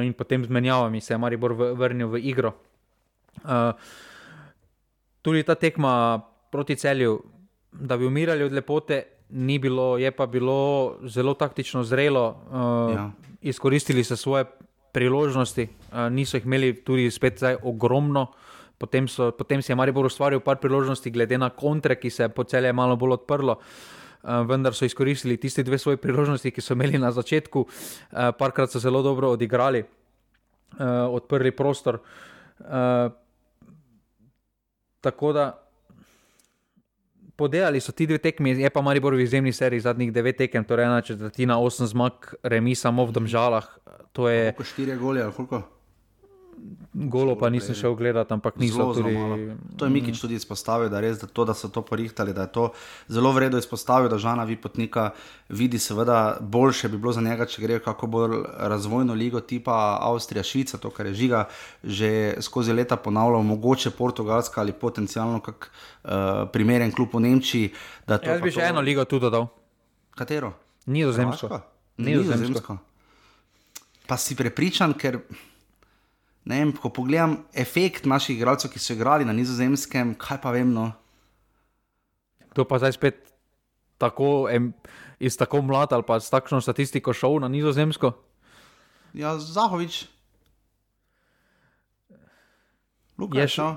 [0.00, 2.54] in potem z menjavami se je Maribor v- vrnil v igro.
[3.40, 3.72] Eh,
[5.22, 7.22] Tudi ta tekma proti celju,
[7.72, 12.36] da bi umirali od lepote, ni bilo, je pa bilo zelo taktično zrelo.
[12.50, 13.10] Uh, Ja.
[13.44, 14.44] Izkoristili so svoje
[14.92, 18.26] priložnosti, uh, niso jih imeli tudi spet zdaj ogromno.
[18.78, 22.28] Potem, so, potem si je Maribor ustvaril par priložnosti, glede na kontre, ki se je
[22.28, 23.58] po celje malo bolj odprlo.
[24.22, 28.70] Uh, vendar so izkoristili tiste dve svoje priložnosti, ki so imeli na začetku, uh, parkrat
[28.70, 31.98] so zelo dobro odigrali, uh, odprli prostor.
[35.00, 35.63] Tako da
[37.36, 40.86] podelali so ti dve tekmi, je pa Maribor v izjemni seriji zadnjih devet tekem, torej
[40.86, 43.66] ena četrtina, osem zmag, remi samo v Domžalah.
[44.12, 45.73] To je Koliko štiri goli ali koliko?
[46.94, 49.18] Golo, pa nisem šel gledati, ampak niso Zelo, zelo tudi.
[49.18, 49.36] malo.
[49.76, 52.52] To je Mikič tudi izpostavil, da, res, da, to, da so to porihtali, da je
[52.52, 52.64] to
[53.08, 55.10] zelo vredno izpostavil, da Žana Vipotnika
[55.48, 60.42] vidi, seveda, boljše bi bilo za njega, če gre kako bolj razvojno ligo tipa Avstrija,
[60.42, 61.44] Švica, to, kar je žiga
[61.82, 65.70] že skozi leta ponavljal, mogoče Portugalska ali potencialno kak
[66.04, 66.10] uh,
[66.48, 67.72] primeren klub v Nemčiji.
[68.06, 69.46] da to Jaz pa bi to- še eno ligo tudi dodal,
[70.10, 70.52] Katero?
[70.86, 71.60] Nizozemsko.
[71.98, 72.78] Nizozemsko.
[74.06, 75.18] Pa si prepričan, ker
[76.44, 80.72] ne vem, ko pogledam efekt naših igralcev, ki so igrali na nizozemskem, kaj pa vem.
[80.72, 80.90] No.
[82.52, 83.22] Kdo pa zdaj spet
[83.98, 84.72] tako, em,
[85.18, 88.12] iz tako mlad ali pa s takšno statistiko šel na nizozemsko?
[89.14, 90.04] Ja, Zahovič.
[93.18, 93.74] Luka je šel.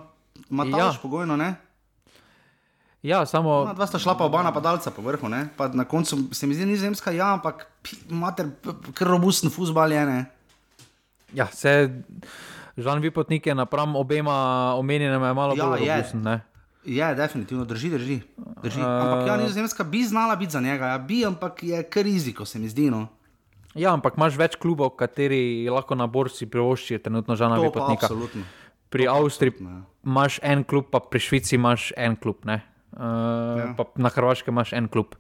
[0.50, 0.86] Mataš Ja.
[0.92, 1.00] ja.
[1.02, 1.56] pogojno, ne?
[3.02, 3.66] Ja, samo.
[3.66, 5.48] No, dva sta šla pa oba napadalca po vrhu, ne?
[5.58, 7.68] pa na koncu se mi zdi nizozemska, ja, ampak
[8.10, 8.50] imate
[8.94, 10.26] kar robusten futbal, je ne.
[11.34, 12.04] Ja, se.
[12.78, 15.82] Žan Vipotnik je napram obema omenjenima malo Ja, bolj
[16.14, 16.42] ne.
[16.86, 18.20] Je, definitivno drži, drži.
[18.64, 18.82] drži.
[18.82, 22.60] Ampak ja, nizozemska bi znala biti za njega, ja, bi, ampak je kar riziko, se
[22.60, 22.92] mi zdi.
[22.92, 23.08] No.
[23.76, 28.08] Ja, ampak imaš več klubov, kateri lahko na borzi privoščijo trenutno Žana To Vipotnika.
[28.08, 28.46] absolutno.
[28.90, 29.82] Pri Avstriji ja.
[30.06, 32.56] imaš en klub, pa pri Švici imaš en klub, uh,
[32.96, 33.74] ja.
[33.78, 35.18] pa na Hrvaškem imaš en klub.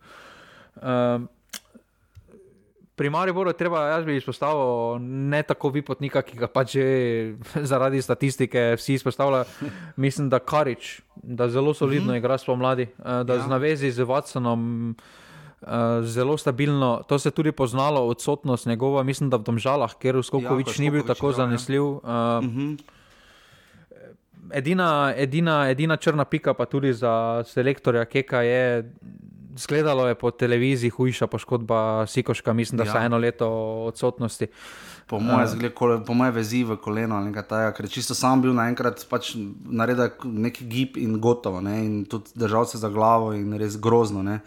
[0.77, 1.27] Uh,
[2.98, 4.98] pri Mariboru treba, jaz bi izpostavil
[5.30, 6.74] ne tako vipotnika, ki ga pač
[7.72, 9.45] zaradi statistike vsi izpostavljajo.
[10.06, 13.45] Mislim, da Karič, da zelo solidno igra spomladi, uh, da ja.
[13.45, 14.95] z navezi z Watsonom.
[15.57, 20.15] Uh, zelo stabilno, to se je tudi poznalo, odsotnost njegova, mislim, da v Domžalah, ker
[20.15, 21.40] Ja, Skokovič ko je ni bil tako ja.
[21.41, 21.84] zanesljiv.
[21.84, 22.78] Uh, Uh -huh.
[24.53, 28.91] edina, edina, edina črna pika, pa tudi za selektorja Keka je.
[29.57, 32.91] Zgledalo je po televiziji hujša poškodba Sikoška, mislim, da ja.
[32.91, 33.49] So eno leto
[33.88, 34.47] odsotnosti.
[35.07, 38.41] Po mojem, zgled, kole, po mojem vezi v koleno ali nekaj takega, ker čisto sam
[38.43, 39.31] bil naenkrat pač
[39.65, 41.77] naredil neki gib in gotovo, ne?
[41.85, 44.23] in tudi držal se za glavo in res grozno.
[44.23, 44.39] Ne?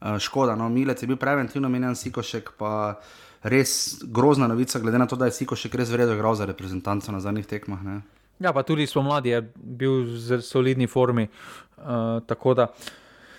[0.00, 2.96] Uh, škoda, no, Milec je bil preventivno menjen, Sikošek pa
[3.42, 7.20] res grozna novica, glede na to, da je Sikošek res vredno igral za reprezentanco na
[7.20, 7.84] zadnjih tekmah.
[7.84, 8.00] Ne?
[8.40, 11.28] Ja, pa tudi spomladi je bil v solidni formi.
[11.76, 12.72] Uh, tako da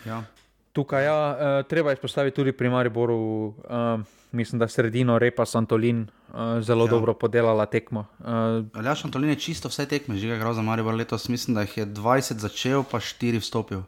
[0.08, 0.24] Ja.
[0.78, 4.02] Tukaj ja, uh, treba izpostaviti tudi pri Mariboru, uh,
[4.32, 6.88] mislim, da sredino Repa Santolin uh, zelo ja.
[6.88, 6.92] Ja.
[6.92, 8.06] dobro podelala tekmo.
[8.20, 8.28] Uh,
[8.78, 11.78] Aljaš Antolin je čisto vse tekme, že je igral za Maribor letos, mislim, da jih
[11.78, 13.82] je 20 začel, pa 4 vstopil.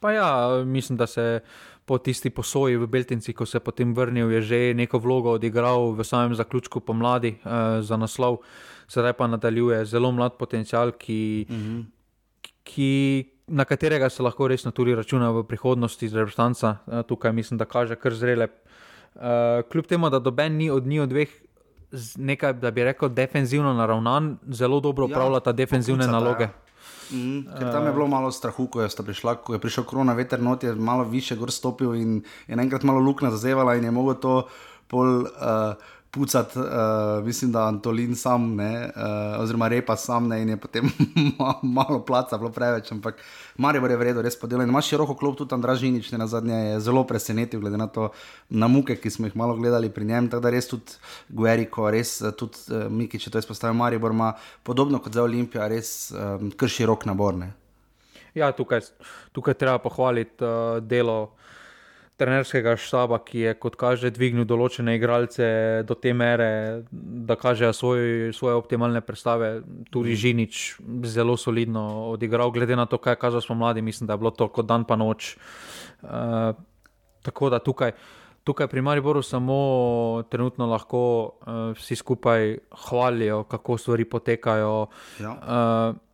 [0.00, 0.28] Pa ja,
[0.66, 1.40] mislim, da se
[1.88, 5.90] po tisti posoji v Beltinci, ko se je potem vrnil, je že neko vlogo odigral
[5.96, 8.44] v samem zaključku pomladi uh, za naslov,
[8.86, 11.84] sedaj pa nadaljuje zelo mlad potencial, ki, uh -huh.
[12.62, 12.92] ki,
[13.48, 16.76] na katerega se lahko resno tudi računa v prihodnosti z reprezentanca.
[16.86, 18.48] Uh, tukaj mislim, da kaže kar zrele.
[19.14, 19.22] Uh,
[19.70, 21.28] kljub temu, da doben ni od njih dveh.
[22.16, 26.44] Nekaj, da bi rekel, defenzivno naravnan, zelo dobro upravljata ja, defenzivne pokucata, naloge.
[26.44, 26.68] Ja.
[27.10, 30.12] Mm, ker tam je bilo malo strahu, ko je, sta prišla, ko je prišel korona,
[30.12, 33.90] veter not je malo više gor stopil in je naenkrat malo luknja zazevala in je
[33.90, 34.34] mogel to
[34.88, 35.74] pol uh,
[36.18, 40.90] pucati, uh, mislim, da Antolin sam, ne, uh, oziroma repa sam, ne, in je potem
[41.38, 43.22] ma- malo placa, bilo preveč, ampak
[43.56, 44.62] Maribor je vredno, res podelo.
[44.66, 48.10] In ima široko klop tudi Andražinič, ne na zadnje je zelo presenetil, glede na to,
[48.50, 52.18] na muke, ki smo jih malo gledali pri njem, tako da res tudi Gueriko, res
[52.20, 54.34] eh, tudi uh, Miki, če to izpostavim, Maribor ima
[54.66, 57.38] podobno kot za Olimpijo, res um, kar širok nabor.
[57.38, 57.52] Ne.
[58.34, 58.90] Ja, tukaj,
[59.32, 61.38] tukaj treba pohvaliti uh, delo
[62.18, 65.46] trenerskega štaba, ki je, kot kaže, dvignil določene igralce
[65.86, 68.00] do te mere, da kažejo svoj,
[68.34, 69.60] svoje optimalne predstave.
[69.94, 74.24] Tudi Žinič zelo solidno odigral, glede na to, kaj je kazal spomladi, mislim, da je
[74.24, 75.36] bilo to kot dan pa noč.
[76.02, 76.58] Uh,
[77.22, 77.94] tako da tukaj.
[78.48, 79.54] Tukaj pri Mariboru samo
[80.32, 81.00] trenutno lahko
[81.44, 82.54] uh, vsi skupaj
[82.88, 84.86] hvalijo, kako stvari potekajo.
[85.20, 85.32] Ja.
[85.36, 86.07] Uh,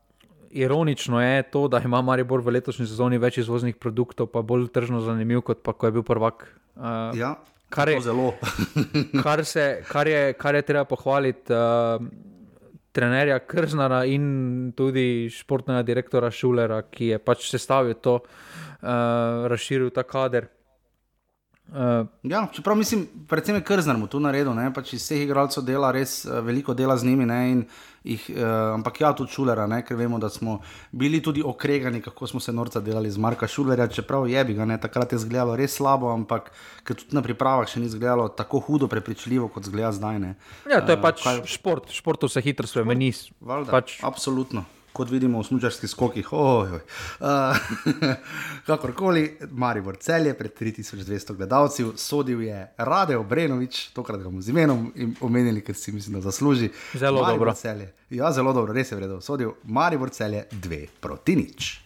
[0.55, 5.01] ironično je to, da ima Maribor v letošnji sezoni več izvoznih produktov, pa bolj tržno
[5.01, 6.47] zanimiv, kot pa ko je bil prvak.
[6.75, 7.35] Uh, Ja,
[7.69, 8.35] Kar je- zelo.
[9.25, 11.99] kar, se, kar, je, kar je treba pohvaliti uh,
[12.95, 14.27] trenerja Krznara in
[14.77, 18.89] tudi športnega direktora Šulera, ki je pač sestavil to, uh,
[19.51, 20.47] razširil ta kader.
[21.67, 25.65] Uh, Ja, čeprav mislim, predvsem je Krznar mu tu naredil, ne, pač iz vseh igralcev
[25.65, 27.65] dela res uh, veliko dela z njimi, ne,
[28.05, 28.43] jih, uh,
[28.75, 30.59] ampak ja, tudi Šulera, ne, ker vemo, da smo
[30.93, 34.65] bili tudi okregani, kako smo se norca delali z Marka Šulerja, čeprav je bi ga,
[34.65, 36.53] ne, takrat je izgledalo res slabo, ampak
[36.85, 40.19] ker tudi na pripravah še ni izgledalo tako hudo prepričljivo, kot zgleda zdaj.
[40.19, 40.35] Ne.
[40.69, 43.11] ja, to je Eh, pač kaj- šport, športu se hitro spremeni.
[43.67, 44.65] Pač, Absolutno.
[44.95, 46.83] Kot vidimo v smučarskih skokih, oj, oj.
[47.19, 47.57] Uh,
[48.67, 54.93] kakorkoli, Maribor celje pred 3200 gledalci, sodil je Rade Obrenovič, tokrat ga bomo z imenom
[54.95, 56.71] im- omenili, ker si mislim, da zasluži.
[56.95, 57.55] Zelo Maribor dobro.
[57.55, 57.91] Celje.
[58.11, 59.21] Ja, zelo dobro, res je vredno.
[59.21, 61.84] Sodil Maribor celje 2 proti nič.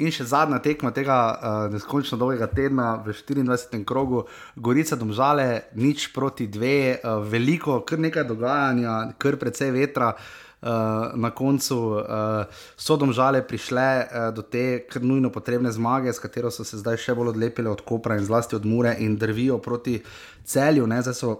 [0.00, 3.82] In še zadnja tekma tega uh, neskončno dolgega tedna v 24.
[3.84, 4.24] krogu,
[4.56, 10.14] Gorica Domžale, nič proti dve, uh, veliko, kar nekaj dogajanja, kar precej vetra.
[10.60, 16.20] Uh, na koncu uh, so domžale prišle uh, do te kar nujno potrebne zmage, s
[16.20, 19.56] katero so se zdaj še bolj odlepile od Kopra in zlasti od Mure in drvijo
[19.56, 20.02] proti
[20.44, 20.84] celju.
[20.84, 21.00] Ne?
[21.00, 21.32] Zdaj so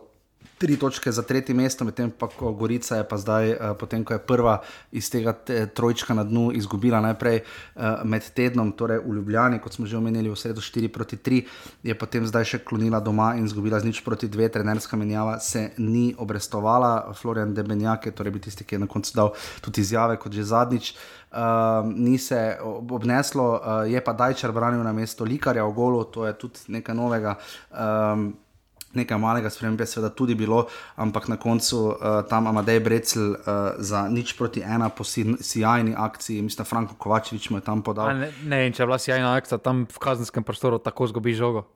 [0.60, 4.20] tri točke za tretje mesto, medtem pa Gorica je pa zdaj, uh, potem ko je
[4.20, 4.58] prva
[4.92, 9.72] iz tega te, trojčka na dnu izgubila najprej uh, med tednom, torej v Ljubljani, kot
[9.72, 11.40] smo že omenili, v sredo 4 proti 3,
[11.88, 15.70] je potem zdaj še klonila doma in izgubila z nič proti 2, trenerska menjava se
[15.80, 19.32] ni obrestovala, Florian Debenjak je torej tisti, ki je na koncu dal
[19.64, 20.92] tudi izjave kot že zadnjič.
[21.30, 26.28] Uh, ni se obneslo, uh, je pa Dajčar branil na mesto Likarja v Golu, to
[26.28, 27.38] je tudi nekaj novega.
[27.72, 28.34] Um,
[28.94, 30.64] nekaj malega spremembe, seveda tudi bilo,
[30.96, 31.96] ampak na koncu uh,
[32.28, 33.38] tam Amadej Brecel uh,
[33.78, 38.14] za nič proti ena po sjajni akciji, mislim, Franko Kovačevič mu je tam podal.
[38.16, 41.66] Ne, ne, če je bila sjajna akcija, tam v kazenskem prostoru tako zgubi žogo.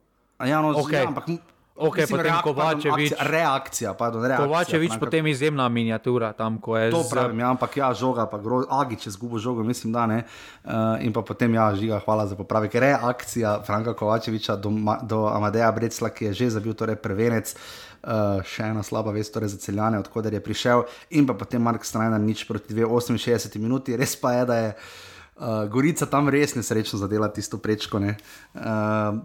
[0.42, 1.04] Ja, no, okay.
[1.04, 1.30] ja, ampak
[1.74, 2.86] Ok, Mislim, potem reak, Kovačevič.
[2.86, 4.46] Pardon, akcija, reakcija, pardon, reakcija.
[4.46, 5.04] Kovačevič Franka.
[5.06, 6.90] potem izjemna miniatura tam, ko je.
[6.90, 7.10] To z...
[7.10, 8.62] pravim, ja, ampak ja, žoga, pa gro...
[8.70, 10.20] agi, če zgubo žogo, mislim, da ne.
[10.62, 12.74] Uh, in pa potem ja, žiga, hvala za popravek.
[12.78, 14.70] Reakcija Franka Kovačeviča do,
[15.02, 17.56] do Amadeja Brecla, ki je že zabil torej prvenec.
[18.04, 20.84] Uh, še ena slaba vest, torej za celjane, odkuder je prišel,
[21.16, 25.13] in pa potem Mark Strajner, nič proti 2,68 minuti, res pa je, da je uh,
[25.34, 27.98] Uh, Gorica tam res nesrečno zadela tisto prečko.
[27.98, 28.12] Uh,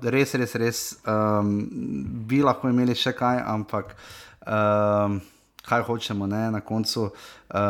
[0.01, 0.79] res, res, res.
[1.05, 1.59] Um,
[2.25, 3.93] bi lahko imeli še kaj, ampak
[4.41, 5.19] um,
[5.69, 6.25] kaj hočemo.
[6.25, 6.47] Ne?
[6.49, 7.13] Na koncu uh,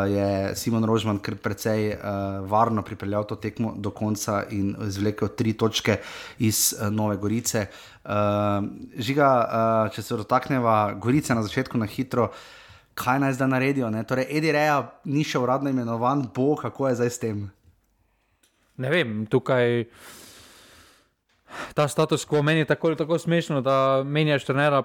[0.07, 5.53] je Simon Rožman kar precej uh, varno pripeljal to tekmo do konca in izvlekel tri
[5.59, 5.99] točke
[6.39, 7.67] iz uh, Nove Gorice.
[8.07, 8.63] Uh,
[8.95, 12.31] žiga, uh, če se dotakneva Gorice na začetku na hitro.
[12.95, 13.91] Kaj naj zdaj naredijo?
[13.91, 14.07] Ne?
[14.07, 17.47] Torej, Edi Reja ni še uradno imenovan, bo kako je zdaj s tem
[18.79, 19.83] ne vem, tukaj
[21.73, 24.83] ta status quo meni tako, tako smešno, da menjaš trenera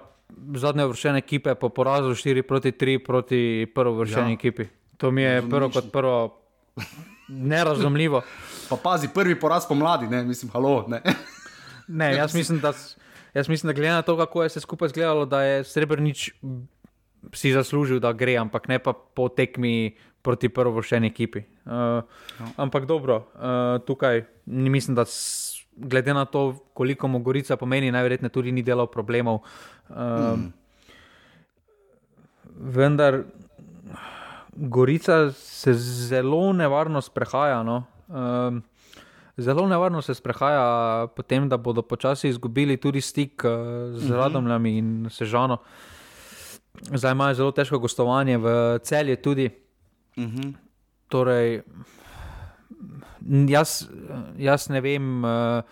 [0.55, 4.35] zadnje vršene ekipe po porazu 4 proti 3 proti prvo vršeni ja.
[4.35, 4.67] ekipi.
[4.97, 6.41] To mi je prvo kot prvo
[7.29, 8.23] nerazumljivo.
[8.71, 10.85] Pa pazi, prvi poraz pomladi, ne mislim, halo.
[10.89, 11.03] Ne,
[12.01, 12.73] ne jaz mislim, da.
[13.35, 16.29] Jaz mislim, da glede na to, kako je se skupaj zgledalo, da je Srebrenic
[17.33, 21.45] si zaslužil, da gre, ampak ne pa po tekmi proti prvošeni ekipi.
[21.65, 21.73] Uh,
[22.41, 22.47] no.
[22.57, 25.05] Ampak dobro, uh, tukaj mislim, da
[25.77, 29.43] glede na to, koliko mu Gorica pomeni, najverjetneje tudi ni delal problemov.
[29.89, 30.53] Uh, mm.
[32.57, 33.23] Vendar
[34.57, 37.63] Gorica se zelo nevarno sprehaja.
[37.63, 37.85] No?
[38.09, 38.63] Uh,
[39.37, 43.51] Zelo nevarno se sprehaja, potem, da bodo počasi izgubili tudi stik uh,
[43.99, 44.15] z mhm.
[44.15, 45.59] Radomljami in Sežano.
[46.95, 49.49] Zdaj imajo zelo težko gostovanje v celju, tudi
[50.17, 50.41] Uh mhm.
[50.41, 50.55] -huh.
[51.09, 51.63] Torej,
[53.49, 53.89] jaz,
[54.37, 55.63] jaz ne vem, uh,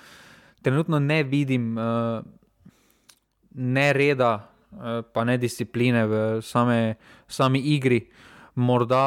[0.63, 2.23] trenutno ne vidim uh,
[3.55, 6.97] ne reda, uh, pa ne discipline v same,
[7.29, 8.09] sami igri.
[8.55, 9.05] Morda,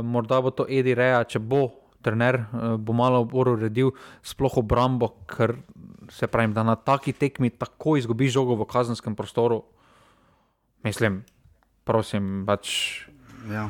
[0.00, 1.68] uh, morda bo to Edi Reja, če bo
[2.02, 3.92] trener, uh, bo malo bolj uredil,
[4.24, 5.58] sploh obrambo, ker
[6.10, 9.62] se pravi, da na taki tekmi tako izgubiš žogo v kazenskem prostoru.
[10.82, 11.20] Mislim,
[11.84, 13.04] prosim, pač.
[13.52, 13.68] Ja.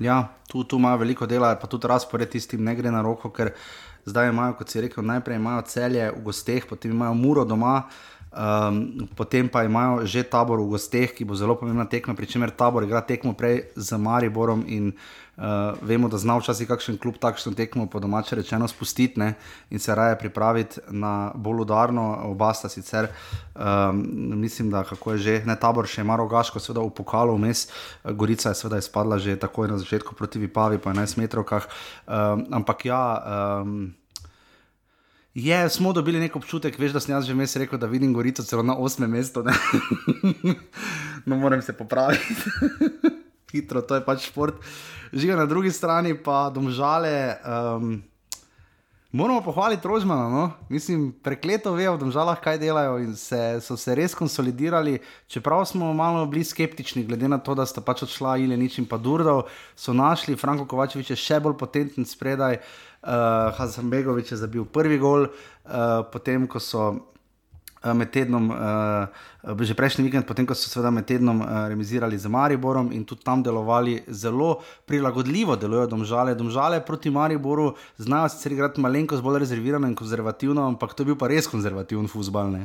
[0.00, 3.52] Ja, tu, tu imajo veliko dela, pa tudi razpored tistim ne gre na roko, ker
[4.08, 7.74] zdaj imajo, kot si rekel, najprej imajo celje v gosteh, potem imajo muro doma,
[8.32, 8.80] um,
[9.16, 12.88] potem pa imajo že tabor v gosteh, ki bo zelo pomembna tekma, pri čemer tabor
[12.88, 14.94] igra tekmo prej z Mariborom in
[15.40, 19.30] Uh, vemo, da zna včasih kakšen klub takšno tekmo po domače rečeno spustiti ne,
[19.70, 23.08] in se raje pripraviti na bolj udarno, oba sta sicer,
[23.54, 24.02] um,
[24.36, 27.70] mislim, da kako je že, ne tabor, še ima rogaško, seveda v pokalu vmes,
[28.04, 32.84] Gorica je seveda izpadla že takoj na začetku proti Vipavi, pa 11 metrov, um, ampak
[32.84, 33.00] ja.
[33.64, 33.94] Um,
[35.34, 38.42] Je, smo dobili nek občutek, veš, da sem jaz že mes rekel, da vidim Gorico
[38.42, 39.44] celo na osmem mestu.
[41.26, 42.34] no, moram se popraviti.
[43.50, 44.54] Hitro, to je pač šport.
[45.12, 47.36] Žiga na drugi strani pa domžale.
[47.42, 47.98] Um,
[49.12, 50.44] moramo pohvaliti Rožmana, no?
[50.68, 55.00] mislim, prekleto vejo v domžalah, kaj delajo in se, so se res konsolidirali.
[55.26, 58.86] Čeprav smo malo bili skeptični, glede na to, da sta pač odšla ili nič in
[58.86, 62.62] pa Durdov, so našli Franko Kovačevič še bolj potenten spredaj.
[63.00, 67.09] Uh, Hasan Begovič je zabil prvi gol, uh, potem ko so Eh,
[67.84, 72.28] med tednom, uh, že prejšnji vikend, potem ko so seveda med tednom uh, remizirali z
[72.28, 76.34] Mariborom in tudi tam delovali zelo prilagodljivo, delujejo domžale.
[76.34, 81.16] Domžale proti Mariboru znajo sicer igrati malenkost bolj rezervirano in konzervativno, ampak to je bil
[81.16, 82.58] pa res konzervativen futbol.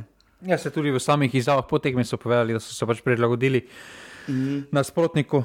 [0.43, 3.63] Ja, se tudi v samih izjavah potekmi so povedali, da so se pač prilagodili.
[4.27, 4.65] Mm.
[4.71, 5.43] Nasprotniku,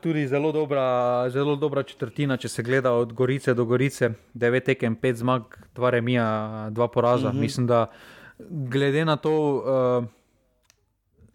[0.00, 4.96] tudi zelo dobra, zelo dobra četrtina, če se gleda od Gorice do Gorice, 9 tekem,
[4.96, 5.42] 5 zmag,
[5.76, 6.26] 2 remija,
[6.72, 7.28] 2 poraza.
[7.28, 7.40] Mm -hmm.
[7.40, 7.90] Mislim, da
[8.38, 10.04] glede na to, uh,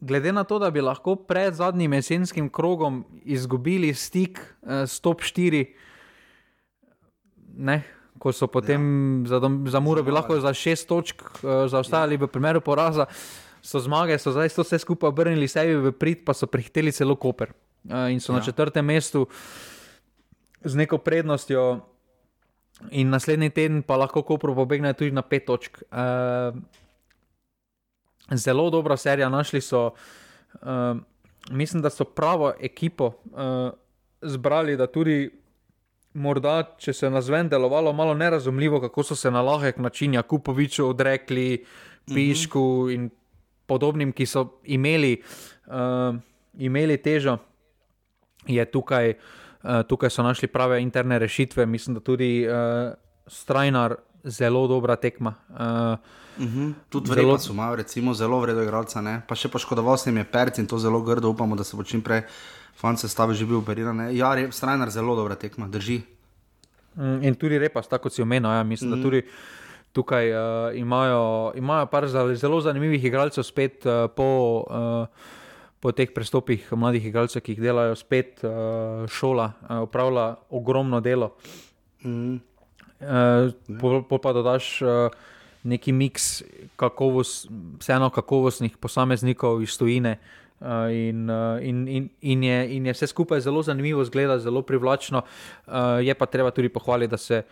[0.01, 5.21] glede na to, da bi lahko pred zadnjim jesenskim krogom izgubili stik uh, s top
[5.21, 5.65] 4,
[7.57, 7.83] ne,
[8.19, 8.81] ko so potem
[9.23, 9.39] ja.
[9.39, 13.05] za, za Muro bi lahko za 6 točk uh, zaostajali v primeru poraza.
[13.61, 17.15] so zmage, so zdaj to vse skupaj obrnili sebi v prid, pa so prehiteli celo
[17.15, 18.39] Koper uh, in so ja.
[18.39, 19.27] na četrtem mestu
[20.63, 21.79] z neko prednostjo.
[22.95, 25.83] In naslednji teden pa lahko Koper pobegne tudi na pet točk.
[25.91, 26.55] Uh,
[28.31, 29.91] zelo dobra serija, našli so,
[30.61, 30.97] uh,
[31.51, 33.71] mislim, da so pravo ekipo uh,
[34.21, 35.29] zbrali, da tudi
[36.13, 40.87] morda, če se na zven delovalo malo nerazumljivo, kako so se na lahek način Jakupoviču
[40.89, 41.65] odrekli,
[42.15, 42.93] Pišku uh -huh.
[42.93, 43.09] in
[43.65, 45.21] podobnim, ki so imeli,
[45.67, 46.15] uh,
[46.57, 47.37] imeli težo,
[48.47, 51.65] je tukaj, uh, tukaj so našli prave interne rešitve.
[51.65, 52.93] Mislim, da tudi uh,
[53.27, 55.35] Strajnar zelo dobra tekma.
[55.49, 55.97] Uh,
[56.39, 56.73] Uh -huh.
[56.89, 60.57] Tudi zelo so imeli, recimo, zelo vredno igralca, pa še poškodoval se jim je perc
[60.57, 62.21] in to zelo grdo, upamo, da se bo čim prej
[62.79, 64.07] fant se stavi že bil operiran.
[64.15, 66.01] Ja, Strajnar zelo dobra tekma, drži.
[66.95, 68.91] Mm, in tudi repas, tako kot si omenil, ja, mislim, mm.
[68.91, 69.03] da mhm.
[69.03, 69.21] tudi
[69.91, 70.39] tukaj uh,
[70.77, 75.07] imajo, imajo par zelo zanimivih igralcev spet uh, po, uh,
[75.79, 81.35] po teh prestopih mladih igralcev, ki jih delajo spet uh, šola, uh, upravlja ogromno delo.
[82.03, 82.37] Mm.
[82.99, 84.81] Uh, po, po pa dodaš.
[84.81, 85.09] Uh,
[85.59, 86.39] Neki miks,
[86.79, 87.43] kakovos,
[87.83, 92.93] vseeno kakovostnih posameznikov iz Tunisa, uh, Uh, in, uh, in, in, in, je, in je
[92.93, 95.21] vse skupaj zelo zanimivo, zgleda zelo privlačno.
[95.67, 95.73] Uh,
[96.03, 97.43] je pa treba tudi pohvaliti, da se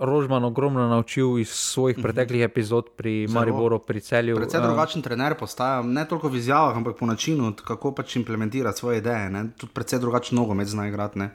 [0.00, 2.02] Rožman ogromno naučil iz svojih mhm.
[2.02, 3.40] preteklih epizod pri zelo.
[3.40, 4.36] Mariboru, pri celju.
[4.36, 8.98] Predvsem drugačen trener postaja, ne toliko v izjavah, ampak po načinu, kako pač implementira svoje
[8.98, 9.30] ideje.
[9.30, 9.46] Ne?
[9.56, 11.18] Tudi predvsem drugačen nogomet zna igrati.
[11.18, 11.26] Uh,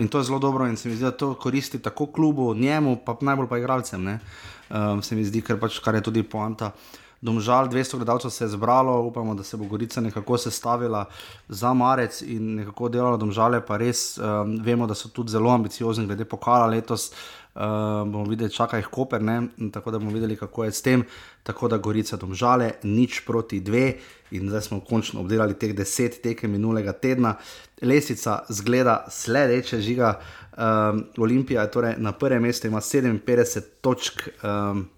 [0.00, 2.96] in to je zelo dobro, in se mi zdi, da to koristi tako klubu, njemu,
[3.04, 4.06] pa najbolj pa igralcem.
[4.70, 6.66] Uh, se mi zdi, kar, pač, kar je tudi poanta.
[6.66, 11.04] Uh, Domžal, 200 gledalcev se je zbralo, upamo, da se bo Gorica nekako sestavila
[11.48, 16.06] za Marec in nekako delala domžale, pa res um, vemo, da so tudi zelo ambiciozni
[16.06, 17.12] glede pokala letos.
[17.54, 17.62] Uh,
[18.08, 19.42] bomo videli, čaka jih Koper, ne?
[19.72, 21.04] tako da bomo videli, kako je s tem.
[21.42, 24.00] Tako da Gorica domžale, nič proti dve,
[24.30, 27.36] in zdaj smo končno obdelali teh deset tekem minulega tedna.
[27.82, 30.20] Lesica zgleda sledeče, žiga.
[30.52, 34.28] Um, Olimpija je torej na prvem mestu, ima 57 točk.
[34.42, 34.88] Um,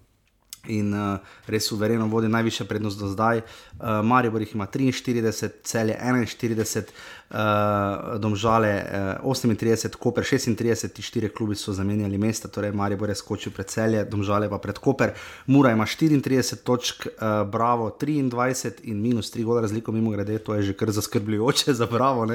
[0.67, 3.37] in uh, res suvereno vodi najviše prednost do zdaj.
[3.37, 6.81] Uh, Maribor jih ima 43, celje 41,
[7.29, 8.85] uh, domžale
[9.23, 13.69] uh, 38, Koper 36, ti štiri klubi so zamenjali mesta, torej Maribor je skočil pred
[13.69, 15.13] celje, domžale pa pred Koper.
[15.47, 20.55] Mura ima 34 točk, uh, Bravo 23 in minus 3 gola razliko, mimo grede, to
[20.55, 22.27] je že kar zaskrbljujoče za Bravo.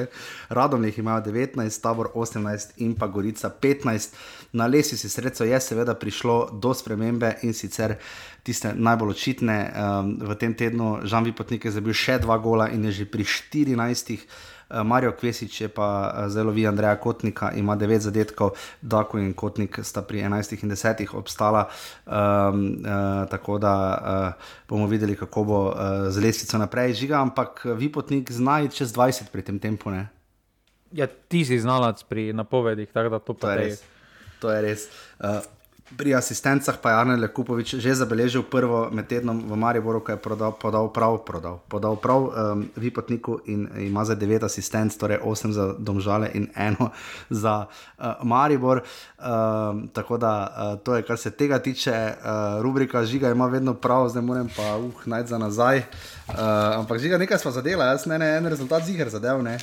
[0.49, 4.13] Radom jih ima 19, Tabor 18 in pa Gorica 15.
[4.53, 7.95] Na lesi si sredstvo je seveda prišlo do spremembe in sicer
[8.43, 12.85] tiste najbolj očitne um, v tem tednu, Žan Vipotnik je zabil še dva gola in
[12.89, 14.25] je že pri 14.
[14.71, 19.33] Eh, Marijo Kvesič je pa eh, zelo vi, Andreja Kotnika, ima devet zadetkov, Dako in
[19.33, 21.67] Kotnik sta pri 11 in 10 obstala.
[22.05, 22.13] Um,
[22.79, 23.73] uh, tako da
[24.37, 25.75] uh, bomo videli, kako bo uh,
[26.09, 29.91] z lesnico naprej žiga, ampak vi potnik znaj čez 20 pri tem tempu.
[29.91, 30.07] Ne?
[30.91, 33.83] Ja, ti si znalac pri napovedih, tako da to, to je res.
[34.39, 34.87] To je res.
[35.19, 35.43] Uh,
[35.97, 40.23] Pri asistencah pa je Arne Lekupovič že zabeležil prvo med tednom v Mariboru, ki je
[40.23, 42.31] prodal, podal prav, prodal, podal prav um,
[42.79, 46.95] Vipotniku in ima za devet asistenc, torej osem za Domžale in eno
[47.29, 48.87] za uh, Maribor.
[49.19, 53.73] Um, tako da uh, to je, kar se tega tiče, uh, rubrika Žiga ima vedno
[53.73, 55.77] prav, zdaj moram pa uh, najti za nazaj.
[55.77, 56.35] Uh,
[56.79, 59.43] ampak Žiga nekaj smo zadeli, jaz ne, ne en rezultat ziger zadev.
[59.43, 59.59] Ne.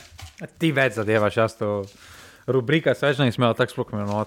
[0.59, 1.85] Ti več zadevaš, jaz to
[2.47, 4.27] rubrika, svežna in smela tako spokojno.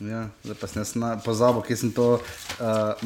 [0.00, 0.82] Ja, zdaj pa sem
[1.22, 2.22] pozabil, kje sem to uh,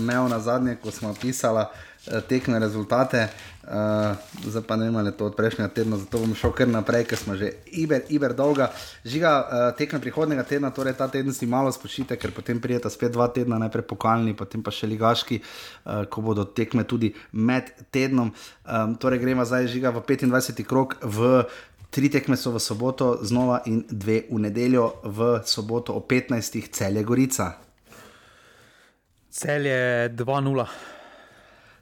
[0.01, 3.29] imel na zadnje, ko smo pisali uh, tekme rezultate.
[3.69, 4.17] Uh,
[4.49, 7.05] zdaj pa ne vem, ali je to od prejšnjega tedna, zato bom šel kar naprej,
[7.05, 8.71] ker smo že iber, iber dolga.
[9.05, 13.13] Žiga uh, tekme prihodnega tedna, torej ta teden si malo spočite, ker potem prijeta spet
[13.13, 18.33] dva tedna, najprej pokalni, potem pa še ligaški, uh, ko bodo tekme tudi med tednom.
[18.65, 20.65] Um, torej gremo zdaj žiga v 25.
[20.65, 21.45] krok v
[21.91, 26.69] Tri tekme so v soboto, znova in dve v nedeljo, v soboto o 15.
[26.73, 27.53] celje Gorica.
[29.31, 30.67] Celje 2-0.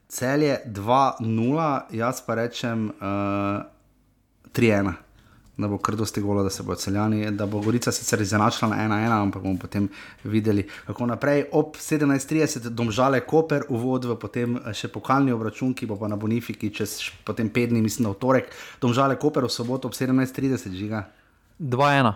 [0.08, 3.66] Celje 2-0, jaz pa rečem uh,
[4.46, 5.05] eh, 3-1
[5.56, 8.76] da bo kar dosti golo, da se bo celjani, da bo Gorica sicer izenačila na
[8.76, 9.88] 1-1, ampak bomo potem
[10.24, 11.46] videli, kako naprej.
[11.52, 16.70] Ob 17:30 domžale Koper, uvod v potem še pokalni obračun, ki bo pa na Bonifiki
[16.70, 18.52] čez potem pet dni, mislim, na torek.
[18.80, 21.08] Domžale Koper v soboto ob 17:30 žiga.
[21.60, 22.12] 2-1.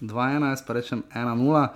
[0.00, 1.68] 2-1, jaz pa rečem 1-0.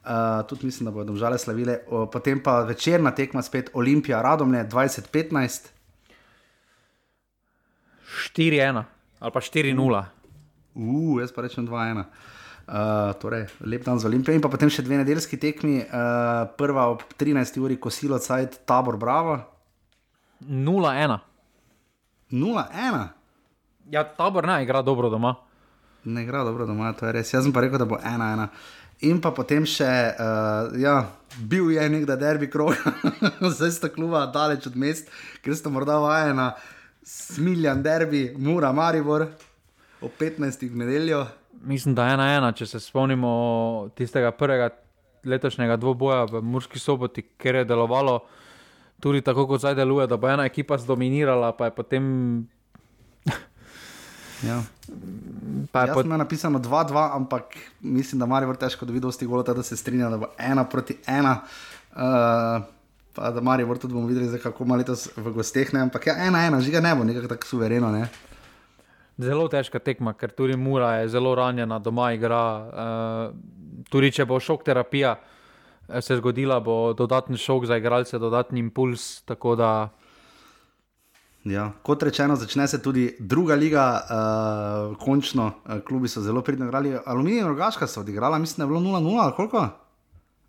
[0.00, 1.80] Uh, tudi mislim, da bodo žale slavile.
[1.90, 5.68] O, potem pa večerna tekma spet Olimpija, Radomlje 2015.
[8.36, 8.84] 4-1
[9.20, 10.19] ali pa 4-0.
[10.74, 12.04] Uh, jaz pa rečem 2-1.
[12.70, 15.80] Uh, torej, lep dan za Olimpijo in potem še dve nedeljski tekmi.
[15.82, 17.58] Uh, prva ob 13.
[17.58, 19.40] uri, ko silo cajt, tabor Bravo.
[20.46, 21.18] 0-1.
[22.30, 23.08] 0-1.
[23.90, 25.34] Ja, tabor ne igra dobro doma.
[26.04, 27.34] Ne igra dobro doma, to je res.
[27.34, 28.46] Jaz sem pa rekel, da bo 1-1.
[29.10, 30.94] In pa potem še, uh, ja,
[31.48, 32.76] bil je nekdaj derbi krog,
[33.56, 35.08] zdaj sta kluba daleč od mest,
[35.40, 36.50] ker sta morda vajena,
[37.02, 39.24] smiljan derbi, mura, maribor,
[40.00, 40.70] ob 15.
[40.74, 41.26] nedeljo.
[41.62, 44.70] Mislim, da je ena ena, če se spomnimo tistega prvega
[45.24, 48.20] letošnjega dvoboja v Murski soboti, ker je delovalo
[49.00, 52.04] tudi tako, kot zdaj deluje, da bo ena ekipa zdominirala, pa je potem.
[54.40, 54.62] Ja.
[55.68, 56.06] Pa je Jaz pot...
[56.08, 60.16] sem napisal 2-2, ampak mislim, da Marijo težko dobi dosti golo, da se strinja, da
[60.16, 61.42] bo ena proti ena.
[61.92, 62.64] Uh,
[63.12, 65.74] pa da Marijo tudi bomo videli, kako ima letos v gosteh.
[65.74, 65.82] Ne?
[65.84, 67.92] Ampak ja, ena, ena, žiga ne bo nekako tako suvereno.
[67.92, 68.08] Ne?
[69.20, 72.44] Zelo težka tekma, ker tudi Mura je zelo ranjena, doma igra.
[72.56, 78.60] Uh, tudi če bo šok terapija eh, se zgodila, bo dodatni šok za igralce, dodatni
[78.64, 79.22] impuls.
[79.28, 79.36] Da
[81.44, 86.66] Ja, kot rečeno, začne se tudi druga liga, uh, končno, uh, klubi so zelo pridno
[86.68, 86.92] igrali.
[87.06, 89.68] Aluminij in rogaška so odigrala, mislim, da je bilo 0-0 ali koliko.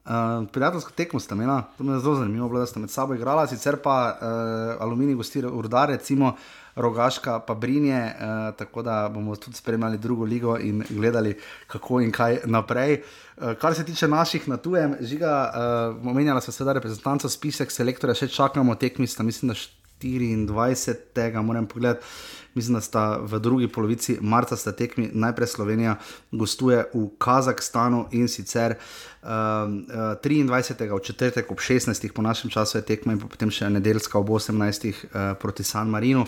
[0.06, 3.16] Uh, prijateljsko tekmo sta imela, to mi je zelo zanimivo, bilo, da sta med sabo
[3.16, 6.36] igrala, sicer pa uh, Aluminij gosti Urdar, recimo
[6.82, 11.38] Rogaška, pa Brinje, uh, tako da bomo tudi spremljali drugo ligo in gledali,
[11.68, 13.02] kako in kaj naprej.
[13.38, 18.16] Uh, kar se tiče naših na tujem, žiga, uh, omenjala se sedaj reprezentanca, spisek selektorja,
[18.16, 19.60] še čakamo tekmi, sta mislim, da
[20.02, 21.42] 24.
[21.42, 22.06] moram pogledati.
[22.54, 25.96] Mislim, da sta v drugi polovici marca tekmi, najprej Slovenija
[26.32, 28.76] gostuje v Kazahstanu in sicer
[29.24, 30.96] um, uh, 23.
[30.96, 32.12] v četrtek ob 16.
[32.12, 34.88] po našem času je tekma in potem še nedeljska ob 18.
[34.88, 36.26] Uh, proti San Marinu.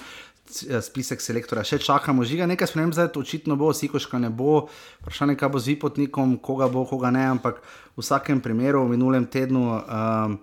[0.54, 4.68] C- Spisek selektorja še čakamo, žiga nekaj sprememb, zdaj očitno bo, Sikoška ne bo,
[5.02, 7.64] vprašanje, kaj bo z Vipotnikom, koga bo, koga ne, ampak
[7.98, 10.38] v vsakem primeru v minulem tednu um,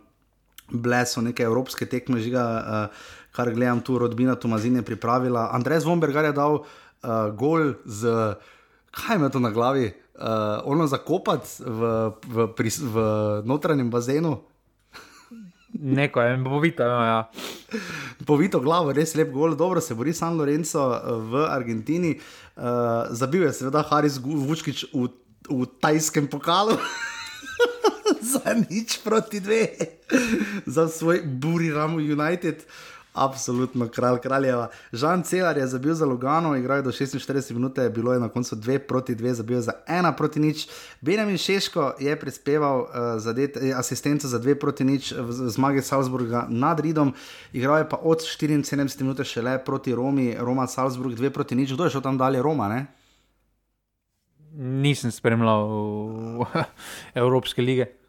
[0.71, 5.49] bile so neke evropske tekme, žiga, uh, kar gledam tu, rodbina Tomazin je pripravila.
[5.55, 8.35] Andrej Zvombergar je dal uh, gol z,
[8.91, 11.91] kaj ima to na glavi, uh, ono zakopati v,
[12.27, 12.97] v, pri, v
[13.47, 14.43] notranjem bazenu.
[15.73, 16.85] Neko je, bo vidno.
[16.85, 17.31] Ja.
[18.27, 22.19] Povito glavo, res lep gol, dobro se bori San Lorenzo eh, v Argentini.
[22.61, 25.09] Uh, zabil je seveda Haris Vučkič v,
[25.49, 26.77] v tajskem pokalu.
[28.33, 29.75] Za nič proti dve,
[30.67, 32.67] za svoj Buriram United.
[33.15, 34.69] Absolutno, kralj kraljeva.
[34.93, 38.57] Žan Celar je zabil za Lugano, igral je do 46 minut, bilo je na koncu
[38.57, 40.69] 2 proti 2, zabil je za 1 proti nič.
[41.01, 42.89] Benjamin Šeško je prispeval uh,
[43.19, 47.15] zadet, eh, asistenco za 2 proti nič v z- zmagi Salzburga nad Ridom,
[47.53, 51.73] igral je pa od 74 minut šele proti Romi, Roma Salzburg 2 proti nič.
[51.73, 52.69] Kdo je šel tam dalje, Roma?
[52.69, 52.87] Ne?
[54.55, 55.67] Nisem spremljal
[57.15, 58.00] Evropske lige.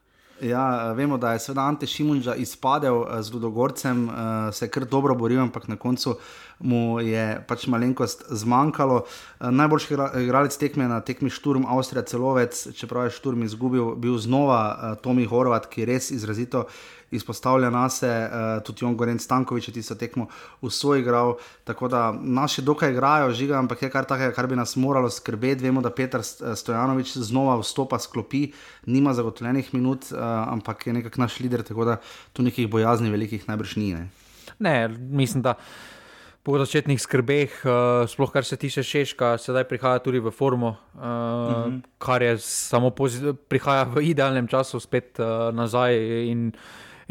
[0.41, 4.85] Ja, vemo, da je seveda Ante Šimunča izpadel eh, z Ludogorcem, eh, se je kar
[4.85, 6.15] dobro boril, ampak na koncu
[6.59, 9.03] mu je pač malenkost zmanjkalo.
[9.05, 14.18] Eh, Najboljši igra- igralec tekme na tekmi Šturm, Avstrija celovec, čeprav je Šturm izgubil, bil
[14.18, 16.65] znova Tomi Horvat, ki res izrazito
[17.11, 18.01] izpostavlja nas,
[18.65, 20.27] tudi Jon Gorenc Stankovič je tisto tekmo
[20.61, 21.38] usvojigral.
[21.63, 25.63] Tako da naši dokaj igrajo, žiga, ampak je kar takega, kar bi nas moralo skrbeti.
[25.63, 28.51] Vemo, da Petr eh, Stojanovič znova vstopa s klopi,
[28.85, 31.97] nima zagotovljenih minut, eh, ampak je nekako naš lider, tako da
[32.33, 33.93] tu nekih bojazni velikih najbrž ni.
[33.93, 34.09] Ne?
[34.59, 35.55] Ne, mislim, da
[36.43, 41.01] po začetnih skrbeh, uh, sploh kar se tiče Češka, sedaj prihaja tudi v formo, uh,
[41.01, 41.81] uh -huh.
[41.97, 45.93] kar je samo pozi- prihaja v idealnem času spet uh, nazaj.
[46.31, 46.51] In,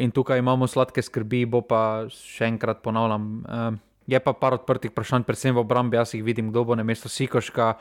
[0.00, 3.30] in tukaj imamo sladke skrbi, bo pa še enkrat ponavljam.
[3.44, 3.78] Uh,
[4.10, 7.08] je pa par odprtih vprašanj, predvsem v obrambi, jaz jih vidim, kdo bo na mesto
[7.08, 7.74] Sikoška.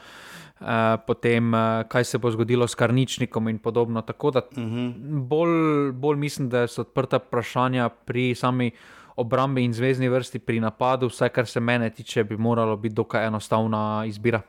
[0.59, 4.01] Uh, potem, uh, kaj se bo zgodilo s karničnikom, in podobno.
[4.03, 4.93] Tako da uh -huh.
[5.27, 8.71] bolj, bolj mislim, da so odprta vprašanja pri sami
[9.15, 13.27] obrambi in zvezdni vrsti, pri napadu, vsaj kar se mene tiče, bi moralo biti dokaj
[13.27, 14.41] enostavna izbira.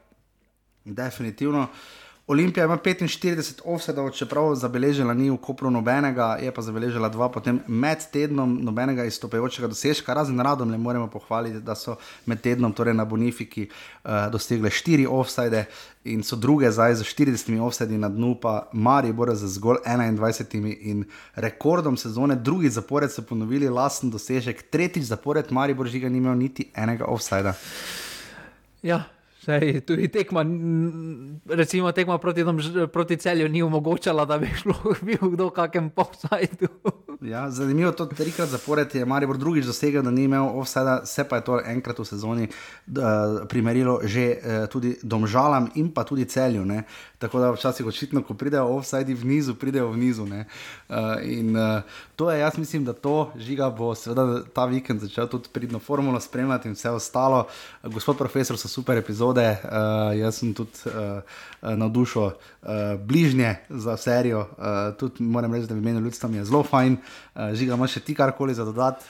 [0.84, 1.66] Definitivno.
[2.26, 7.58] Olimpija ima 45 offsetov, čeprav zabeležila ni v Kopru nobenega, je pa zabeležila dva, potem
[7.66, 12.94] med tednom nobenega izstopajočega dosežka, razen radom le moramo pohvaliti, da so med tednom, torej
[12.94, 15.64] na Bonifiki, uh, dosegle štiri offside
[16.04, 21.04] in so druge zdaj z 40 offsedi na dnu, pa Maribor z zgolj 21 in
[21.34, 26.70] rekordom sezone, drugi zapored so ponovili lasten dosežek, tretjič zapored Maribor žiga ni imel niti
[26.74, 27.54] enega offsida.
[28.82, 29.04] Ja,
[29.40, 30.44] Sej, tudi tekma,
[31.48, 32.44] recimo tekma proti,
[32.92, 34.74] proti celju ni omogočala, da bi šlo
[35.06, 36.68] bil kdo v kakem posajdu.
[37.22, 41.06] Ja, zanimivo je to, da trikrat zapored je Maribor drugič dosegel, da ni imel offsajda,
[41.06, 46.04] se pa je to enkrat v sezoni uh, primerilo že uh, tudi domžalam in pa
[46.04, 46.64] tudi celju.
[46.64, 46.82] Ne?
[47.18, 50.24] Tako da včasih očitno, ko pridejo offsajdi v nizu, pridejo v nizu.
[50.24, 50.46] Uh,
[51.22, 51.82] in uh,
[52.16, 56.20] to je, jaz mislim, da to žiga bo seveda ta vikend začel tudi pridno formulo
[56.20, 57.44] spremljati in vse ostalo.
[57.82, 61.20] Uh, gospod profesor, so super epizode, uh, jaz sem tudi uh,
[61.76, 62.32] navdušen uh,
[63.04, 66.96] bližnje za serijo, uh, tudi moram reči, da v imenu ljudstva mi je zelo fajn.
[67.34, 69.06] Uh, žiga, imaš še ti karkoli za dodati?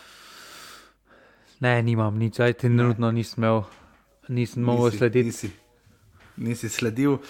[1.60, 3.64] Ne, nimam nič, aj ti trenutno nisem imel,
[4.28, 5.28] nisem mogel slediti.
[5.32, 5.50] Nisi
[6.40, 7.12] nisi sledil.
[7.12, 7.20] Uh,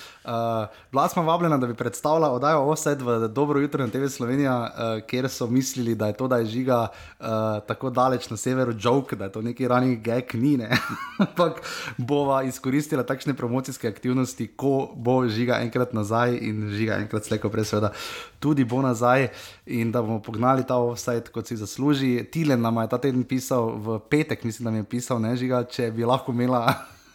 [0.93, 5.07] bila smo vabljena, da bi predstavila oddajo Offset v Dobro jutro na TV Slovenija, uh,
[5.07, 6.87] kjer so mislili, da je to, da je žiga
[7.21, 7.27] uh,
[7.67, 10.57] tako daleč na severu, joke, da je to neki rani gek, ni.
[10.57, 10.71] Ne?
[11.25, 11.61] Ampak
[11.99, 17.65] bova izkoristila takšne promocijske aktivnosti, ko bo žiga enkrat nazaj in žiga enkrat slejko prej,
[17.65, 17.93] seveda
[18.41, 19.29] tudi bo nazaj
[19.67, 22.25] in da bomo pognali ta Offset, kot si zasluži.
[22.33, 25.65] Tilen nam je ta teden pisal v petek, mislim, da mi je pisal, ne žiga,
[25.65, 26.75] če bi lahko imela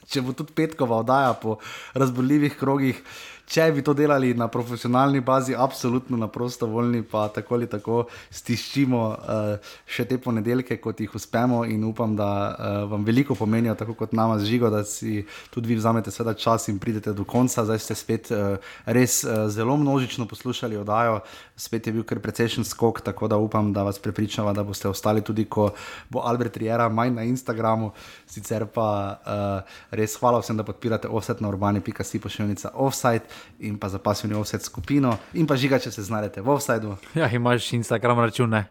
[0.09, 1.57] če bo tudi petkova oddaja po
[1.93, 3.01] razboljivih krogih.
[3.45, 7.97] Če bi to delali na profesionalni bazi, absolutno na prostovoljni, pa tako ali tako
[8.33, 13.75] stiščimo uh, še te ponedeljke, kot jih uspemo in upam, da uh, vam veliko pomenijo,
[13.77, 15.21] tako kot nama zžigo, da si
[15.53, 17.67] tudi vi vzamete sveda čas in pridete do konca.
[17.69, 18.57] Zdaj ste spet uh,
[18.89, 21.21] res uh, zelo množično poslušali oddajo,
[21.55, 25.23] spet je bil kar precejšen skok, tako da upam, da vas prepričava, da boste ostali
[25.23, 25.69] tudi, ko
[26.09, 27.91] bo Albert Riera manj na Instagramu.
[28.27, 33.23] Sicer pa uh, res hvala vsem, da podpirate offset na urbani.si pošiljnica offside
[33.59, 36.95] in pa za pasivni offset skupino, in pa žiga, če se znajdete v offsajdu.
[37.15, 38.65] Ja, imaš Instagram račun, ne.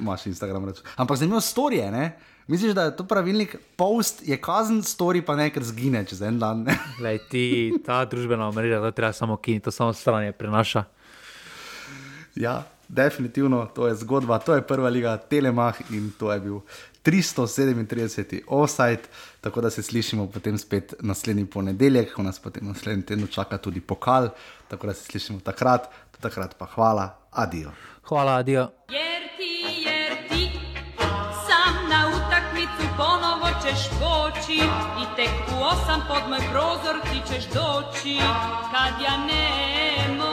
[0.00, 0.84] Imaš Instagram račun.
[0.96, 2.18] Ampak zanimivo storije, ne?
[2.48, 6.62] Misliš, da je to pravilnik, post je kazen, story pa nekaj zgine čez en dan.
[7.04, 7.44] Lej, ti,
[7.84, 10.84] ta družbena mreža, da treba samo kiniti, to samo stran je prenaša.
[12.38, 16.60] Ja, definitivno, to je zgodba, to je prva liga Telemah in to je bil
[17.04, 18.40] 337.
[18.46, 19.02] offside,
[19.40, 23.80] tako da se slišimo potem spet naslednji ponedeljek, ko nas potem naslednji teden čaka tudi
[23.80, 24.28] pokal,
[24.68, 25.88] tako da se slišimo takrat,
[26.20, 27.70] takrat pa hvala, adijo.
[28.02, 28.70] Hvala, adijo.
[28.88, 30.50] Jer ti, jer ti,
[31.46, 34.58] sam na utakmicu ponovo ćeš poći
[35.02, 38.16] i tek u osam pod moj prozor ti ćeš doći,
[38.72, 40.27] kad ja ne mogu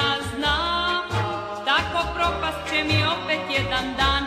[0.00, 1.04] ja znam,
[1.64, 4.20] tako propast će mi opet jedan dan.